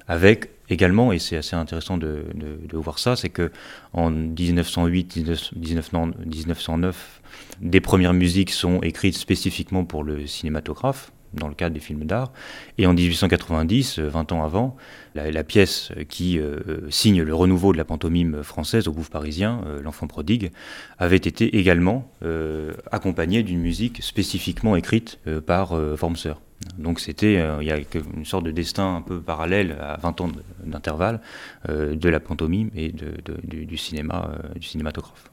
avec 0.08 0.50
également, 0.70 1.12
et 1.12 1.20
c'est 1.20 1.38
assez 1.38 1.56
intéressant 1.56 1.98
de, 1.98 2.26
de, 2.34 2.78
voir 2.78 3.00
ça, 3.00 3.16
c'est 3.16 3.30
que 3.30 3.52
en 3.94 4.12
1908, 4.12 5.18
1909, 5.56 7.22
des 7.62 7.82
premières 7.82 8.14
musiques 8.14 8.52
sont 8.52 8.82
écrites 8.82 9.18
spécifiquement 9.18 9.86
pour 9.86 10.04
le 10.04 10.28
cinématographe, 10.28 11.12
dans 11.34 11.48
le 11.48 11.54
cadre 11.54 11.74
des 11.74 11.80
films 11.80 12.06
d'art. 12.06 12.32
Et 12.78 12.86
en 12.86 12.94
1890, 12.94 14.00
20 14.00 14.32
ans 14.32 14.44
avant, 14.44 14.76
la, 15.16 15.44
pièce 15.44 15.92
qui 16.10 16.40
euh, 16.40 16.90
signe 16.90 17.22
le 17.22 17.34
renouveau 17.34 17.74
de 17.74 17.78
la 17.78 17.86
pantomime 17.86 18.44
française 18.44 18.88
au 18.88 18.92
Bouffe 18.92 19.10
parisien, 19.10 19.62
euh, 19.66 19.82
L'Enfant 19.82 20.08
prodigue, 20.08 20.52
avait 20.98 21.18
été 21.18 21.58
également 21.58 22.12
euh, 22.24 22.74
accompagnée 22.92 23.44
d'une 23.44 23.60
musique 23.60 24.04
spécifiquement 24.04 24.76
écrite 24.76 25.20
par 25.46 25.76
Formser. 25.96 26.34
Donc 26.78 27.00
c'était, 27.00 27.40
il 27.62 27.68
y 27.68 27.72
a 27.72 27.78
une 28.16 28.26
sorte 28.26 28.44
de 28.44 28.52
destin 28.52 28.96
un 28.98 29.02
peu 29.02 29.20
parallèle 29.20 29.78
à 29.80 29.98
20 29.98 30.22
ans 30.22 30.30
d'intervalle 30.64 31.22
de 31.68 32.10
la 32.10 32.20
pantomime 32.20 32.70
et 32.76 32.92
de, 32.92 33.14
du, 33.44 33.78
cinéma, 33.78 34.32
du 34.56 34.68
cinématographe. 34.68 35.30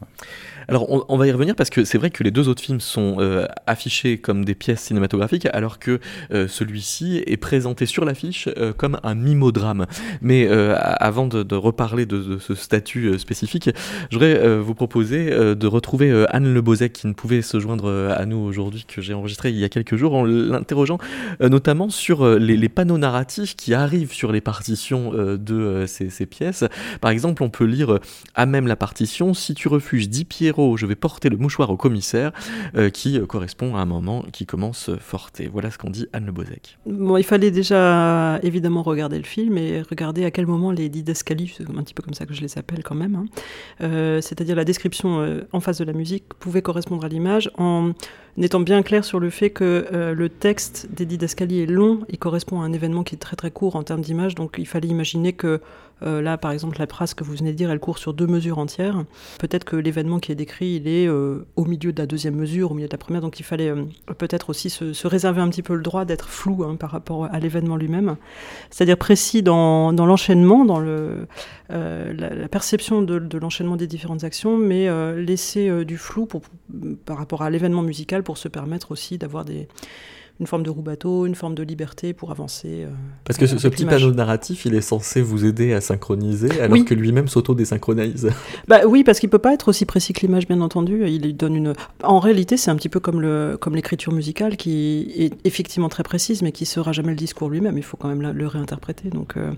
Alors 0.68 1.10
on, 1.10 1.16
va 1.16 1.26
y 1.26 1.32
revenir 1.32 1.54
parce 1.54 1.70
que 1.70 1.84
c'est 1.84 1.98
vrai 1.98 2.10
que 2.10 2.22
les 2.22 2.30
deux 2.30 2.48
autres 2.48 2.62
films 2.62 2.80
sont 2.80 3.18
affichés 3.66 4.18
comme 4.18 4.44
des 4.44 4.54
pièces 4.54 4.82
cinématographiques 4.82 5.46
alors 5.52 5.78
que 5.78 5.98
celui-ci 6.30 7.22
est 7.26 7.36
présenté 7.36 7.86
sur 7.86 8.04
l'affiche 8.04 8.48
comme 8.76 8.98
un 9.02 9.14
mimodrame. 9.14 9.86
Mais 10.20 10.46
euh, 10.48 10.76
avant 10.78 11.26
de, 11.26 11.54
reparler 11.54 12.06
de, 12.06 12.38
ce 12.38 12.54
statut 12.54 13.06
euh, 13.06 13.18
spécifique, 13.18 13.70
je 14.10 14.16
voudrais 14.16 14.38
euh, 14.38 14.60
vous 14.60 14.74
proposer 14.74 15.30
de 15.30 15.66
retrouver 15.66 16.24
Anne 16.30 16.52
Lebozec 16.52 16.92
qui 16.92 17.06
ne 17.06 17.12
pouvait 17.12 17.42
se 17.42 17.58
joindre 17.60 18.14
à 18.16 18.24
nous 18.26 18.38
aujourd'hui, 18.38 18.84
que 18.86 19.00
j'ai 19.00 19.14
enregistré 19.14 19.50
il 19.50 19.56
y 19.56 19.64
a 19.64 19.68
quelques 19.68 19.96
jours, 19.96 20.14
en 20.14 20.24
l'interrogeant 20.24 20.98
notamment 21.40 21.88
sur 21.88 22.26
les, 22.38 22.68
panneaux 22.68 22.98
narratifs 22.98 23.56
qui 23.56 23.74
arrivent 23.74 24.12
sur 24.12 24.32
les 24.32 24.40
partitions 24.40 25.12
de 25.12 25.84
ces, 25.86 26.26
pièces. 26.26 26.64
Par 27.00 27.10
exemple, 27.10 27.42
on 27.42 27.50
peut 27.50 27.64
lire 27.64 27.98
à 28.34 28.46
même 28.46 28.66
la 28.66 28.76
partition 28.76 29.34
Si 29.34 29.54
tu 29.54 29.68
refuses, 29.68 30.08
dit 30.08 30.24
Pierrot, 30.24 30.76
je 30.76 30.86
vais 30.86 30.96
porter 30.96 31.28
le 31.28 31.36
mouchoir 31.36 31.70
au 31.70 31.76
commissaire, 31.76 32.32
qui 32.92 33.20
correspond 33.26 33.76
à 33.76 33.80
un 33.80 33.86
moment 33.86 34.24
qui 34.32 34.46
commence 34.46 34.90
forté. 34.98 35.48
Voilà 35.52 35.70
ce 35.70 35.78
qu'en 35.78 35.90
dit 35.90 36.06
Anne 36.12 36.26
Lebozec. 36.26 36.78
Bon, 36.86 37.16
il 37.16 37.24
fallait 37.24 37.50
déjà 37.50 38.38
évidemment 38.42 38.82
regarder 38.82 39.18
le 39.18 39.24
film 39.24 39.58
et 39.58 39.82
regarder 39.82 40.24
à 40.24 40.30
quel 40.30 40.46
moment 40.46 40.70
les 40.70 40.88
didascalies, 40.88 41.52
c'est 41.56 41.68
un 41.68 41.82
petit 41.82 41.94
peu 41.94 42.02
comme 42.02 42.14
ça 42.14 42.26
que 42.26 42.34
je 42.34 42.40
les 42.40 42.58
appelle 42.58 42.82
quand 42.82 42.94
même, 42.94 43.14
hein, 43.14 43.24
euh, 43.82 44.20
c'est-à-dire 44.20 44.56
la 44.56 44.64
description 44.64 45.20
euh, 45.20 45.40
en 45.52 45.60
face 45.60 45.78
de 45.78 45.84
la 45.84 45.92
musique, 45.92 46.24
pouvait 46.38 46.62
correspondre 46.62 47.04
à 47.04 47.08
l'image 47.08 47.50
en 47.58 47.92
étant 48.36 48.60
bien 48.60 48.82
clair 48.82 49.04
sur 49.04 49.20
le 49.20 49.30
fait 49.30 49.50
que 49.50 49.86
euh, 49.92 50.14
le 50.14 50.28
texte 50.28 50.88
des 50.90 51.03
didascalies 51.04 51.60
est 51.60 51.66
long, 51.66 52.00
il 52.08 52.18
correspond 52.18 52.60
à 52.60 52.64
un 52.64 52.72
événement 52.72 53.02
qui 53.02 53.14
est 53.14 53.18
très 53.18 53.36
très 53.36 53.50
court 53.50 53.76
en 53.76 53.82
termes 53.82 54.00
d'image, 54.00 54.34
donc 54.34 54.56
il 54.58 54.66
fallait 54.66 54.88
imaginer 54.88 55.32
que 55.32 55.60
euh, 56.02 56.20
là, 56.20 56.36
par 56.36 56.50
exemple, 56.50 56.78
la 56.78 56.86
phrase 56.86 57.14
que 57.14 57.24
vous 57.24 57.34
venez 57.34 57.52
de 57.52 57.56
dire, 57.56 57.70
elle 57.70 57.78
court 57.78 57.98
sur 57.98 58.12
deux 58.12 58.26
mesures 58.26 58.58
entières. 58.58 59.04
Peut-être 59.38 59.64
que 59.64 59.76
l'événement 59.76 60.18
qui 60.18 60.32
est 60.32 60.34
décrit, 60.34 60.74
il 60.74 60.88
est 60.88 61.06
euh, 61.06 61.46
au 61.56 61.64
milieu 61.64 61.92
de 61.92 62.00
la 62.00 62.06
deuxième 62.06 62.34
mesure, 62.34 62.72
au 62.72 62.74
milieu 62.74 62.88
de 62.88 62.92
la 62.92 62.98
première, 62.98 63.22
donc 63.22 63.40
il 63.40 63.44
fallait 63.44 63.70
euh, 63.70 63.84
peut-être 64.18 64.50
aussi 64.50 64.70
se, 64.70 65.06
réserver 65.06 65.40
un 65.40 65.48
petit 65.48 65.62
peu 65.62 65.74
le 65.74 65.82
droit 65.82 66.04
d'être 66.04 66.28
flou 66.28 66.64
hein, 66.64 66.76
par 66.76 66.90
rapport 66.90 67.26
à 67.26 67.38
l'événement 67.38 67.76
lui-même. 67.76 68.16
C'est-à-dire 68.70 68.98
précis 68.98 69.42
dans, 69.42 69.92
l'enchaînement, 69.92 70.64
dans 70.64 70.80
la, 70.80 72.48
perception 72.48 73.02
de, 73.02 73.38
l'enchaînement 73.38 73.76
des 73.76 73.86
différentes 73.86 74.24
actions, 74.24 74.56
mais 74.56 74.88
laisser 75.16 75.84
du 75.84 75.98
flou 75.98 76.26
par 77.04 77.18
rapport 77.18 77.42
à 77.42 77.50
l'événement 77.50 77.82
musical 77.82 78.22
pour 78.22 78.38
se 78.38 78.48
permettre 78.48 78.92
aussi 78.92 79.18
d'avoir 79.18 79.44
des 79.44 79.68
une 80.40 80.46
forme 80.46 80.64
de 80.64 80.70
roue-bateau, 80.70 81.26
une 81.26 81.36
forme 81.36 81.54
de 81.54 81.62
liberté 81.62 82.12
pour 82.12 82.32
avancer. 82.32 82.84
Euh, 82.84 82.88
Parce 83.24 83.38
que 83.38 83.46
ce, 83.46 83.68
petit 83.68 83.84
panneau 83.84 84.12
narratif, 84.12 84.66
il 84.66 84.74
est 84.74 84.80
censé 84.80 85.22
vous 85.22 85.44
aider 85.44 85.72
à 85.72 85.80
synchroniser, 85.80 86.60
alors 86.60 86.84
que 86.84 86.94
lui-même 86.94 87.28
s'auto-désynchronise. 87.28 88.30
Bah 88.68 88.80
oui, 88.86 89.04
parce 89.04 89.20
qu'il 89.20 89.28
peut 89.28 89.38
pas 89.38 89.52
être 89.52 89.68
aussi 89.68 89.84
précis 89.84 90.12
que 90.12 90.20
l'image, 90.22 90.48
bien 90.48 90.60
entendu. 90.60 91.06
Il 91.06 91.36
donne 91.36 91.54
une. 91.54 91.72
En 92.02 92.18
réalité, 92.18 92.56
c'est 92.56 92.70
un 92.70 92.76
petit 92.76 92.88
peu 92.88 92.98
comme 92.98 93.20
le 93.20 93.56
comme 93.60 93.74
l'écriture 93.74 94.12
musicale, 94.12 94.56
qui 94.56 95.12
est 95.16 95.32
effectivement 95.44 95.88
très 95.88 96.02
précise, 96.02 96.42
mais 96.42 96.50
qui 96.50 96.66
sera 96.66 96.92
jamais 96.92 97.10
le 97.10 97.16
discours 97.16 97.50
lui-même. 97.50 97.76
Il 97.76 97.84
faut 97.84 97.96
quand 97.96 98.08
même 98.08 98.22
le 98.22 98.46
réinterpréter. 98.46 99.10
Donc, 99.10 99.36
euh, 99.36 99.52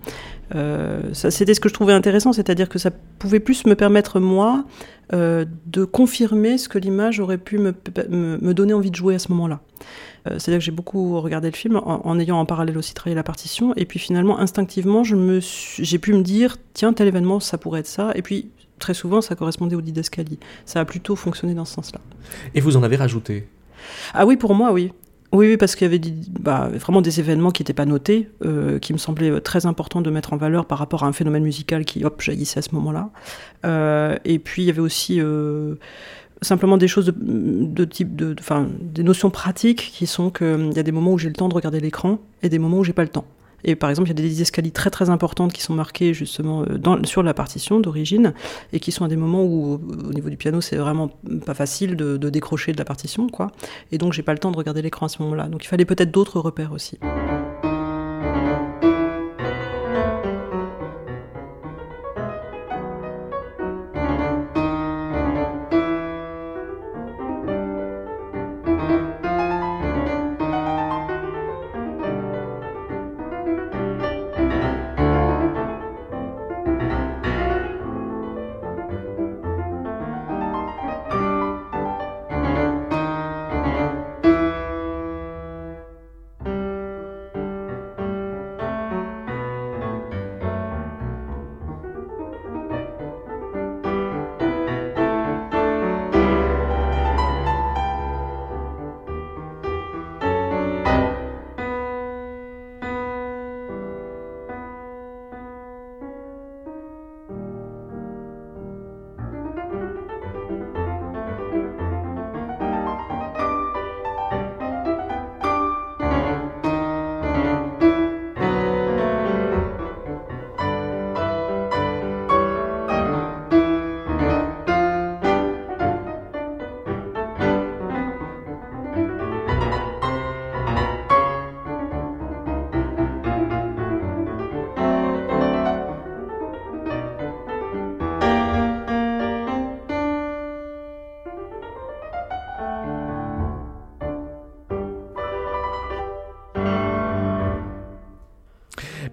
euh, 0.55 1.03
ça, 1.13 1.31
c'était 1.31 1.55
ce 1.55 1.61
que 1.61 1.69
je 1.69 1.75
trouvais 1.75 1.93
intéressant, 1.93 2.33
c'est-à-dire 2.33 2.69
que 2.69 2.79
ça 2.79 2.91
pouvait 3.19 3.41
plus 3.41 3.67
me 3.67 3.75
permettre 3.75 4.21
moi 4.21 4.65
de 5.13 5.85
confirmer 5.85 6.59
ce 6.59 6.69
que 6.69 6.79
l'image 6.79 7.21
aurait 7.21 7.39
pu 7.39 7.59
me, 7.59 7.75
me 8.09 8.53
donner 8.55 8.73
envie 8.73 8.91
de 8.91 8.97
jouer 8.97 9.15
à 9.15 9.19
ce 9.19 9.31
moment-là. 9.33 9.61
Euh, 10.27 10.39
c'est-à-dire 10.39 10.59
que 10.59 10.65
j'ai 10.65 10.73
beaucoup 10.73 11.21
regardé 11.21 11.51
le 11.51 11.57
film 11.57 11.77
en, 11.77 12.19
ayant 12.19 12.39
en 12.39 12.47
parallèle 12.47 12.77
aussi 12.79 12.95
travaillé 12.95 13.15
la 13.15 13.23
partition. 13.23 13.75
Et 13.77 13.85
puis 13.85 13.99
finalement, 13.99 14.39
instinctivement, 14.39 15.03
j'ai 15.05 15.99
pu 15.99 16.13
me 16.13 16.23
dire, 16.23 16.57
tiens, 16.75 16.93
tel 16.93 17.09
événement, 17.09 17.41
ça 17.41 17.59
pourrait 17.59 17.81
être 17.81 17.87
ça. 17.87 18.13
Et 18.15 18.23
puis 18.23 18.51
très 18.79 18.95
souvent, 18.95 19.21
ça 19.21 19.35
correspondait 19.35 19.77
au 19.77 19.81
didascalie. 19.81 20.39
Ça 20.65 20.81
a 20.81 20.85
plutôt 20.85 21.17
fonctionné 21.17 21.55
dans 21.55 21.65
ce 21.65 21.75
sens-là. 21.75 22.01
Et 22.55 22.61
vous 22.61 22.77
en 22.77 22.83
avez 22.83 22.97
rajouté? 22.97 23.49
Ah 24.15 24.27
oui, 24.27 24.37
pour 24.37 24.55
moi, 24.55 24.73
oui. 24.73 24.93
Oui, 25.33 25.49
oui 25.49 25.57
parce 25.57 25.75
qu'il 25.75 25.87
y 25.87 25.95
avait 25.95 26.01
bah, 26.41 26.71
vraiment 26.73 27.03
des 27.03 27.21
événements 27.21 27.51
qui 27.51 27.63
n'étaient 27.63 27.73
pas 27.73 27.87
notés, 27.87 28.29
euh, 28.45 28.79
qui 28.79 28.93
me 28.93 28.99
semblaient 28.99 29.31
euh, 29.31 29.41
très 29.41 29.67
importants 29.67 30.01
de 30.01 30.11
mettre 30.11 30.33
en 30.33 30.37
valeur 30.37 30.67
par 30.67 30.79
rapport 30.79 31.05
à 31.05 31.07
un 31.07 31.13
phénomène 31.13 31.43
musical 31.43 31.85
qui, 31.85 32.05
hop, 32.05 32.21
jaillissait 32.21 32.59
à 32.59 32.63
ce 32.63 32.75
moment-là. 32.75 33.11
et 34.25 34.39
puis, 34.39 34.63
il 34.63 34.67
y 34.67 34.71
avait 34.71 34.81
aussi 34.81 35.21
simplement 36.43 36.77
des 36.77 36.89
choses 36.89 37.13
de, 37.17 37.85
type 37.85 38.15
de, 38.15 38.35
enfin, 38.39 38.69
des 38.81 39.03
notions 39.03 39.31
pratiques 39.31 39.91
qui 39.95 40.07
sont 40.07 40.31
qu'il 40.31 40.47
hum, 40.47 40.73
y 40.73 40.79
a 40.79 40.83
des 40.83 40.93
moments 40.93 41.13
où 41.13 41.19
j'ai 41.19 41.29
le 41.29 41.35
temps 41.35 41.49
de 41.49 41.55
regarder 41.55 41.81
l'écran 41.81 42.19
et 42.43 42.49
des 42.49 42.59
moments 42.59 42.79
où 42.79 42.85
j'ai 42.85 42.93
pas 42.93 43.03
le 43.03 43.09
temps. 43.09 43.25
Et 43.67 43.75
par 43.75 43.91
exemple, 43.91 44.09
il 44.09 44.19
y 44.19 44.25
a 44.25 44.29
des 44.29 44.43
escaliers 44.43 44.71
très 44.71 44.91
très 44.91 45.11
importantes 45.11 45.53
qui 45.53 45.61
sont 45.61 45.75
marquées 45.75 46.15
justement 46.15 46.63
euh, 46.63 47.03
sur 47.05 47.23
la 47.23 47.35
partition 47.35 47.81
d'origine 47.81 48.33
et 48.73 48.81
qui 48.81 48.93
sont 48.93 49.05
à 49.05 49.09
des 49.09 49.17
moments 49.17 49.45
où, 49.45 49.75
au 49.75 50.13
niveau 50.13 50.31
du 50.31 50.37
piano, 50.37 50.61
c'est 50.61 50.77
vraiment 50.77 51.11
pas 51.45 51.55
facile 51.55 51.97
de, 51.97 52.17
de, 52.17 52.31
décrocher 52.31 52.73
de 52.73 52.79
la 52.79 52.85
partition, 52.85 53.29
quoi. 53.29 53.51
Et 53.91 53.99
donc, 53.99 54.13
j'ai 54.13 54.23
pas 54.23 54.33
le 54.33 54.39
temps 54.39 54.53
de 54.53 54.57
regarder 54.57 54.83
l'écran 54.83 55.07
à 55.07 55.09
ce 55.09 55.21
moment-là. 55.23 55.49
Donc, 55.49 55.65
il 55.65 55.69
fallait 55.69 55.85
peut-être 55.85 56.13
d'autres 56.13 56.39
repères 56.39 56.73
aussi. 56.73 56.99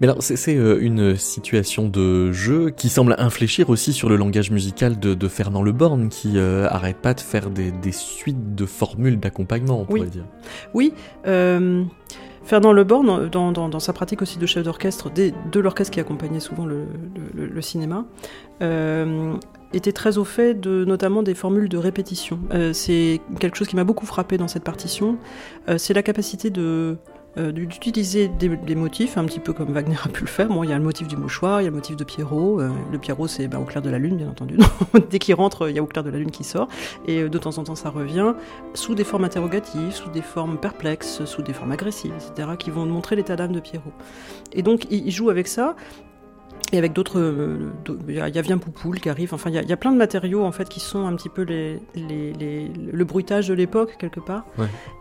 Mais 0.04 0.10
alors, 0.10 0.22
c'est 0.22 0.52
une 0.52 1.16
situation 1.16 1.88
de 1.88 2.30
jeu 2.30 2.68
qui 2.68 2.90
semble 2.90 3.14
infléchir 3.16 3.70
aussi 3.70 3.94
sur 3.94 4.10
le 4.10 4.16
langage 4.16 4.50
musical 4.50 4.98
de, 4.98 5.28
Fernand 5.28 5.62
Le 5.62 5.72
Borne, 5.72 6.10
qui 6.10 6.38
arrête 6.38 6.98
pas 6.98 7.14
de 7.14 7.20
faire 7.20 7.48
des, 7.48 7.72
suites 7.92 8.54
de 8.54 8.66
formules 8.66 9.18
d'accompagnement, 9.18 9.80
on 9.80 9.84
pourrait 9.86 10.08
dire. 10.08 10.26
Oui. 10.74 10.92
Fernand 12.44 12.72
Le 12.72 12.84
Borne, 12.84 13.30
dans, 13.30 13.80
sa 13.80 13.94
pratique 13.94 14.20
aussi 14.20 14.38
de 14.38 14.44
chef 14.44 14.64
d'orchestre, 14.64 15.10
de 15.10 15.60
l'orchestre 15.60 15.90
qui 15.90 16.00
accompagnait 16.00 16.40
souvent 16.40 16.66
le, 16.66 17.62
cinéma, 17.62 18.04
euh, 18.62 19.34
était 19.72 19.92
très 19.92 20.18
au 20.18 20.24
fait 20.24 20.54
de 20.54 20.84
notamment 20.84 21.22
des 21.22 21.34
formules 21.34 21.70
de 21.70 21.78
répétition. 21.78 22.38
Euh, 22.52 22.74
c'est 22.74 23.22
quelque 23.40 23.56
chose 23.56 23.66
qui 23.66 23.76
m'a 23.76 23.84
beaucoup 23.84 24.04
frappé 24.04 24.36
dans 24.36 24.48
cette 24.48 24.62
partition. 24.62 25.16
Euh, 25.68 25.78
c'est 25.78 25.94
la 25.94 26.02
capacité 26.02 26.50
de 26.50 26.98
euh, 27.36 27.50
d'utiliser 27.50 28.28
des, 28.28 28.74
motifs, 28.76 29.18
un 29.18 29.24
petit 29.24 29.40
peu 29.40 29.52
comme 29.52 29.72
Wagner 29.72 29.96
a 30.04 30.08
pu 30.08 30.22
le 30.22 30.28
faire. 30.28 30.48
Il 30.62 30.70
y 30.70 30.72
a 30.72 30.78
le 30.78 30.84
motif 30.84 31.08
du 31.08 31.16
mouchoir, 31.16 31.60
il 31.60 31.64
y 31.64 31.66
a 31.66 31.70
le 31.70 31.76
motif 31.76 31.96
de 31.96 32.04
Pierrot. 32.04 32.60
Euh, 32.60 32.70
le 32.92 32.98
Pierrot, 32.98 33.26
c'est 33.26 33.48
ben, 33.48 33.58
au 33.58 33.64
clair 33.64 33.82
de 33.82 33.90
la 33.90 33.98
lune, 33.98 34.16
bien 34.16 34.28
entendu. 34.28 34.56
Dès 35.10 35.18
qu'il 35.18 35.34
rentre, 35.34 35.68
il 35.68 35.74
y 35.74 35.78
a 35.78 35.82
au 35.82 35.86
clair 35.86 36.04
de 36.04 36.10
la 36.10 36.18
lune 36.18 36.30
qui 36.30 36.44
sort. 36.44 36.68
Et 37.06 37.22
euh, 37.22 37.28
de 37.28 37.38
temps 37.38 37.58
en 37.58 37.64
temps, 37.64 37.74
ça 37.74 37.90
revient 37.90 38.34
sous 38.74 38.94
des 38.94 39.04
formes 39.04 39.24
interrogatives, 39.24 39.92
sous 39.92 40.10
des 40.10 40.22
formes 40.22 40.58
perplexes, 40.58 41.24
sous 41.24 41.42
des 41.42 41.52
formes 41.52 41.72
agressives, 41.72 42.12
etc., 42.14 42.50
qui 42.56 42.70
vont 42.70 42.86
montrer 42.86 43.16
l'état 43.16 43.34
d'âme 43.34 43.52
de 43.52 43.60
Pierrot. 43.60 43.92
Et 44.52 44.62
donc, 44.62 44.86
il 44.90 45.10
joue 45.10 45.30
avec 45.30 45.48
ça 45.48 45.74
et 46.72 46.78
avec 46.78 46.92
d'autres, 46.92 47.18
euh, 47.18 47.70
il 48.08 48.14
y 48.14 48.20
a 48.20 48.42
Vient 48.42 48.58
Poupoule 48.58 49.00
qui 49.00 49.08
arrive. 49.08 49.34
Enfin, 49.34 49.50
il 49.50 49.68
y, 49.68 49.72
a 49.72 49.76
plein 49.76 49.92
de 49.92 49.96
matériaux 49.96 50.44
en 50.44 50.52
fait 50.52 50.68
qui 50.68 50.80
sont 50.80 51.06
un 51.06 51.14
petit 51.14 51.28
peu 51.28 51.42
les, 51.42 51.80
le 51.94 53.04
bruitage 53.04 53.48
de 53.48 53.54
l'époque 53.54 53.96
quelque 53.98 54.20
part. 54.20 54.44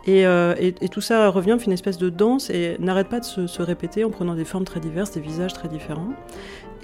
Euh, 0.08 0.56
et, 0.60 0.76
et, 0.82 0.90
tout 0.90 1.02
ça 1.02 1.30
revient, 1.30 1.56
fait 1.60 1.66
une 1.66 1.74
espèce 1.74 1.98
de 1.98 2.10
danse 2.10 2.50
et 2.50 2.78
n'arrête 2.80 3.10
pas 3.10 3.20
de 3.20 3.26
se, 3.26 3.62
répéter 3.62 4.04
en 4.04 4.10
prenant 4.10 4.36
des 4.36 4.46
formes 4.46 4.66
très 4.66 4.80
diverses, 4.80 5.12
des 5.12 5.22
visages 5.22 5.54
très 5.54 5.68
différents. 5.68 6.14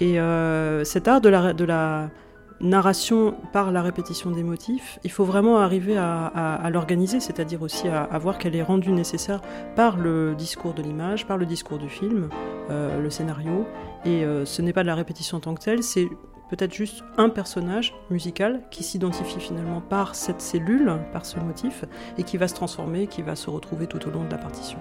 Et 0.00 0.18
euh, 0.18 0.82
cet 0.84 1.08
art 1.08 1.20
de 1.20 1.28
la, 1.28 1.52
de 1.52 1.64
la 1.64 2.10
narration 2.60 3.34
par 3.52 3.70
la 3.72 3.82
répétition 3.82 4.30
des 4.30 4.42
motifs, 4.42 4.98
il 5.04 5.10
faut 5.10 5.24
vraiment 5.24 5.58
arriver 5.58 5.96
à, 5.98 6.68
l'organiser, 6.72 7.20
c'est-à-dire 7.20 7.62
aussi 7.62 7.88
à, 7.88 8.18
voir 8.18 8.38
qu'elle 8.38 8.56
est 8.56 8.62
rendue 8.62 8.92
nécessaire 8.92 9.40
par 9.76 9.96
le 9.96 10.34
discours 10.34 10.74
de 10.74 10.82
l'image, 10.82 11.26
par 11.26 11.38
le 11.38 11.46
discours 11.46 11.78
du 11.78 11.88
film, 11.88 12.28
le 12.68 13.10
scénario. 13.10 13.66
Et 14.04 14.24
euh, 14.24 14.44
ce 14.44 14.62
n'est 14.62 14.72
pas 14.72 14.82
de 14.82 14.86
la 14.86 14.94
répétition 14.94 15.36
en 15.36 15.40
tant 15.40 15.54
que 15.54 15.62
telle, 15.62 15.82
c'est 15.82 16.08
peut-être 16.50 16.74
juste 16.74 17.04
un 17.16 17.28
personnage 17.28 17.94
musical 18.10 18.60
qui 18.70 18.82
s'identifie 18.82 19.40
finalement 19.40 19.80
par 19.80 20.14
cette 20.14 20.40
cellule, 20.40 20.92
par 21.12 21.24
ce 21.24 21.38
motif, 21.38 21.84
et 22.18 22.24
qui 22.24 22.36
va 22.36 22.48
se 22.48 22.54
transformer, 22.54 23.06
qui 23.06 23.22
va 23.22 23.36
se 23.36 23.48
retrouver 23.48 23.86
tout 23.86 24.06
au 24.06 24.10
long 24.10 24.24
de 24.24 24.30
la 24.30 24.38
partition. 24.38 24.78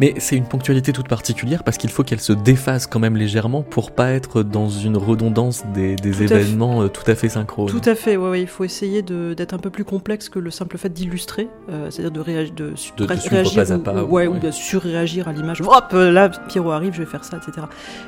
Mais 0.00 0.14
c'est 0.18 0.36
une 0.36 0.46
ponctualité 0.46 0.92
toute 0.92 1.08
particulière 1.08 1.62
parce 1.64 1.78
qu'il 1.78 1.90
faut 1.90 2.02
qu'elle 2.02 2.20
se 2.20 2.32
défasse 2.32 2.86
quand 2.86 2.98
même 2.98 3.16
légèrement 3.16 3.62
pour 3.62 3.92
pas 3.92 4.10
être 4.10 4.42
dans 4.42 4.68
une 4.68 4.96
redondance 4.96 5.64
des, 5.72 5.96
événements 6.22 6.82
euh, 6.82 6.88
tout 6.88 7.08
à 7.10 7.14
fait 7.14 7.28
synchrones. 7.28 7.68
Tout 7.68 7.80
à 7.88 7.94
fait, 7.94 8.16
ouais, 8.16 8.42
il 8.42 8.48
faut 8.48 8.64
essayer 8.64 9.02
d'être 9.02 9.54
un 9.54 9.58
peu 9.58 9.70
plus 9.70 9.84
complexe 9.84 10.28
que 10.28 10.38
le 10.38 10.50
simple 10.50 10.76
fait 10.76 10.90
d'illustrer, 10.90 11.48
euh, 11.70 11.90
c'est-à-dire 11.90 12.12
de, 12.12 12.20
réagir, 12.20 12.54
de, 12.54 13.04
réagir 13.04 13.54
pas 13.54 13.72
à 13.72 13.78
pas, 13.78 14.02
ou, 14.02 14.18
ou 14.18 14.38
de 14.38 14.50
surréagir 14.50 15.28
à 15.28 15.32
l'image. 15.32 15.60
Hop, 15.62 15.92
là, 15.92 16.28
Pierrot 16.28 16.72
arrive, 16.72 16.94
je 16.94 17.00
vais 17.02 17.06
faire 17.10 17.24
ça, 17.24 17.36
etc. 17.36 17.66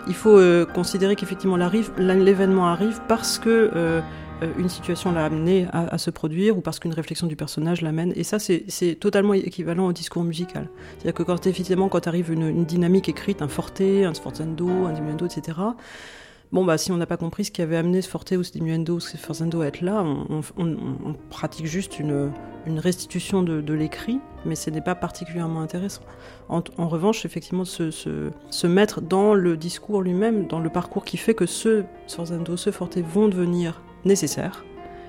Il 0.09 0.15
faut 0.15 0.37
euh, 0.37 0.67
considérer 0.67 1.17
qu'effectivement 1.17 1.57
l'événement 1.99 2.67
arrive 2.69 3.01
parce 3.09 3.39
que 3.39 3.71
euh, 3.75 4.01
euh, 4.43 4.53
une 4.59 4.69
situation 4.69 5.13
l'a 5.13 5.25
amené 5.25 5.67
à, 5.73 5.97
se 5.99 6.11
produire 6.11 6.57
ou 6.57 6.61
parce 6.61 6.79
qu'une 6.79 6.93
réflexion 6.93 7.27
du 7.27 7.37
personnage 7.37 7.83
l'amène. 7.83 8.13
Et 8.17 8.25
ça, 8.25 8.39
c'est 8.39 8.97
totalement 8.99 9.35
équivalent 9.35 9.87
au 9.87 9.93
discours 9.93 10.25
musical. 10.25 10.69
C'est-à-dire 10.99 11.15
que 11.15 11.23
quand 11.23 11.47
effectivement, 11.47 11.89
quand 11.89 12.07
arrive 12.07 12.33
une, 12.33 12.65
dynamique 12.65 13.09
écrite, 13.09 13.43
un 13.43 13.49
forte, 13.49 13.81
un 13.81 14.15
sforzando, 14.15 14.87
un 14.87 14.93
diminuendo, 14.93 15.27
etc., 15.27 15.59
bon, 16.53 16.65
bah, 16.65 16.79
si 16.79 16.93
on 16.93 16.97
n'a 16.97 17.07
pas 17.07 17.17
compris 17.17 17.45
ce 17.45 17.51
qui 17.51 17.63
avait 17.63 17.77
amené 17.77 18.03
ce 18.03 18.09
forte 18.09 18.33
ou 18.33 18.43
ce 18.43 18.59
ou 18.91 19.01
ce 19.01 19.61
à 19.61 19.67
être 19.67 19.81
là, 19.81 20.05
on, 20.05 21.15
pratique 21.31 21.67
juste 21.67 21.99
une, 21.99 22.33
restitution 22.67 23.43
de, 23.43 23.75
l'écrit, 23.75 24.21
mais 24.45 24.55
ce 24.55 24.71
n'est 24.71 24.81
pas 24.81 24.95
particulièrement 24.95 25.61
intéressant. 25.61 26.03
En, 26.49 26.89
revanche, 26.89 27.25
effectivement, 27.25 27.65
se, 27.65 28.67
mettre 28.67 29.01
dans 29.01 29.35
le 29.35 29.57
discours 29.57 30.03
lui-même, 30.03 30.47
dans 30.47 30.61
le 30.61 30.71
parcours 30.71 31.05
qui 31.05 31.17
fait 31.17 31.35
que 31.35 31.47
ce 31.47 31.85
sforzando, 32.07 32.57
ce 32.57 32.71
forte 32.71 32.99
vont 32.99 33.29
devenir 33.29 33.83
nécessaires 34.05 34.65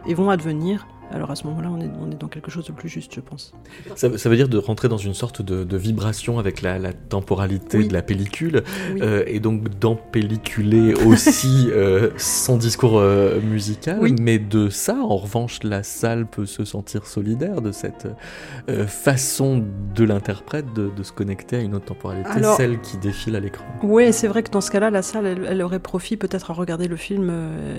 et 0.07 0.13
vont 0.13 0.29
advenir 0.29 0.87
alors 1.11 1.31
à 1.31 1.35
ce 1.35 1.45
moment-là, 1.47 1.69
on 1.71 1.79
est, 1.79 1.89
on 2.01 2.11
est, 2.11 2.19
dans 2.19 2.27
quelque 2.27 2.51
chose 2.51 2.65
de 2.65 2.71
plus 2.71 2.89
juste, 2.89 3.13
je 3.13 3.19
pense. 3.19 3.53
Ça, 3.95 4.07
veut 4.07 4.35
dire 4.35 4.49
de 4.49 4.57
rentrer 4.57 4.87
dans 4.89 4.97
une 4.97 5.13
sorte 5.13 5.41
de, 5.41 5.77
vibration 5.77 6.39
avec 6.39 6.61
la, 6.61 6.93
temporalité 6.93 7.83
de 7.83 7.93
la 7.93 8.01
pellicule, 8.01 8.63
euh, 9.01 9.23
et 9.27 9.39
donc 9.39 9.69
d'empelliculer 9.79 10.93
aussi 11.05 11.67
euh, 11.69 12.11
son 12.17 12.57
discours 12.57 12.97
euh, 12.97 13.39
musical, 13.41 13.99
mais 14.19 14.39
de 14.39 14.69
ça, 14.69 14.95
en 14.95 15.17
revanche, 15.17 15.59
la 15.63 15.83
salle 15.83 16.25
peut 16.25 16.45
se 16.45 16.65
sentir 16.65 17.05
solidaire 17.05 17.61
de 17.61 17.71
cette 17.71 18.07
façon 18.87 19.63
de 19.95 20.03
l'interprète 20.03 20.65
de, 20.73 20.91
se 21.03 21.11
connecter 21.11 21.57
à 21.57 21.59
une 21.59 21.75
autre 21.75 21.85
temporalité, 21.85 22.41
celle 22.57 22.81
qui 22.81 22.97
défile 22.97 23.35
à 23.35 23.39
l'écran. 23.39 23.65
Oui, 23.83 24.11
c'est 24.11 24.27
vrai 24.27 24.41
que 24.41 24.49
dans 24.49 24.61
ce 24.61 24.71
cas-là, 24.71 24.89
la 24.89 25.01
salle, 25.01 25.25
elle, 25.27 25.45
elle 25.47 25.61
aurait 25.61 25.79
profit 25.79 26.17
peut-être 26.17 26.49
à 26.49 26.53
regarder 26.53 26.87
le 26.87 26.95
film 26.95 27.31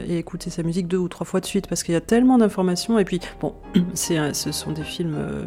et 0.07 0.19
écouter 0.19 0.51
sa 0.51 0.63
musique 0.63 0.87
deux 0.87 0.99
ou 0.99 1.09
trois 1.09 1.27
fois 1.27 1.41
de 1.41 1.47
suite, 1.47 1.67
parce 1.67 1.83
qu'il 1.83 1.93
y 1.95 1.97
a 1.97 2.01
tellement 2.01 2.39
d'informations, 2.39 2.99
et 2.99 3.05
puis 3.05 3.16
bon, 3.41 3.55
ce 3.95 4.53
sont 4.53 4.73
des 4.73 4.83
films 4.83 5.17
euh, 5.17 5.45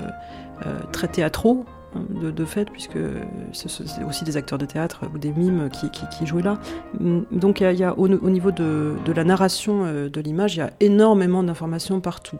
euh, 0.66 0.80
très 0.92 1.08
théâtraux, 1.08 1.66
hein, 1.96 2.02
de, 2.10 2.46
fait, 2.46 2.70
puisque 2.70 2.98
c'est 3.54 4.04
aussi 4.04 4.24
des 4.24 4.38
acteurs 4.38 4.58
de 4.58 4.66
théâtre 4.66 5.02
ou 5.14 5.18
des 5.18 5.32
mimes 5.32 5.70
qui, 5.70 5.90
qui, 5.90 6.26
jouaient 6.26 6.44
là. 6.44 6.60
Mm, 7.00 7.22
donc 7.32 7.62
il 7.62 7.78
y 7.78 7.84
a, 7.84 7.98
au, 7.98 8.08
niveau 8.08 8.52
de, 8.52 8.96
la 9.16 9.24
narration 9.24 9.86
euh, 9.86 10.10
de 10.10 10.22
l'image, 10.22 10.56
il 10.56 10.60
y 10.60 10.62
a 10.62 10.72
énormément 10.80 11.44
d'informations 11.44 12.00
partout. 12.02 12.40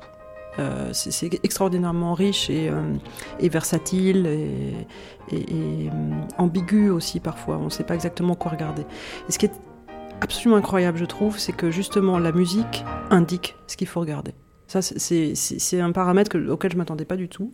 c'est 0.92 1.34
extraordinairement 1.44 2.14
riche 2.14 2.50
et, 2.50 2.70
versatile 3.50 4.28
et, 5.32 5.90
ambigu 6.38 6.90
aussi 6.90 7.22
parfois. 7.22 7.58
On 7.58 7.66
ne 7.66 7.70
sait 7.70 7.86
pas 7.86 7.96
exactement 7.96 8.36
quoi 8.36 8.52
regarder. 8.52 8.82
Et 9.30 9.32
ce 9.32 9.40
qui 9.40 9.46
est 9.46 9.54
absolument 10.22 10.58
incroyable, 10.58 10.98
je 10.98 11.06
trouve, 11.06 11.40
c'est 11.40 11.54
que 11.54 11.72
justement 11.72 12.20
la 12.20 12.32
musique 12.32 12.84
indique 13.10 13.56
ce 13.68 13.78
qu'il 13.78 13.88
faut 13.88 14.00
regarder. 14.00 14.34
Ça, 14.70 14.82
c'est 14.84 15.82
un 15.82 15.92
paramètre 15.92 16.38
auquel 16.48 16.72
je 16.72 16.78
m'attendais 16.78 17.04
pas 17.06 17.16
du 17.16 17.28
tout. 17.28 17.52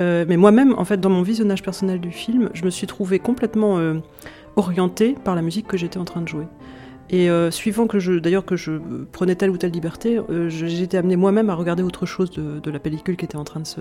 Euh, 0.00 0.24
mais 0.26 0.38
moi-même, 0.38 0.74
en 0.78 0.84
fait, 0.86 0.98
dans 0.98 1.10
mon 1.10 1.20
visionnage 1.20 1.62
personnel 1.62 2.00
du 2.00 2.10
film, 2.10 2.48
je 2.54 2.64
me 2.64 2.70
suis 2.70 2.86
trouvée 2.86 3.18
complètement 3.18 3.76
euh, 3.76 3.96
orientée 4.56 5.14
par 5.24 5.34
la 5.34 5.42
musique 5.42 5.66
que 5.66 5.76
j'étais 5.76 5.98
en 5.98 6.06
train 6.06 6.22
de 6.22 6.28
jouer. 6.28 6.46
Et 7.10 7.28
euh, 7.28 7.50
suivant 7.50 7.86
que 7.86 7.98
je, 7.98 8.14
d'ailleurs, 8.14 8.46
que 8.46 8.56
je 8.56 8.72
prenais 9.12 9.34
telle 9.34 9.50
ou 9.50 9.58
telle 9.58 9.72
liberté, 9.72 10.18
j'étais 10.48 10.96
amenée 10.96 11.16
moi-même 11.16 11.50
à 11.50 11.54
regarder 11.54 11.82
autre 11.82 12.06
chose 12.06 12.30
de, 12.30 12.70
la 12.70 12.78
pellicule 12.78 13.18
qui 13.18 13.26
était 13.26 13.36
en 13.36 13.44
train 13.44 13.60
de 13.60 13.66
se. 13.66 13.80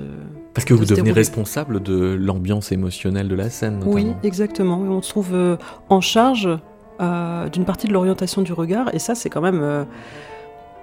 Parce 0.53 0.65
que 0.65 0.74
vous 0.74 0.84
devenez 0.84 1.13
responsable 1.13 1.82
de 1.82 2.18
l'ambiance 2.20 2.74
émotionnelle 2.74 3.30
de 3.30 3.36
la 3.36 3.49
scène. 3.49 3.82
Oui, 3.86 4.07
exactement. 4.24 4.80
on 4.80 5.01
se 5.01 5.09
trouve 5.09 5.57
en 5.88 6.01
charge 6.01 6.49
d'une 6.99 7.65
partie 7.65 7.88
de 7.88 7.93
l'orientation 7.93 8.41
du 8.41 8.51
regard, 8.51 8.93
et 8.93 8.99
ça, 8.99 9.15
c'est 9.15 9.30
quand 9.30 9.41
même 9.41 9.86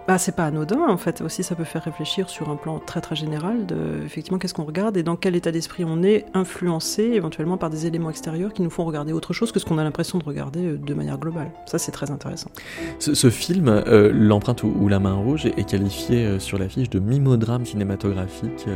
bah, 0.06 0.18
c'est 0.18 0.36
pas 0.36 0.44
anodin 0.44 0.86
en 0.86 0.98
fait. 0.98 1.22
Aussi, 1.22 1.42
ça 1.42 1.54
peut 1.54 1.64
faire 1.64 1.82
réfléchir 1.82 2.28
sur 2.28 2.50
un 2.50 2.56
plan 2.56 2.78
très 2.78 3.00
très 3.00 3.16
général 3.16 3.64
de 3.64 4.02
effectivement 4.04 4.38
qu'est-ce 4.38 4.52
qu'on 4.52 4.64
regarde 4.64 4.96
et 4.98 5.02
dans 5.02 5.16
quel 5.16 5.34
état 5.34 5.50
d'esprit 5.50 5.84
on 5.84 6.02
est 6.02 6.26
influencé 6.34 7.02
éventuellement 7.02 7.56
par 7.56 7.70
des 7.70 7.86
éléments 7.86 8.10
extérieurs 8.10 8.52
qui 8.52 8.60
nous 8.60 8.70
font 8.70 8.84
regarder 8.84 9.12
autre 9.12 9.32
chose 9.32 9.50
que 9.50 9.58
ce 9.58 9.64
qu'on 9.64 9.78
a 9.78 9.84
l'impression 9.84 10.18
de 10.18 10.24
regarder 10.24 10.64
euh, 10.66 10.76
de 10.78 10.94
manière 10.94 11.18
globale. 11.18 11.50
Ça, 11.64 11.78
c'est 11.78 11.92
très 11.92 12.10
intéressant. 12.10 12.50
Ce, 12.98 13.30
film, 13.30 13.68
euh, 13.68 14.10
L'empreinte 14.12 14.62
ou, 14.62 14.88
La 14.88 14.98
main 14.98 15.14
rouge, 15.14 15.46
est, 15.46 15.68
qualifié 15.68 16.26
euh, 16.26 16.38
sur 16.38 16.58
l'affiche 16.58 16.90
de 16.90 16.98
mimodrame 16.98 17.64
cinématographique. 17.64 18.66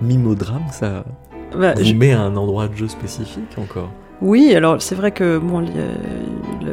Mimodrame, 0.00 0.66
ça 0.72 1.04
bah, 1.56 1.74
vous 1.74 1.94
met 1.94 2.12
à 2.12 2.20
un 2.20 2.36
endroit 2.36 2.66
de 2.66 2.74
jeu 2.74 2.88
spécifique 2.88 3.56
encore? 3.58 3.90
Oui, 4.22 4.54
alors 4.54 4.80
c'est 4.80 4.94
vrai 4.94 5.10
que 5.10 5.40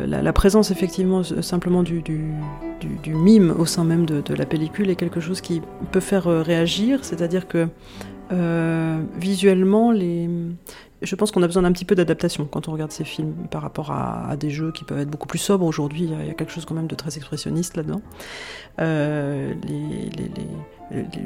la, 0.07 0.33
présence 0.33 0.69
effectivement 0.69 1.23
simplement 1.23 1.81
du, 1.81 2.03
mime 3.07 3.55
au 3.57 3.65
sein 3.65 3.83
même 3.83 4.05
de, 4.05 4.33
la 4.35 4.45
pellicule 4.45 4.89
est 4.91 4.95
quelque 4.95 5.19
chose 5.19 5.41
qui 5.41 5.61
peut 5.91 5.99
faire 5.99 6.27
euh, 6.27 6.43
réagir, 6.43 7.03
c'est-à-dire 7.03 7.47
que 7.47 7.67
euh, 8.31 9.01
visuellement, 9.17 9.91
je 9.95 11.15
pense 11.15 11.31
qu'on 11.31 11.41
a 11.41 11.47
besoin 11.47 11.63
d'un 11.63 11.71
petit 11.71 11.85
peu 11.85 11.95
d'adaptation 11.95 12.45
quand 12.45 12.67
on 12.67 12.71
regarde 12.71 12.91
ces 12.91 13.03
films 13.03 13.33
par 13.49 13.63
rapport 13.63 13.91
à, 13.91 14.35
des 14.37 14.51
jeux 14.51 14.71
qui 14.71 14.83
peuvent 14.83 14.99
être 14.99 15.09
beaucoup 15.09 15.27
plus 15.27 15.39
sobres 15.39 15.65
aujourd'hui. 15.65 16.03
Il 16.03 16.27
y 16.27 16.29
a 16.29 16.35
quelque 16.35 16.51
chose 16.51 16.65
quand 16.65 16.75
même 16.75 16.87
de 16.87 16.95
très 16.95 17.17
expressionniste 17.17 17.75
là-dedans. 17.75 18.01
Euh, 18.79 19.55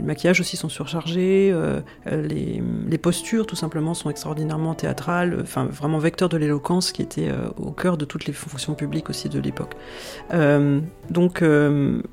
maquillages 0.01 0.39
aussi 0.39 0.57
sont 0.57 0.69
surchargés, 0.69 1.49
euh, 1.53 1.81
les, 2.05 2.97
postures 2.97 3.45
tout 3.45 3.55
simplement 3.55 3.93
sont 3.93 4.09
extraordinairement 4.09 4.75
théâtrales, 4.75 5.37
enfin 5.41 5.65
vraiment 5.65 5.97
vecteurs 5.97 6.29
de 6.29 6.37
l'éloquence 6.37 6.91
qui 6.91 7.01
était 7.01 7.27
euh, 7.27 7.49
au 7.57 7.71
cœur 7.71 7.97
de 7.97 8.05
toutes 8.05 8.25
les 8.25 8.33
fonctions 8.33 8.75
publiques 8.75 9.09
aussi 9.09 9.27
de 9.29 9.39
l'époque. 9.39 9.75
donc 11.09 11.43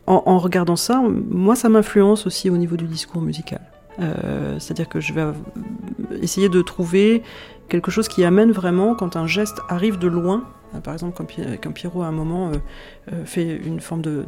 en, 0.07 0.39
regardant 0.39 0.77
ça, 0.77 1.03
moi 1.03 1.55
ça 1.55 1.69
m'influence 1.69 2.27
aussi 2.27 2.51
au 2.51 2.57
niveau 2.57 2.77
du 2.77 2.87
discours 2.87 3.23
musical. 3.23 3.61
Euh, 4.01 4.59
c'est-à-dire 4.59 4.89
que 4.89 5.01
je 5.01 5.13
vais 5.13 5.27
essayer 6.23 6.49
de 6.49 6.63
trouver 6.63 7.23
quelque 7.69 7.91
chose 7.91 8.09
qui 8.09 8.25
amène 8.25 8.51
vraiment, 8.51 8.95
quand 8.95 9.17
un 9.17 9.27
geste 9.27 9.61
arrive 9.69 9.99
de 9.99 10.09
loin, 10.09 10.45
Par 10.83 10.95
exemple, 10.95 11.17
quand, 11.17 11.73
Pierrot 11.73 12.03
à 12.03 12.07
un 12.07 12.13
moment 12.13 12.53
fait 13.25 13.57
une 13.57 13.81
forme 13.81 14.03
de, 14.03 14.25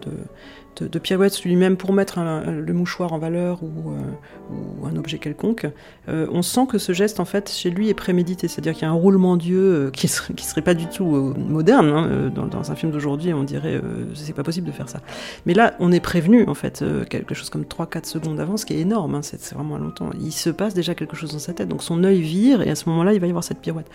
pirouettes 1.02 1.42
lui-même 1.44 1.76
pour 1.76 1.92
mettre 1.92 2.20
le 2.20 2.72
mouchoir 2.72 3.12
en 3.12 3.18
valeur 3.18 3.62
ou, 3.62 3.90
euh, 3.90 4.88
un 4.88 4.96
objet 4.96 5.18
quelconque, 5.18 5.66
euh, 6.08 6.26
on 6.30 6.42
sent 6.42 6.66
que 6.68 6.78
ce 6.78 6.92
geste, 6.92 7.20
en 7.20 7.24
fait, 7.24 7.50
chez 7.50 7.70
lui 7.70 7.88
est 7.88 7.94
prémédité. 7.94 8.48
C'est-à-dire 8.48 8.74
qu'il 8.74 8.82
y 8.82 8.84
a 8.84 8.90
un 8.90 8.94
roulement 8.94 9.36
d'yeux 9.36 9.86
euh, 9.86 9.90
qui, 9.90 10.08
serait, 10.08 10.34
serait 10.38 10.62
pas 10.62 10.74
du 10.74 10.86
tout 10.86 11.04
moderne. 11.04 11.88
Hein, 11.88 12.32
dans, 12.34 12.70
un 12.70 12.74
film 12.74 12.92
d'aujourd'hui, 12.92 13.32
on 13.32 13.44
dirait 13.44 13.80
c'est 14.14 14.34
pas 14.34 14.42
possible 14.42 14.66
de 14.66 14.72
faire 14.72 14.88
ça. 14.88 15.00
Mais 15.46 15.54
là, 15.54 15.74
on 15.80 15.92
est 15.92 16.00
prévenu, 16.00 16.46
en 16.46 16.54
fait, 16.54 16.84
quelque 17.08 17.34
chose 17.34 17.50
comme 17.50 17.64
3-4 17.64 18.06
secondes 18.06 18.40
avant, 18.40 18.56
ce 18.56 18.66
qui 18.66 18.74
est 18.74 18.80
énorme. 18.80 19.14
Hein, 19.14 19.20
c'est 19.22 19.54
vraiment 19.54 19.78
longtemps. 19.78 20.10
Il 20.20 20.32
se 20.32 20.50
passe 20.50 20.74
déjà 20.74 20.94
quelque 20.94 21.16
chose 21.16 21.32
dans 21.32 21.38
sa 21.38 21.52
tête. 21.52 21.68
Donc 21.68 21.82
son 21.82 22.04
œil 22.04 22.20
vire 22.20 22.62
et 22.62 22.70
à 22.70 22.74
ce 22.74 22.88
moment-là, 22.88 23.14
il 23.14 23.20
va 23.20 23.26
y 23.26 23.30
avoir 23.30 23.44
cette 23.44 23.60
pirouette. 23.60 23.90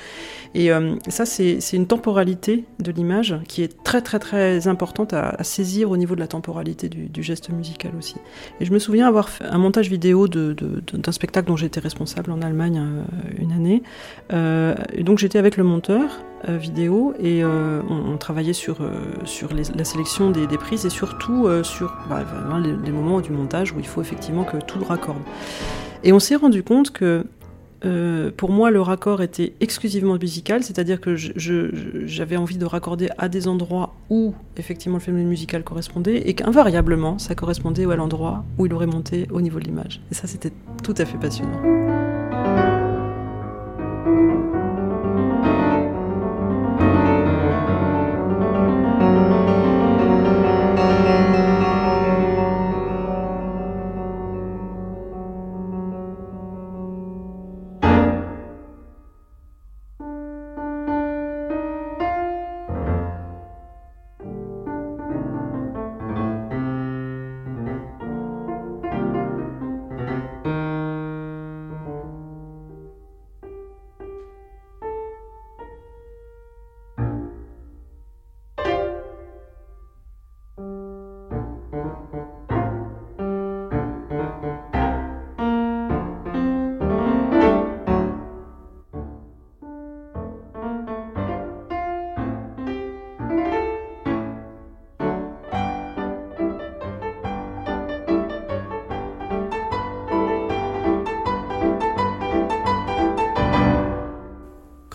Et 0.53 0.69
ça, 1.07 1.25
c'est 1.25 1.59
une 1.73 1.87
temporalité 1.87 2.65
de 2.79 2.91
l'image 2.91 3.35
qui 3.47 3.63
est 3.63 3.83
très, 3.83 4.01
très, 4.01 4.19
très 4.19 4.67
importante 4.67 5.13
à 5.13 5.43
saisir 5.43 5.91
au 5.91 5.97
niveau 5.97 6.15
de 6.15 6.19
la 6.19 6.27
temporalité 6.27 6.66
du, 6.73 7.23
geste 7.23 7.49
musical 7.49 7.91
aussi. 7.97 8.15
Et 8.59 8.65
je 8.65 8.71
me 8.71 8.79
souviens 8.79 9.07
avoir 9.07 9.29
fait 9.29 9.45
un 9.45 9.57
montage 9.57 9.89
vidéo 9.89 10.27
d'un 10.27 11.11
spectacle 11.11 11.47
dont 11.47 11.57
j'étais 11.57 11.79
responsable 11.79 12.31
en 12.31 12.41
Allemagne 12.41 12.79
euh, 12.79 13.03
une 13.39 13.51
année. 13.51 13.83
Euh, 14.33 14.75
et 14.93 15.03
donc 15.03 15.17
j'étais 15.17 15.39
avec 15.39 15.57
le 15.57 15.63
monteur 15.63 16.21
euh, 16.47 16.57
vidéo 16.57 17.13
et 17.19 17.43
on, 17.43 18.17
travaillait 18.17 18.53
sur, 18.53 18.77
sur 19.25 19.49
la 19.53 19.83
sélection 19.83 20.31
des, 20.31 20.47
prises 20.57 20.85
et 20.85 20.89
surtout 20.89 21.47
sur 21.63 21.93
bah, 22.09 22.25
les, 22.59 22.91
moments 22.91 23.21
du 23.21 23.31
montage 23.31 23.71
où 23.73 23.79
il 23.79 23.85
faut 23.85 24.01
effectivement 24.01 24.43
que 24.43 24.57
tout 24.57 24.83
raccorde. 24.83 25.21
Et 26.03 26.13
on 26.13 26.19
s'est 26.19 26.35
rendu 26.35 26.63
compte 26.63 26.91
que 26.91 27.25
euh, 27.85 28.31
pour 28.35 28.51
moi, 28.51 28.71
le 28.71 28.81
raccord 28.81 29.21
était 29.21 29.53
exclusivement 29.59 30.17
musical, 30.17 30.63
c'est-à-dire 30.63 30.99
que 30.99 31.15
j'avais 31.15 32.37
envie 32.37 32.57
de 32.57 32.65
raccorder 32.65 33.09
à 33.17 33.29
des 33.29 33.47
endroits 33.47 33.93
où 34.09 34.33
effectivement 34.57 34.97
le 34.97 35.03
phénomène 35.03 35.27
musical 35.27 35.63
correspondait 35.63 36.17
et 36.27 36.33
qu'invariablement 36.33 37.19
ça 37.19 37.35
correspondait 37.35 37.85
à 37.85 37.95
l'endroit 37.95 38.43
où 38.57 38.65
il 38.65 38.73
aurait 38.73 38.87
monté 38.87 39.27
au 39.31 39.41
niveau 39.41 39.59
de 39.59 39.65
l'image. 39.65 40.01
Et 40.11 40.15
ça, 40.15 40.27
c'était 40.27 40.51
tout 40.83 40.95
à 40.97 41.05
fait 41.05 41.17
passionnant. 41.17 41.96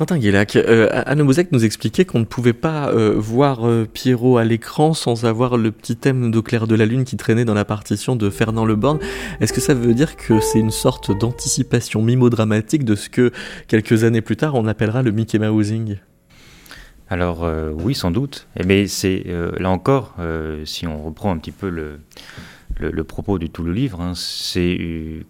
Quentin 0.03 0.19
Guélac, 0.19 0.57
euh, 0.57 0.89
Anne 1.07 1.23
Bozek 1.23 1.53
nous 1.53 1.65
expliquait 1.65 2.05
qu'on 2.05 2.19
ne 2.19 2.25
pouvait 2.25 2.55
pas 2.55 2.89
euh, 2.89 3.15
voir 3.17 3.69
euh, 3.69 3.87
Pierrot 3.87 4.37
à 4.37 4.43
l'écran 4.43 4.95
sans 4.95 5.27
avoir 5.27 5.57
le 5.57 5.71
petit 5.71 5.95
thème 5.95 6.33
d'Au 6.33 6.43
clair 6.43 6.67
de 6.67 6.75
la 6.75 6.87
lune 6.87 7.05
qui 7.05 7.17
traînait 7.17 7.45
dans 7.45 7.55
la 7.55 7.65
partition 7.65 8.17
de 8.17 8.29
Fernand 8.29 8.65
Leborn. 8.65 8.99
Est-ce 9.39 9.53
que 9.53 9.61
ça 9.61 9.75
veut 9.75 9.95
dire 9.95 10.17
que 10.17 10.41
c'est 10.41 10.59
une 10.59 10.73
sorte 10.73 11.17
d'anticipation 11.17 12.03
mimo-dramatique 12.03 12.85
de 12.85 12.97
ce 12.97 13.09
que 13.09 13.31
quelques 13.69 14.03
années 14.03 14.23
plus 14.23 14.35
tard 14.35 14.57
on 14.57 14.67
appellera 14.67 15.03
le 15.03 15.13
Mickey 15.13 15.39
Mousing? 15.39 15.99
Alors 17.09 17.49
oui, 17.77 17.95
sans 17.95 18.11
doute. 18.11 18.49
Mais 18.67 18.89
c'est 18.89 19.25
là 19.61 19.71
encore, 19.71 20.17
si 20.65 20.89
on 20.89 21.01
reprend 21.05 21.31
un 21.31 21.39
petit 21.39 21.53
peu 21.53 21.69
le, 21.69 23.05
propos 23.05 23.39
de 23.39 23.47
tout 23.47 23.63
le 23.63 23.73
livre, 23.73 24.01
hein, 24.01 24.15
c'est 24.17 24.81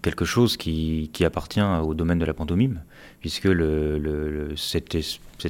quelque 0.01 0.25
chose 0.25 0.57
qui, 0.57 1.11
qui, 1.13 1.25
appartient 1.25 1.61
au 1.61 1.93
domaine 1.93 2.17
de 2.17 2.25
la 2.25 2.33
pantomime 2.33 2.81
puisque 3.23 3.45
le, 3.45 4.53
cette, 4.57 4.97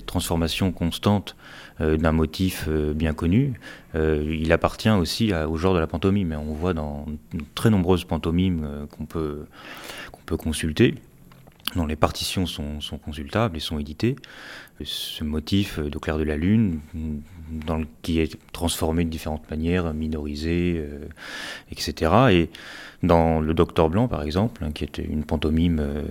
transformation 0.05 0.71
constante 0.71 1.35
euh, 1.81 1.97
d'un 1.97 2.11
motif 2.11 2.65
euh, 2.67 2.93
bien 2.93 3.13
connu, 3.13 3.59
euh, 3.95 4.23
il 4.39 4.51
appartient 4.51 4.91
aussi 4.91 5.33
au 5.33 5.57
genre 5.57 5.73
de 5.73 5.79
la 5.79 5.87
pantomime. 5.87 6.37
on 6.39 6.53
voit 6.53 6.75
dans 6.75 7.07
très 7.55 7.71
nombreuses 7.71 8.05
pantomimes 8.05 8.85
qu'on 8.91 9.07
peut, 9.07 9.47
qu'on 10.11 10.21
peut 10.23 10.37
consulter, 10.37 10.93
dont 11.75 11.87
les 11.87 11.95
partitions 11.95 12.45
sont, 12.45 12.79
sont, 12.79 12.99
consultables 12.99 13.57
et 13.57 13.59
sont 13.59 13.79
éditées. 13.79 14.17
Ce 14.83 15.23
motif 15.23 15.79
de 15.79 15.97
clair 15.97 16.19
de 16.19 16.23
la 16.23 16.37
lune, 16.37 16.79
dans 17.65 17.81
qui 18.01 18.19
est 18.19 18.37
transformé 18.51 19.05
de 19.05 19.09
différentes 19.09 19.49
manières, 19.49 19.93
minorisé, 19.93 20.83
etc. 21.71 22.11
Et 22.31 22.49
dans 23.03 23.41
Le 23.41 23.53
Docteur 23.53 23.89
Blanc, 23.89 24.07
par 24.07 24.23
exemple, 24.23 24.63
hein, 24.63 24.71
qui 24.73 24.85
est 24.85 24.97
une 24.97 25.25
pantomime 25.25 25.79
euh, 25.81 26.03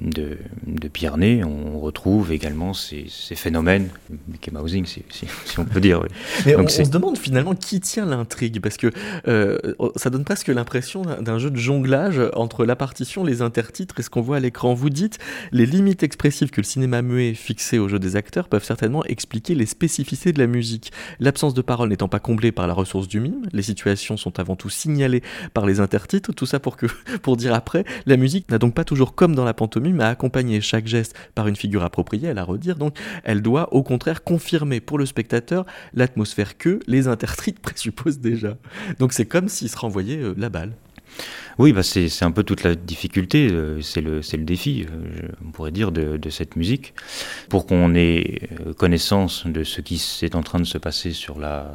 de, 0.00 0.38
de 0.66 0.88
Pierre 0.88 1.18
Ney, 1.18 1.44
on 1.44 1.78
retrouve 1.78 2.32
également 2.32 2.74
ces, 2.74 3.06
phénomènes, 3.36 3.88
Mickey 4.28 4.50
Mousing, 4.50 4.84
si, 4.86 5.04
on 5.58 5.64
peut 5.64 5.80
dire. 5.80 6.02
Mais 6.44 6.56
on, 6.56 6.66
se 6.66 6.82
demande 6.90 7.16
finalement 7.16 7.54
qui 7.54 7.80
tient 7.80 8.06
l'intrigue, 8.06 8.60
parce 8.60 8.76
que 8.76 8.90
euh, 9.28 9.56
ça 9.94 10.10
donne 10.10 10.24
presque 10.24 10.48
l'impression 10.48 11.02
d'un 11.02 11.38
jeu 11.38 11.50
de 11.50 11.56
jonglage 11.56 12.20
entre 12.34 12.64
la 12.64 12.74
partition, 12.74 13.22
les 13.22 13.40
intertitres 13.40 14.00
et 14.00 14.02
ce 14.02 14.10
qu'on 14.10 14.20
voit 14.20 14.38
à 14.38 14.40
l'écran. 14.40 14.74
Vous 14.74 14.90
dites, 14.90 15.18
les 15.52 15.64
limites 15.64 16.02
expressives 16.02 16.50
que 16.50 16.60
le 16.60 16.66
cinéma 16.66 17.02
muet 17.02 17.34
fixé 17.34 17.78
au 17.78 17.88
jeu 17.88 18.00
des 18.00 18.16
acteurs 18.16 18.48
peuvent 18.48 18.64
certainement 18.64 19.04
expliquer 19.04 19.54
les 19.54 19.66
spécificités 19.66 20.32
de 20.32 20.40
la 20.40 20.48
musique. 20.48 20.65
L'absence 21.20 21.54
de 21.54 21.62
parole 21.62 21.88
n'étant 21.88 22.08
pas 22.08 22.20
comblée 22.20 22.52
par 22.52 22.66
la 22.66 22.74
ressource 22.74 23.08
du 23.08 23.20
mime, 23.20 23.46
les 23.52 23.62
situations 23.62 24.16
sont 24.16 24.38
avant 24.38 24.56
tout 24.56 24.70
signalées 24.70 25.22
par 25.54 25.66
les 25.66 25.80
intertitres 25.80 26.32
tout 26.34 26.46
ça 26.46 26.60
pour, 27.22 27.36
dire 27.36 27.54
après, 27.54 27.84
la 28.06 28.16
musique 28.16 28.50
n'a 28.50 28.58
donc 28.58 28.74
pas 28.74 28.84
toujours 28.84 29.14
comme 29.14 29.34
dans 29.34 29.44
la 29.44 29.54
pantomime 29.54 30.00
à 30.00 30.08
accompagner 30.08 30.60
chaque 30.60 30.86
geste 30.86 31.16
par 31.34 31.48
une 31.48 31.56
figure 31.56 31.84
appropriée 31.84 32.28
à 32.28 32.34
la 32.34 32.44
redire, 32.44 32.76
donc 32.76 32.96
elle 33.24 33.42
doit 33.42 33.72
au 33.72 33.82
contraire 33.82 34.24
confirmer 34.24 34.80
pour 34.80 34.98
le 34.98 35.06
spectateur 35.06 35.66
l'atmosphère 35.94 36.56
que 36.58 36.80
les 36.86 37.08
intertitres 37.08 37.60
présupposent 37.62 38.20
déjà. 38.20 38.56
Donc 38.98 39.12
c'est 39.12 39.26
comme 39.26 39.48
s'il 39.48 39.68
se 39.68 39.78
renvoyait 39.78 40.18
euh, 40.18 40.34
la 40.36 40.48
balle. 40.48 40.72
Oui, 41.58 41.72
bah 41.72 41.82
c'est 41.82 42.22
un 42.22 42.32
peu 42.32 42.42
toute 42.42 42.64
la 42.64 42.74
difficulté, 42.74 43.48
euh, 43.50 43.80
c'est 43.80 44.02
le, 44.02 44.20
défi, 44.44 44.84
euh, 44.90 45.28
on 45.42 45.52
pourrait 45.52 45.70
dire, 45.70 45.90
de, 45.90 46.28
cette 46.28 46.54
musique. 46.54 46.92
Pour 47.48 47.64
qu'on 47.66 47.94
ait 47.94 48.50
euh, 48.60 48.74
connaissance 48.74 49.46
de 49.46 49.64
ce 49.64 49.80
qui 49.80 50.02
est 50.20 50.34
en 50.34 50.42
train 50.42 50.58
de 50.58 50.64
se 50.64 50.76
passer 50.76 51.12
sur 51.12 51.38
la, 51.38 51.70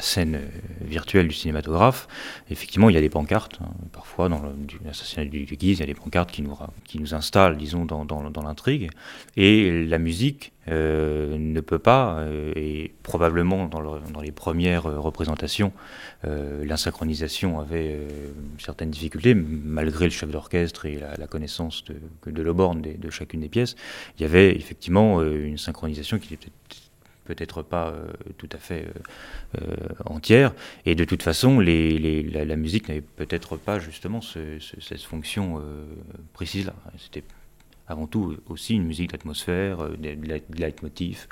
scène 0.00 0.40
virtuelle 0.80 1.28
du 1.28 1.34
cinématographe, 1.34 2.08
effectivement, 2.50 2.90
il 2.90 2.94
y 2.94 2.98
a 2.98 3.00
des 3.00 3.08
pancartes. 3.08 3.60
Hein. 3.62 3.68
Parfois, 3.92 4.28
dans 4.28 4.42
l'assassinat 4.84 5.24
du, 5.26 5.44
du 5.44 5.56
Guise, 5.56 5.78
il 5.78 5.80
y 5.80 5.84
a 5.84 5.86
des 5.86 5.94
pancartes 5.94 6.32
qui 6.32 6.42
nous, 6.42 7.14
installent, 7.14 7.56
disons, 7.56 7.84
dans, 7.84 8.42
l'intrigue. 8.42 8.90
Et 9.36 9.86
la 9.86 9.98
musique 9.98 10.52
ne 10.68 11.60
peut 11.60 11.78
pas, 11.78 12.24
et 12.56 12.92
probablement 13.04 13.66
dans, 13.66 14.20
les 14.20 14.32
premières 14.32 14.82
représentations, 14.82 15.72
l'insynchronisation 16.24 17.60
avait 17.60 18.00
certaines 18.58 18.90
malgré 19.34 20.04
le 20.04 20.10
chef 20.10 20.30
d'orchestre 20.30 20.86
et 20.86 20.98
la, 20.98 21.26
connaissance 21.26 21.84
de, 21.84 22.30
de 22.30 22.42
Loborn 22.42 22.80
de, 22.80 23.10
chacune 23.10 23.40
des 23.40 23.48
pièces, 23.48 23.76
il 24.18 24.22
y 24.22 24.24
avait 24.24 24.54
effectivement 24.54 25.22
une 25.22 25.58
synchronisation 25.58 26.18
qui 26.18 26.34
était 26.34 26.50
peut-être 27.24 27.62
pas 27.62 27.94
tout 28.38 28.48
à 28.52 28.58
fait 28.58 28.86
entière. 30.04 30.54
Et 30.84 30.94
de 30.94 31.04
toute 31.04 31.22
façon, 31.22 31.60
la, 31.60 32.56
musique 32.56 32.88
n'avait 32.88 33.00
peut-être 33.00 33.56
pas 33.56 33.78
justement 33.78 34.20
ce, 34.20 34.58
cette 34.80 35.02
fonction 35.02 35.60
précise-là. 36.32 36.74
C'était 36.98 37.24
avant 37.88 38.06
tout 38.06 38.36
aussi 38.48 38.74
une 38.74 38.84
musique 38.84 39.10
d'atmosphère, 39.10 39.78
de, 39.90 40.16
leitmotiv, 40.58 41.26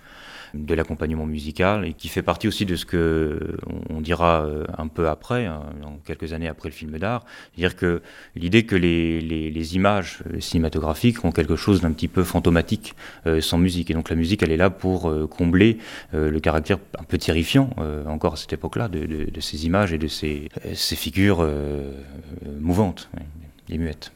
de 0.55 0.75
l'accompagnement 0.75 1.27
musical, 1.27 1.85
et 1.85 1.95
qui 1.95 2.09
fait 2.09 2.23
partie 2.23 2.47
aussi 2.47 2.65
de 2.65 2.77
ce 2.77 2.85
que 2.85 3.57
on 3.91 4.01
dira 4.01 4.47
un 4.79 4.87
peu 4.87 5.09
après, 5.09 5.47
hein, 5.47 5.63
quelques 6.05 6.33
années 6.33 6.49
après 6.49 6.69
le 6.69 6.75
film 6.75 6.97
d'art, 6.99 7.25
c'est-à-dire 7.55 7.77
que 7.77 8.03
l'idée 8.37 8.65
que 8.65 8.77
les, 8.77 9.75
images 9.75 10.23
cinématographiques 10.41 11.25
ont 11.25 11.33
quelque 11.33 11.57
chose 11.57 11.81
d'un 11.81 11.93
petit 11.93 12.09
peu 12.09 12.23
fantomatique 12.23 12.95
sans 13.41 13.59
musique, 13.59 13.91
et 13.91 13.95
donc 13.95 14.11
la 14.11 14.17
musique 14.17 14.43
elle 14.43 14.53
est 14.53 14.57
là 14.57 14.71
pour 14.71 15.13
combler 15.29 15.79
le 16.13 16.39
caractère 16.39 16.79
un 16.99 17.05
peu 17.05 17.19
terrifiant 17.19 17.71
encore 18.07 18.35
à 18.35 18.37
cette 18.37 18.53
époque-là 18.53 18.89
de, 18.89 19.41
ces 19.41 19.67
images 19.67 19.93
et 19.93 19.99
de 19.99 20.07
ces, 20.07 20.49
ces 20.75 20.97
figures 20.97 21.49
mouvantes 22.61 23.11
et 23.71 23.79
muettes. 23.79 24.13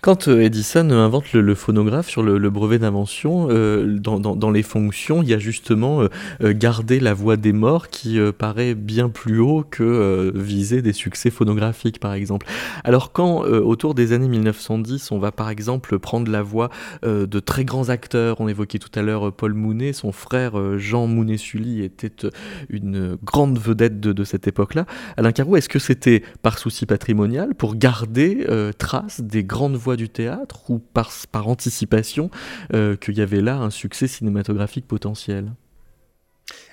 Quand 0.00 0.28
euh, 0.28 0.40
Edison 0.40 0.90
invente 0.90 1.32
le, 1.34 1.54
phonographe 1.54 2.08
sur 2.08 2.22
le, 2.22 2.50
brevet 2.50 2.78
d'invention, 2.78 3.48
euh, 3.50 3.98
dans, 3.98 4.50
les 4.50 4.62
fonctions, 4.62 5.22
il 5.22 5.28
y 5.28 5.34
a 5.34 5.38
justement 5.38 6.02
euh, 6.02 6.54
garder 6.54 7.00
la 7.00 7.12
voix 7.12 7.36
des 7.36 7.52
morts 7.52 7.88
qui 7.88 8.18
paraît 8.38 8.74
bien 8.74 9.08
plus 9.08 9.40
haut 9.40 9.64
que 9.68 10.32
viser 10.34 10.82
des 10.82 10.92
succès 10.92 11.30
phonographiques, 11.30 12.00
par 12.00 12.14
exemple. 12.14 12.46
Alors 12.84 13.12
quand, 13.12 13.42
autour 13.42 13.94
des 13.94 14.12
années 14.12 14.28
1910, 14.28 15.12
on 15.12 15.18
va 15.18 15.32
par 15.32 15.50
exemple 15.50 15.98
prendre 15.98 16.30
la 16.30 16.42
voix 16.42 16.70
de 17.02 17.40
très 17.40 17.64
grands 17.64 17.88
acteurs, 17.88 18.40
on 18.40 18.48
évoquait 18.48 18.78
tout 18.78 18.90
à 18.98 19.02
l'heure 19.02 19.32
Paul 19.32 19.54
Mounet, 19.54 19.92
son 19.92 20.12
frère 20.12 20.78
Jean 20.78 21.06
Mounet-Sully 21.06 21.82
était 21.82 22.28
une 22.68 23.16
grande 23.22 23.58
vedette 23.58 24.00
de, 24.00 24.12
de 24.12 24.24
cette 24.24 24.46
époque-là. 24.48 24.86
Alain 25.16 25.32
Carreau, 25.32 25.56
est-ce 25.56 25.68
que 25.68 25.78
c'était 25.78 26.22
par 26.42 26.58
souci 26.58 26.86
patrimonial 26.86 27.54
pour 27.54 27.76
garder 27.76 28.46
trace 28.78 29.20
des 29.20 29.44
grandes 29.44 29.76
voix 29.76 29.89
du 29.96 30.08
théâtre 30.08 30.70
ou 30.70 30.78
par, 30.78 31.10
anticipation 31.48 32.30
euh, 32.74 32.96
qu'il 32.96 33.16
y 33.16 33.20
avait 33.20 33.40
là 33.40 33.56
un 33.56 33.70
succès 33.70 34.06
cinématographique 34.06 34.86
potentiel? 34.86 35.52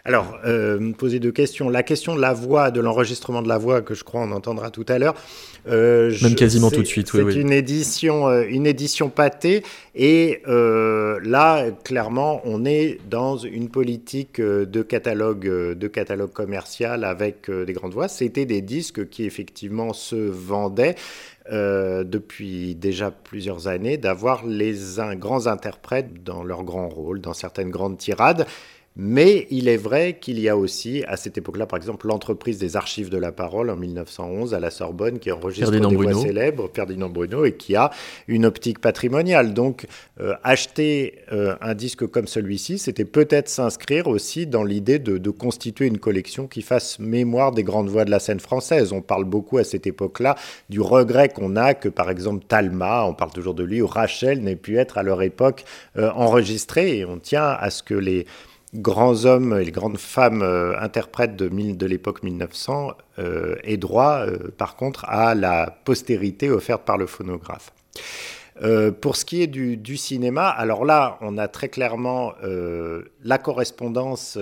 Alors, 0.08 0.40
euh, 0.46 0.80
me 0.80 0.94
poser 0.94 1.20
deux 1.20 1.34
questions. 1.34 1.68
La 1.68 1.84
question 1.84 2.16
de 2.16 2.22
la 2.22 2.32
voix, 2.32 2.72
de 2.72 2.80
l'enregistrement 2.80 3.42
de 3.42 3.50
la 3.50 3.58
voix, 3.58 3.82
que 3.82 3.94
je 3.94 4.06
crois 4.06 4.22
on 4.22 4.32
entendra 4.32 4.72
tout 4.72 4.86
à 4.88 5.00
l'heure. 5.00 5.16
Euh, 5.68 6.16
Même 6.22 6.36
quasiment 6.36 6.72
tout 6.72 6.82
de 6.82 6.88
suite, 6.88 7.14
oui. 7.14 7.34
C'est 7.34 7.42
une 7.42 7.52
édition, 7.52 8.30
euh, 8.30 8.46
une 8.48 8.66
édition 8.66 9.10
pâtée. 9.10 9.64
Et 9.96 10.42
là, 10.46 11.66
clairement, 11.84 12.40
on 12.46 12.64
est 12.64 13.00
dans 13.10 13.36
une 13.36 13.68
politique 13.68 14.40
de 14.40 14.82
catalogue, 14.82 15.46
de 15.46 15.88
catalogue 15.88 16.32
commercial 16.32 17.04
avec 17.04 17.52
des 17.52 17.74
grandes 17.74 17.94
voix. 17.94 18.08
C'était 18.08 18.46
des 18.46 18.62
disques 18.62 19.10
qui 19.10 19.26
effectivement 19.26 19.92
se 19.92 20.16
vendaient. 20.16 20.96
depuis 21.50 22.76
déjà 22.76 23.10
plusieurs 23.10 23.68
années, 23.68 23.98
d'avoir 23.98 24.46
les 24.46 24.76
grands 25.16 25.48
interprètes 25.48 26.24
dans 26.24 26.44
leurs 26.44 26.64
grands 26.64 26.90
rôles, 26.90 27.22
dans 27.22 27.34
certaines 27.34 27.72
grandes 27.72 27.98
tirades. 27.98 28.46
Mais 29.00 29.46
il 29.52 29.68
est 29.70 29.78
vrai 29.78 30.18
qu'il 30.20 30.40
y 30.40 30.50
a 30.50 30.58
aussi, 30.58 31.04
à 31.08 31.18
cette 31.18 31.38
époque-là, 31.38 31.68
par 31.68 31.78
exemple, 31.78 32.08
l'entreprise 32.08 32.58
des 32.58 32.76
archives 32.76 33.12
de 33.12 33.18
la 33.20 33.32
parole 33.32 33.70
en 33.70 33.76
1911 33.76 34.56
à 34.56 34.60
la 34.60 34.72
Sorbonne 34.72 35.20
qui 35.20 35.32
enregistre 35.32 35.70
des 35.70 35.96
voix 35.96 36.16
célèbres, 36.16 36.68
Ferdinand 36.74 37.10
Bruno, 37.10 37.46
et 37.46 37.52
qui 37.52 37.76
a 37.76 37.92
une 38.28 38.44
optique 38.44 38.80
patrimoniale. 38.80 39.54
Donc, 39.54 39.86
euh, 40.20 40.34
acheter 40.44 41.20
euh, 41.32 41.56
un 41.62 41.76
disque 41.76 42.08
comme 42.08 42.26
celui-ci, 42.26 42.80
c'était 42.80 43.06
peut-être 43.06 43.50
s'inscrire 43.50 44.08
aussi 44.08 44.48
dans 44.48 44.64
l'idée 44.64 44.98
de, 44.98 45.20
de, 45.20 45.30
constituer 45.30 45.86
une 45.86 46.00
collection 46.00 46.48
qui 46.48 46.64
fasse 46.64 46.98
mémoire 46.98 47.52
des 47.52 47.64
grandes 47.64 47.90
voix 47.90 48.04
de 48.04 48.10
la 48.10 48.20
scène 48.20 48.40
française. 48.40 48.94
On 48.94 49.04
parle 49.04 49.26
beaucoup 49.26 49.60
à 49.60 49.64
cette 49.64 49.86
époque-là 49.86 50.36
du 50.70 50.82
regret 50.82 51.30
qu'on 51.30 51.56
a 51.56 51.76
que, 51.76 51.90
par 51.90 52.10
exemple, 52.10 52.46
Talma, 52.48 53.06
on 53.06 53.14
parle 53.14 53.32
toujours 53.32 53.54
de 53.54 53.64
lui, 53.64 53.80
ou 53.80 53.86
Rachel 53.86 54.42
n'ait 54.42 54.56
pu 54.56 54.80
être 54.80 54.98
à 54.98 55.04
leur 55.04 55.22
époque 55.22 55.66
euh, 55.98 56.10
enregistré. 56.16 56.98
Et 56.98 57.06
on 57.06 57.20
tient 57.20 57.46
à 57.46 57.70
ce 57.70 57.84
que 57.84 57.94
les 57.94 58.26
grands 58.74 59.26
hommes 59.26 59.58
et 59.60 59.66
les 59.66 59.72
grandes 59.72 59.98
femmes 59.98 60.42
euh, 60.42 60.80
interprètes 60.80 61.36
de, 61.36 61.86
l'époque 61.86 62.24
1900 62.24 62.92
euh, 63.20 63.56
aient 63.64 63.78
droit, 63.78 64.26
euh, 64.26 64.52
par 64.58 64.76
contre, 64.76 65.06
à 65.06 65.36
la 65.36 65.78
postérité 65.86 66.50
offerte 66.50 66.84
par 66.84 66.98
le 66.98 67.08
phonographe. 67.08 67.72
pour 69.02 69.16
ce 69.16 69.24
qui 69.24 69.44
est 69.44 69.48
du, 69.48 69.98
cinéma, 69.98 70.50
alors 70.50 70.84
là, 70.84 71.18
on 71.22 71.38
a 71.38 71.48
très 71.48 71.70
clairement 71.70 72.34
la 73.24 73.38
correspondance 73.38 74.38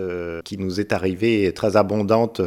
qui 0.45 0.57
nous 0.57 0.79
est 0.79 0.93
arrivée 0.93 1.51
très 1.53 1.75
abondante 1.75 2.41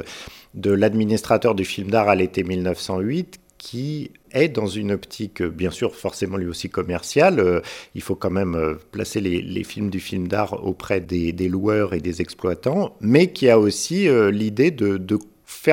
de 0.55 0.71
l'administrateur 0.71 1.55
du 1.55 1.67
film 1.67 1.91
d'art 1.91 2.09
à 2.09 2.15
l'été 2.15 2.43
1908, 2.43 3.39
qui 3.59 4.13
est 4.31 4.49
dans 4.49 4.67
une 4.67 4.93
optique, 4.93 5.43
bien 5.43 5.71
sûr, 5.71 5.95
forcément 5.95 6.37
lui 6.37 6.47
aussi 6.47 6.71
commerciale. 6.71 7.41
Euh, 7.41 7.61
il 7.95 8.03
faut 8.03 8.15
quand 8.15 8.31
même 8.31 8.55
euh, 8.55 8.75
placer 8.93 9.21
les, 9.21 9.65
films 9.65 9.91
du 9.91 10.01
film 10.01 10.29
d'art 10.29 10.65
auprès 10.65 11.01
des, 11.01 11.33
loueurs 11.49 11.93
et 11.93 12.01
des 12.01 12.23
exploitants, 12.23 12.97
mais 13.01 13.33
qui 13.33 13.51
a 13.51 13.59
aussi 13.59 14.09
euh, 14.09 14.31
l'idée 14.31 14.71
de, 14.71 15.19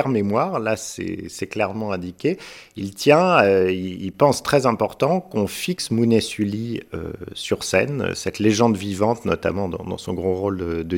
mémoire, 0.08 0.60
là 0.60 0.76
c'est 0.76 1.46
clairement 1.48 1.92
indiqué, 1.92 2.38
il 2.76 2.94
tient, 2.94 3.42
il, 3.68 4.12
pense 4.12 4.42
très 4.42 4.66
important 4.66 5.20
qu'on 5.20 5.46
fixe 5.46 5.90
Mounet 5.90 6.20
Sully 6.20 6.82
sur 7.32 7.64
scène, 7.64 8.12
cette 8.14 8.38
légende 8.38 8.76
vivante 8.76 9.24
notamment 9.24 9.68
dans, 9.68 9.98
son 9.98 10.14
gros 10.14 10.34
rôle 10.34 10.58
de, 10.58 10.82
de 10.82 10.96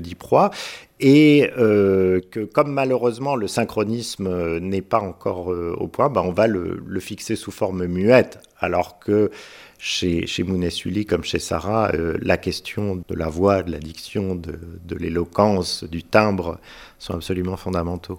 et 1.01 1.51
euh, 1.57 2.21
que 2.31 2.41
comme 2.41 2.73
malheureusement 2.73 3.37
le 3.37 3.47
synchronisme 3.47 4.27
euh, 4.27 4.61
n'est 4.61 4.83
pas 4.83 5.01
encore 5.01 5.53
euh, 5.53 5.75
au 5.79 5.87
point, 5.87 6.09
bah, 6.09 6.23
on 6.25 6.33
va 6.33 6.47
le, 6.47 6.83
fixer 7.01 7.37
sous 7.37 7.53
forme 7.53 7.87
muette, 7.87 8.41
alors 8.59 8.99
que 8.99 9.31
chez, 9.79 10.27
chez 10.27 10.43
Mounet 10.43 10.71
Sully, 10.71 11.07
comme 11.07 11.23
chez 11.23 11.39
Sarah, 11.39 11.93
la 11.95 12.37
question 12.37 12.97
de 12.97 13.15
la 13.15 13.29
voix, 13.29 13.63
de 13.63 13.71
la 13.71 13.79
diction, 13.79 14.35
de 14.35 14.97
l'éloquence, 14.97 15.85
du 15.85 16.03
timbre 16.03 16.59
sont 16.99 17.15
absolument 17.15 17.57
fondamentaux. 17.57 18.19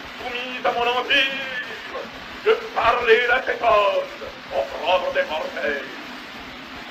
soumise 0.21 0.65
à 0.65 0.71
mon 0.71 0.87
empire, 0.99 1.51
de 2.45 2.51
parler 2.75 3.21
à 3.31 3.41
cet 3.43 3.61
homme, 3.61 4.11
propre 4.49 5.13
des 5.13 5.23
mortels, 5.23 5.83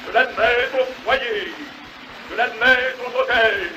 de 0.07 0.13
l'admettre 0.13 0.81
au 0.81 1.03
foyer, 1.05 1.53
de 2.31 2.37
l'admettre 2.37 3.01
aux 3.07 3.21
hôtels, 3.21 3.71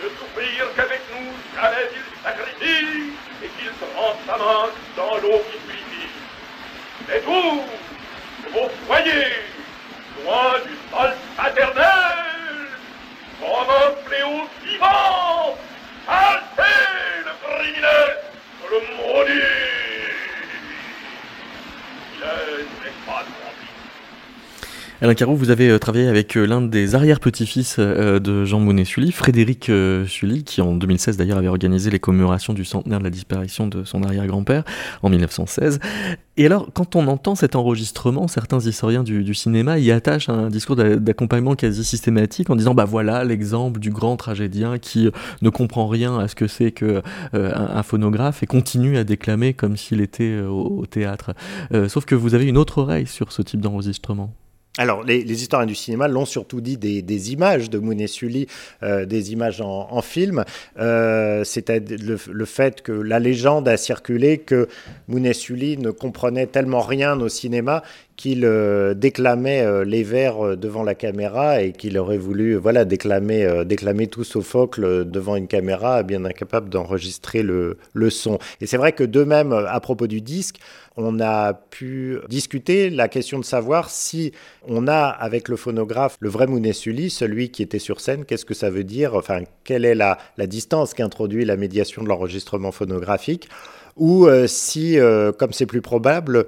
de 0.00 0.08
souffrir 0.18 0.74
qu'avec 0.74 1.00
nous 1.12 1.32
jamais 1.54 1.88
il 1.92 2.22
sacrifie 2.22 3.12
et 3.42 3.48
qu'il 3.48 3.70
trempe 3.94 4.18
sa 4.26 4.36
main 4.36 4.70
dans 4.96 5.16
l'eau 5.18 5.42
qui 5.50 5.58
purifie. 5.58 6.08
Mais 7.08 7.18
vous, 7.20 7.64
de 8.44 8.48
vos 8.52 8.70
foyers, 8.86 9.42
loin 10.24 10.54
du 10.66 10.76
sol 10.90 11.14
paternel, 11.36 12.68
comme 13.40 13.70
un 13.70 14.06
fléau 14.06 14.48
vivant, 14.64 15.56
altez 16.08 17.24
le 17.24 17.32
criminel, 17.42 18.31
le 18.70 18.80
maudit. 18.96 19.32
Il 22.18 22.88
est 22.88 23.06
pas 23.06 23.24
Alain 25.02 25.14
Carreau, 25.14 25.34
vous 25.34 25.50
avez 25.50 25.68
euh, 25.68 25.80
travaillé 25.80 26.06
avec 26.06 26.36
euh, 26.36 26.46
l'un 26.46 26.62
des 26.62 26.94
arrière-petits-fils 26.94 27.74
euh, 27.80 28.20
de 28.20 28.44
Jean 28.44 28.60
Monnet-Sully, 28.60 29.10
Frédéric 29.10 29.68
Sully, 30.06 30.44
qui 30.44 30.60
en 30.60 30.76
2016 30.76 31.16
d'ailleurs 31.16 31.38
avait 31.38 31.48
organisé 31.48 31.90
les 31.90 31.98
commémorations 31.98 32.52
du 32.52 32.64
centenaire 32.64 33.00
de 33.00 33.04
la 33.04 33.10
disparition 33.10 33.66
de 33.66 33.82
son 33.82 34.04
arrière-grand-père 34.04 34.62
en 35.02 35.10
1916. 35.10 35.80
Et 36.36 36.46
alors, 36.46 36.68
quand 36.72 36.94
on 36.94 37.08
entend 37.08 37.34
cet 37.34 37.56
enregistrement, 37.56 38.28
certains 38.28 38.60
historiens 38.60 39.02
du, 39.02 39.34
cinéma 39.34 39.80
y 39.80 39.90
attachent 39.90 40.28
un 40.28 40.48
discours 40.50 40.76
d'accompagnement 40.76 41.56
quasi 41.56 41.82
systématique 41.82 42.48
en 42.48 42.54
disant 42.54 42.72
bah 42.72 42.84
voilà 42.84 43.24
l'exemple 43.24 43.80
du 43.80 43.90
grand 43.90 44.16
tragédien 44.16 44.78
qui 44.78 45.10
ne 45.42 45.50
comprend 45.50 45.88
rien 45.88 46.16
à 46.16 46.28
ce 46.28 46.36
que 46.36 46.46
c'est 46.46 46.70
que 46.70 47.02
un, 47.32 47.82
phonographe 47.82 48.44
et 48.44 48.46
continue 48.46 48.96
à 48.96 49.02
déclamer 49.02 49.52
comme 49.52 49.76
s'il 49.76 50.00
était 50.00 50.38
au, 50.38 50.86
théâtre. 50.86 51.34
sauf 51.88 52.04
que 52.04 52.14
vous 52.14 52.34
avez 52.34 52.46
une 52.46 52.56
autre 52.56 52.78
oreille 52.78 53.08
sur 53.08 53.32
ce 53.32 53.42
type 53.42 53.60
d'enregistrement. 53.60 54.32
Alors, 54.78 55.02
les, 55.02 55.20
historiens 55.20 55.66
du 55.66 55.74
cinéma 55.74 56.08
l'ont 56.08 56.24
surtout 56.24 56.62
dit 56.62 56.78
des, 56.78 57.32
images 57.32 57.68
de 57.68 57.78
Moon 57.78 58.06
Sully, 58.06 58.46
euh, 58.82 59.04
des 59.04 59.32
images 59.32 59.60
en, 59.60 60.00
film. 60.00 60.44
Euh, 60.78 61.44
C'était 61.44 61.80
le, 61.80 62.44
fait 62.46 62.80
que 62.80 62.92
la 62.92 63.18
légende 63.18 63.68
a 63.68 63.76
circulé 63.76 64.38
que 64.38 64.68
Moon 65.08 65.30
Sully 65.34 65.76
ne 65.76 65.90
comprenait 65.90 66.46
tellement 66.46 66.80
rien 66.80 67.20
au 67.20 67.28
cinéma 67.28 67.82
qu'il 68.16 68.44
euh, 68.44 68.94
déclamait 68.94 69.84
les 69.84 70.04
vers 70.04 70.56
devant 70.56 70.84
la 70.84 70.94
caméra 70.94 71.60
et 71.60 71.72
qu'il 71.72 71.98
aurait 71.98 72.18
voulu 72.18 72.54
voilà, 72.54 72.86
déclamer, 72.86 73.64
déclamer 73.66 74.06
tout 74.06 74.24
Sophocle 74.24 75.04
devant 75.04 75.36
une 75.36 75.48
caméra, 75.48 76.02
bien 76.02 76.24
incapable 76.24 76.70
d'enregistrer 76.70 77.42
le, 77.42 77.76
le, 77.92 78.08
son. 78.08 78.38
Et 78.62 78.66
c'est 78.66 78.78
vrai 78.78 78.92
que 78.92 79.04
de 79.04 79.22
même, 79.22 79.52
à 79.52 79.80
propos 79.80 80.06
du 80.06 80.22
disque, 80.22 80.60
on 80.96 81.20
a 81.20 81.54
pu 81.54 82.18
discuter 82.28 82.90
la 82.90 83.08
question 83.08 83.38
de 83.38 83.44
savoir 83.44 83.90
si 83.90 84.32
on 84.66 84.88
a 84.88 85.06
avec 85.06 85.48
le 85.48 85.56
phonographe 85.56 86.16
le 86.20 86.28
vrai 86.28 86.46
Sully, 86.72 87.10
celui 87.10 87.50
qui 87.50 87.62
était 87.62 87.78
sur 87.78 88.00
scène, 88.00 88.24
qu'est-ce 88.24 88.44
que 88.44 88.54
ça 88.54 88.70
veut 88.70 88.84
dire, 88.84 89.14
enfin, 89.14 89.42
quelle 89.64 89.84
est 89.84 89.94
la, 89.94 90.18
la 90.36 90.46
distance 90.46 90.94
qu'introduit 90.94 91.44
la 91.44 91.56
médiation 91.56 92.02
de 92.02 92.08
l'enregistrement 92.08 92.72
phonographique, 92.72 93.48
ou 93.96 94.26
si, 94.46 94.98
comme 95.38 95.52
c'est 95.52 95.66
plus 95.66 95.82
probable, 95.82 96.46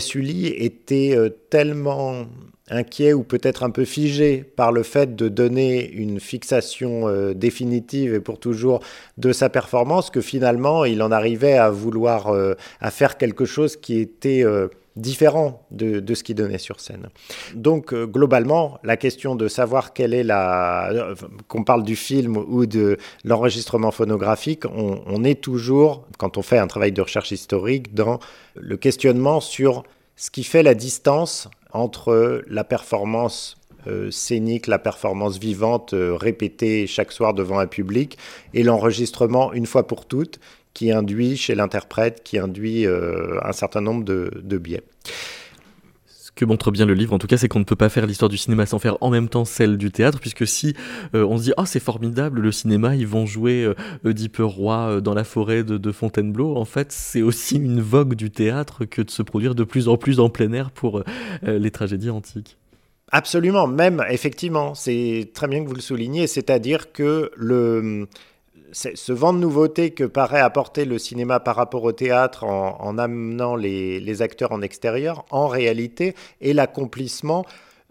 Sully 0.00 0.46
était 0.48 1.16
euh, 1.16 1.30
tellement 1.50 2.26
inquiet 2.68 3.12
ou 3.12 3.22
peut-être 3.22 3.62
un 3.62 3.70
peu 3.70 3.84
figé 3.84 4.44
par 4.44 4.72
le 4.72 4.82
fait 4.82 5.16
de 5.16 5.28
donner 5.28 5.90
une 5.90 6.20
fixation 6.20 7.08
euh, 7.08 7.34
définitive 7.34 8.14
et 8.14 8.20
pour 8.20 8.38
toujours 8.38 8.80
de 9.18 9.32
sa 9.32 9.48
performance 9.48 10.10
que 10.10 10.20
finalement 10.20 10.84
il 10.84 11.02
en 11.02 11.10
arrivait 11.10 11.58
à 11.58 11.70
vouloir 11.70 12.28
euh, 12.28 12.54
à 12.80 12.90
faire 12.90 13.18
quelque 13.18 13.44
chose 13.44 13.76
qui 13.76 13.98
était 13.98 14.44
différent 14.96 15.66
de, 15.70 16.14
ce 16.14 16.22
qu'il 16.22 16.34
donnait 16.36 16.58
sur 16.58 16.80
scène. 16.80 17.08
Donc 17.54 17.94
globalement, 17.94 18.78
la 18.84 18.96
question 18.96 19.34
de 19.34 19.48
savoir 19.48 19.92
quelle 19.92 20.14
est 20.14 20.24
la... 20.24 21.14
qu'on 21.48 21.64
parle 21.64 21.82
du 21.82 21.96
film 21.96 22.36
ou 22.36 22.66
de 22.66 22.98
l'enregistrement 23.24 23.90
phonographique, 23.90 24.64
on, 24.66 25.24
est 25.24 25.40
toujours, 25.40 26.06
quand 26.18 26.36
on 26.36 26.42
fait 26.42 26.58
un 26.58 26.66
travail 26.66 26.92
de 26.92 27.00
recherche 27.00 27.32
historique, 27.32 27.94
dans 27.94 28.18
le 28.54 28.76
questionnement 28.76 29.40
sur 29.40 29.82
ce 30.16 30.30
qui 30.30 30.44
fait 30.44 30.62
la 30.62 30.74
distance 30.74 31.48
entre 31.72 32.44
la 32.48 32.64
performance 32.64 33.56
euh, 33.88 34.10
scénique, 34.12 34.68
la 34.68 34.78
performance 34.78 35.38
vivante 35.38 35.92
euh, 35.92 36.14
répétée 36.14 36.86
chaque 36.86 37.10
soir 37.10 37.34
devant 37.34 37.58
un 37.58 37.66
public 37.66 38.16
et 38.54 38.62
l'enregistrement 38.62 39.52
une 39.52 39.66
fois 39.66 39.88
pour 39.88 40.06
toutes 40.06 40.38
qui 40.74 40.92
induit 40.92 41.36
chez 41.36 41.54
l'interprète, 41.54 42.22
qui 42.22 42.38
induit 42.38 42.86
euh, 42.86 43.38
un 43.42 43.52
certain 43.52 43.80
nombre 43.80 44.04
de 44.04 44.58
biais 44.58 44.82
que 46.34 46.44
montre 46.44 46.70
bien 46.70 46.86
le 46.86 46.94
livre, 46.94 47.12
en 47.12 47.18
tout 47.18 47.26
cas, 47.26 47.36
c'est 47.36 47.48
qu'on 47.48 47.58
ne 47.58 47.64
peut 47.64 47.76
pas 47.76 47.88
faire 47.88 48.06
l'histoire 48.06 48.28
du 48.28 48.38
cinéma 48.38 48.64
sans 48.64 48.78
faire 48.78 48.96
en 49.00 49.10
même 49.10 49.28
temps 49.28 49.44
celle 49.44 49.76
du 49.76 49.90
théâtre, 49.90 50.18
puisque 50.18 50.46
si 50.46 50.74
euh, 51.14 51.24
on 51.24 51.36
se 51.36 51.44
dit, 51.44 51.52
oh, 51.56 51.64
c'est 51.66 51.80
formidable, 51.80 52.40
le 52.40 52.52
cinéma, 52.52 52.96
ils 52.96 53.06
vont 53.06 53.26
jouer 53.26 53.64
euh, 53.64 53.74
Oedipe 54.04 54.38
Roi 54.40 54.76
euh, 54.76 55.00
dans 55.00 55.14
la 55.14 55.24
forêt 55.24 55.62
de, 55.62 55.92
Fontainebleau, 55.92 56.56
en 56.56 56.64
fait, 56.64 56.90
c'est 56.90 57.20
aussi 57.20 57.56
une 57.56 57.80
vogue 57.80 58.14
du 58.14 58.30
théâtre 58.30 58.86
que 58.86 59.02
de 59.02 59.10
se 59.10 59.22
produire 59.22 59.54
de 59.54 59.62
plus 59.62 59.88
en 59.88 59.98
plus 59.98 60.20
en 60.20 60.30
plein 60.30 60.52
air 60.52 60.70
pour 60.70 61.02
les 61.42 61.70
tragédies 61.70 62.08
antiques. 62.08 62.56
Absolument, 63.10 63.66
même 63.66 64.02
effectivement, 64.08 64.74
c'est 64.74 65.30
très 65.34 65.48
bien 65.48 65.62
que 65.62 65.68
vous 65.68 65.74
le 65.74 65.82
souligniez, 65.82 66.26
c'est-à-dire 66.26 66.92
que 66.92 67.30
le, 67.36 68.08
ce 68.72 69.12
vent 69.12 69.32
de 69.32 69.38
nouveauté 69.38 69.90
que 69.90 70.04
paraît 70.04 70.40
apporter 70.40 70.84
le 70.84 70.98
cinéma 70.98 71.40
par 71.40 71.56
rapport 71.56 71.84
au 71.84 71.92
théâtre 71.92 72.44
en, 72.44 72.98
amenant 72.98 73.54
les, 73.54 74.22
acteurs 74.22 74.52
en 74.52 74.62
extérieur, 74.62 75.24
en 75.30 75.46
réalité, 75.46 76.14
est 76.40 76.52
l'accomplissement 76.52 77.44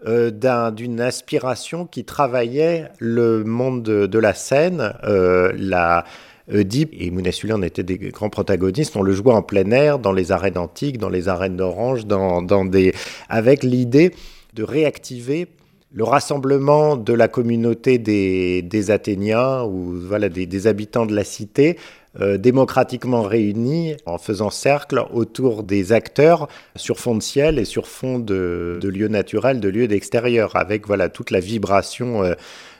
euh, 0.06 0.70
d'une 0.70 1.00
inspiration 1.00 1.86
qui 1.86 2.04
travaillait 2.04 2.88
le 2.98 3.44
monde 3.44 3.82
de, 3.82 4.18
la 4.18 4.34
scène, 4.34 4.92
euh, 5.04 5.52
la 5.56 6.04
Oedipe 6.52 6.92
et 6.98 7.10
Mounassulé 7.12 7.52
en 7.52 7.62
étaient 7.62 7.84
des 7.84 7.98
grands 7.98 8.28
protagonistes. 8.28 8.96
On 8.96 9.02
le 9.02 9.12
jouait 9.12 9.32
en 9.32 9.42
plein 9.42 9.70
air, 9.70 10.00
dans 10.00 10.12
les 10.12 10.32
arènes 10.32 10.58
antiques, 10.58 10.98
dans 10.98 11.08
les 11.08 11.28
arènes 11.28 11.56
d'Orange, 11.56 12.06
dans 12.06 12.64
des... 12.64 12.92
avec 13.28 13.62
l'idée 13.62 14.12
de 14.54 14.64
réactiver 14.64 15.46
le 15.94 16.04
rassemblement 16.04 16.96
de 16.96 17.12
la 17.12 17.28
communauté 17.28 17.98
des, 17.98 18.90
Athéniens 18.90 19.62
ou 19.64 19.94
voilà, 19.94 20.28
des, 20.28 20.66
habitants 20.66 21.06
de 21.06 21.14
la 21.14 21.24
cité 21.24 21.78
euh, 22.20 22.36
démocratiquement 22.36 23.22
réunis 23.22 23.96
en 24.04 24.18
faisant 24.18 24.50
cercle 24.50 25.02
autour 25.12 25.62
des 25.62 25.92
acteurs 25.92 26.48
sur 26.76 26.98
fond 26.98 27.14
de 27.14 27.22
ciel 27.22 27.58
et 27.58 27.64
sur 27.64 27.86
fond 27.88 28.18
de, 28.18 28.78
lieux 28.82 29.08
naturels, 29.08 29.60
de 29.60 29.68
lieux 29.68 29.88
d'extérieur, 29.88 30.56
avec 30.56 30.86
voilà 30.86 31.08
toute 31.08 31.30
la 31.30 31.40
vibration 31.40 32.22
euh, 32.22 32.34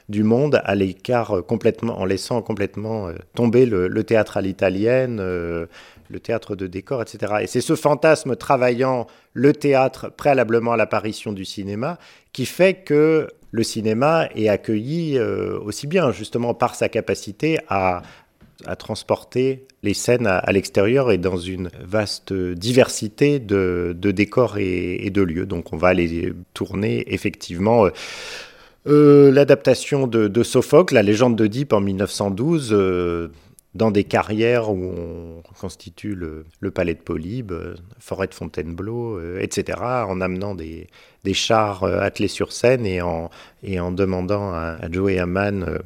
du 0.08 0.22
monde 0.22 0.60
à 0.64 0.74
l'écart 0.74 1.38
euh, 1.38 1.42
complètement, 1.42 1.98
en 1.98 2.04
laissant 2.04 2.42
complètement 2.42 3.10
tomber 3.34 3.66
le, 3.66 4.04
théâtre 4.04 4.36
à 4.36 4.42
l'italienne, 4.42 5.20
le 6.12 6.20
théâtre 6.20 6.54
de 6.54 6.66
décor, 6.66 7.02
etc. 7.02 7.34
Et 7.40 7.46
c'est 7.46 7.60
ce 7.60 7.74
fantasme 7.74 8.36
travaillant 8.36 9.06
le 9.32 9.52
théâtre 9.52 10.10
préalablement 10.10 10.72
à 10.72 10.76
l'apparition 10.76 11.32
du 11.32 11.44
cinéma 11.44 11.98
qui 12.32 12.46
fait 12.46 12.74
que 12.74 13.28
le 13.50 13.62
cinéma 13.62 14.28
est 14.34 14.48
accueilli 14.48 15.18
euh, 15.18 15.58
aussi 15.60 15.86
bien 15.86 16.12
justement 16.12 16.54
par 16.54 16.74
sa 16.74 16.88
capacité 16.88 17.58
à, 17.68 18.02
transporter 18.78 19.66
les 19.82 19.92
scènes 19.92 20.28
à, 20.28 20.52
l'extérieur 20.52 21.10
et 21.10 21.18
dans 21.18 21.36
une 21.36 21.68
vaste 21.80 22.32
diversité 22.32 23.40
de, 23.40 23.92
décors 23.92 24.56
et, 24.58 25.10
de 25.10 25.20
lieux. 25.20 25.46
Donc 25.46 25.72
on 25.72 25.76
va 25.76 25.88
aller 25.88 26.32
tourner 26.54 27.12
effectivement. 27.12 27.88
Euh, 28.86 28.90
euh, 28.92 29.30
l'adaptation 29.32 30.06
de, 30.06 30.42
Sophocle, 30.42 30.94
la 30.94 31.02
légende 31.02 31.36
d'Oedipe 31.36 31.72
en 31.72 31.80
1912, 31.80 33.30
dans 33.74 33.90
des 33.90 34.04
carrières 34.04 34.70
où 34.70 34.92
on 34.94 35.54
constitue 35.58 36.14
le, 36.14 36.70
palais 36.70 36.94
de 36.94 37.00
Polybe, 37.00 37.52
euh, 37.52 37.74
forêt 37.98 38.26
de 38.26 38.34
Fontainebleau, 38.34 39.18
euh, 39.18 39.40
etc., 39.40 39.78
en 39.82 40.20
amenant 40.20 40.54
des, 40.54 40.88
chars 41.32 41.84
euh, 41.84 42.00
attelés 42.00 42.28
sur 42.28 42.52
scène 42.52 42.84
et 42.84 43.00
en, 43.00 43.30
demandant 43.92 44.52
à, 44.52 44.78
Joey 44.90 45.18
Hamann, 45.18 45.78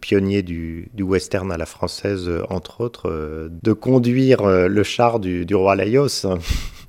pionnier 0.00 0.42
du, 0.42 0.90
western 0.98 1.50
à 1.52 1.56
la 1.56 1.66
française, 1.66 2.30
entre 2.48 2.80
autres, 2.80 3.48
de 3.50 3.72
conduire 3.72 4.44
le 4.46 4.82
char 4.82 5.20
du, 5.20 5.44
du 5.44 5.54
roi 5.54 5.76
Laios. 5.76 6.26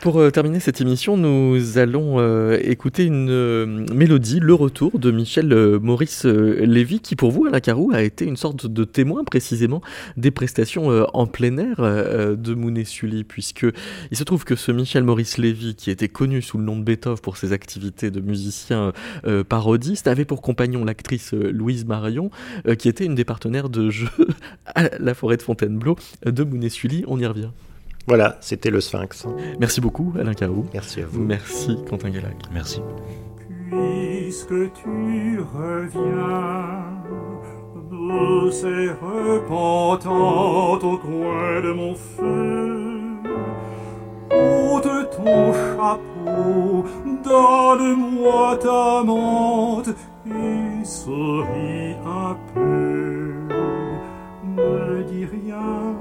Pour 0.00 0.18
euh, 0.18 0.30
terminer 0.30 0.60
cette 0.60 0.80
émission, 0.80 1.18
nous 1.18 1.76
allons 1.76 2.20
euh, 2.20 2.58
écouter 2.62 3.04
une 3.04 3.28
euh, 3.28 3.66
mélodie, 3.92 4.40
le 4.40 4.54
retour 4.54 4.98
de 4.98 5.10
Michel 5.10 5.54
Maurice 5.82 6.24
Lévy, 6.24 7.00
qui 7.00 7.16
pour 7.16 7.30
vous, 7.30 7.44
Alain 7.44 7.60
Carou, 7.60 7.90
a 7.92 8.00
été 8.00 8.24
une 8.24 8.38
sorte 8.38 8.66
de 8.66 8.84
témoin 8.84 9.24
précisément 9.24 9.82
des 10.16 10.30
prestations 10.30 10.88
en 11.12 11.26
plein 11.26 11.58
air 11.58 11.76
de 12.36 12.54
Mounet 12.54 12.84
Sully, 12.84 13.24
puisque 13.24 13.66
il 14.10 14.16
se 14.16 14.24
trouve 14.24 14.44
que 14.44 14.56
ce 14.56 14.72
Michel 14.72 15.04
Maurice 15.04 15.36
Lévy, 15.36 15.74
qui 15.74 15.90
était 15.90 16.08
connu 16.08 16.40
sous 16.40 16.56
le 16.56 16.64
nom 16.64 16.78
de 16.78 16.82
Beethoven 16.82 17.20
pour 17.20 17.36
ses 17.36 17.52
activités 17.52 18.10
de 18.10 18.20
musicien 18.20 18.92
parodiste, 19.48 20.06
avait 20.08 20.24
pour 20.24 20.40
compagnon 20.40 20.84
l'actrice 20.84 21.34
Louise 21.34 21.84
Marion, 21.84 22.30
qui 22.78 22.88
était 22.88 23.04
une 23.04 23.14
des 23.14 23.24
partenaires 23.24 23.68
de 23.68 23.90
jeu 23.90 24.08
à 24.66 24.88
la 24.98 25.14
forêt 25.14 25.36
de 25.36 25.42
Fontainebleau 25.42 25.96
de 26.24 26.42
Mounet 26.42 26.70
Sully. 26.70 27.04
On 27.06 27.18
y 27.18 27.26
revient. 27.26 27.50
Voilà, 28.06 28.38
c'était 28.40 28.70
le 28.70 28.80
Sphinx. 28.80 29.26
Merci 29.58 29.80
beaucoup, 29.80 30.12
Alain 30.18 30.34
Carou. 30.34 30.66
Merci 30.72 31.00
à 31.02 31.06
vous. 31.06 31.20
Merci, 31.20 31.78
Quentin 31.88 32.10
Guélac. 32.10 32.36
Merci. 32.52 32.80
Puisque 33.70 34.72
tu 34.72 35.40
reviens, 35.54 36.92
douce 37.90 38.64
et 38.64 38.90
repentante 38.90 40.82
au 40.84 40.98
coin 40.98 41.60
de 41.60 41.72
mon 41.72 41.94
feu, 41.94 43.12
ôte 44.32 45.10
ton 45.16 45.52
chapeau, 45.52 46.84
donne-moi 47.22 48.56
ta 48.56 49.04
menthe 49.04 49.90
et 50.26 50.84
souris 50.84 51.94
un 52.04 52.36
peu. 52.54 53.34
Ne 54.44 55.02
dis 55.04 55.26
rien 55.26 55.94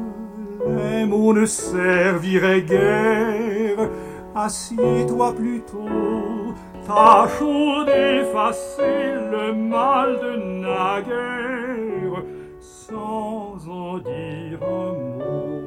les 0.81 1.05
mots 1.05 1.33
ne 1.33 1.45
serviraient 1.45 2.61
guère. 2.61 3.89
Assis-toi 4.35 5.33
plutôt, 5.35 6.53
tâchons 6.87 7.83
d'effacer 7.83 9.13
le 9.31 9.53
mal 9.53 10.19
de 10.19 10.35
naguère, 10.61 12.23
sans 12.59 13.57
en 13.67 13.97
dire 13.97 14.59
un 14.61 14.93
mot. 14.93 15.59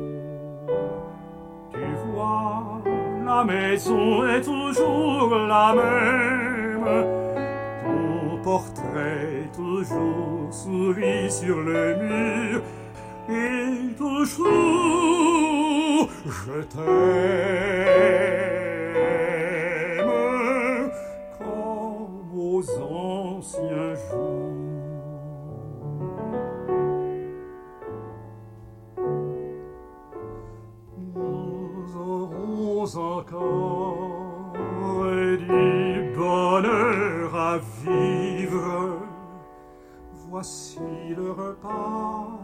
Tu 1.72 1.80
vois, 2.14 2.82
la 3.26 3.44
maison 3.44 4.26
est 4.26 4.42
toujours 4.42 5.34
la 5.34 5.74
même, 5.74 6.88
ton 7.84 8.42
portrait 8.42 9.50
toujours 9.54 10.48
sourit 10.50 11.30
sur 11.30 11.60
le 11.60 11.96
mur, 11.96 12.62
et 13.28 13.94
toujours 13.96 15.12
je 16.26 16.62
t'aime 16.62 16.82
comme 21.38 22.30
aux 22.36 22.62
anciens 22.80 23.94
jours. 23.94 24.52
Nous 31.14 31.96
aurons 31.96 32.96
encore 32.96 34.52
du 35.38 36.12
bonheur 36.16 37.34
à 37.34 37.58
vivre. 37.84 38.98
Voici 40.28 40.80
le 41.16 41.30
repas 41.30 42.41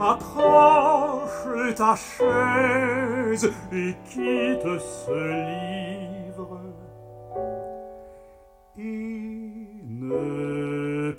approche 0.00 1.74
ta 1.76 1.94
chaise 1.96 3.50
et 3.72 3.94
quitte 4.08 4.78
ce 4.78 5.12
livre. 6.26 6.60
Et 8.78 9.82
ne 9.88 11.12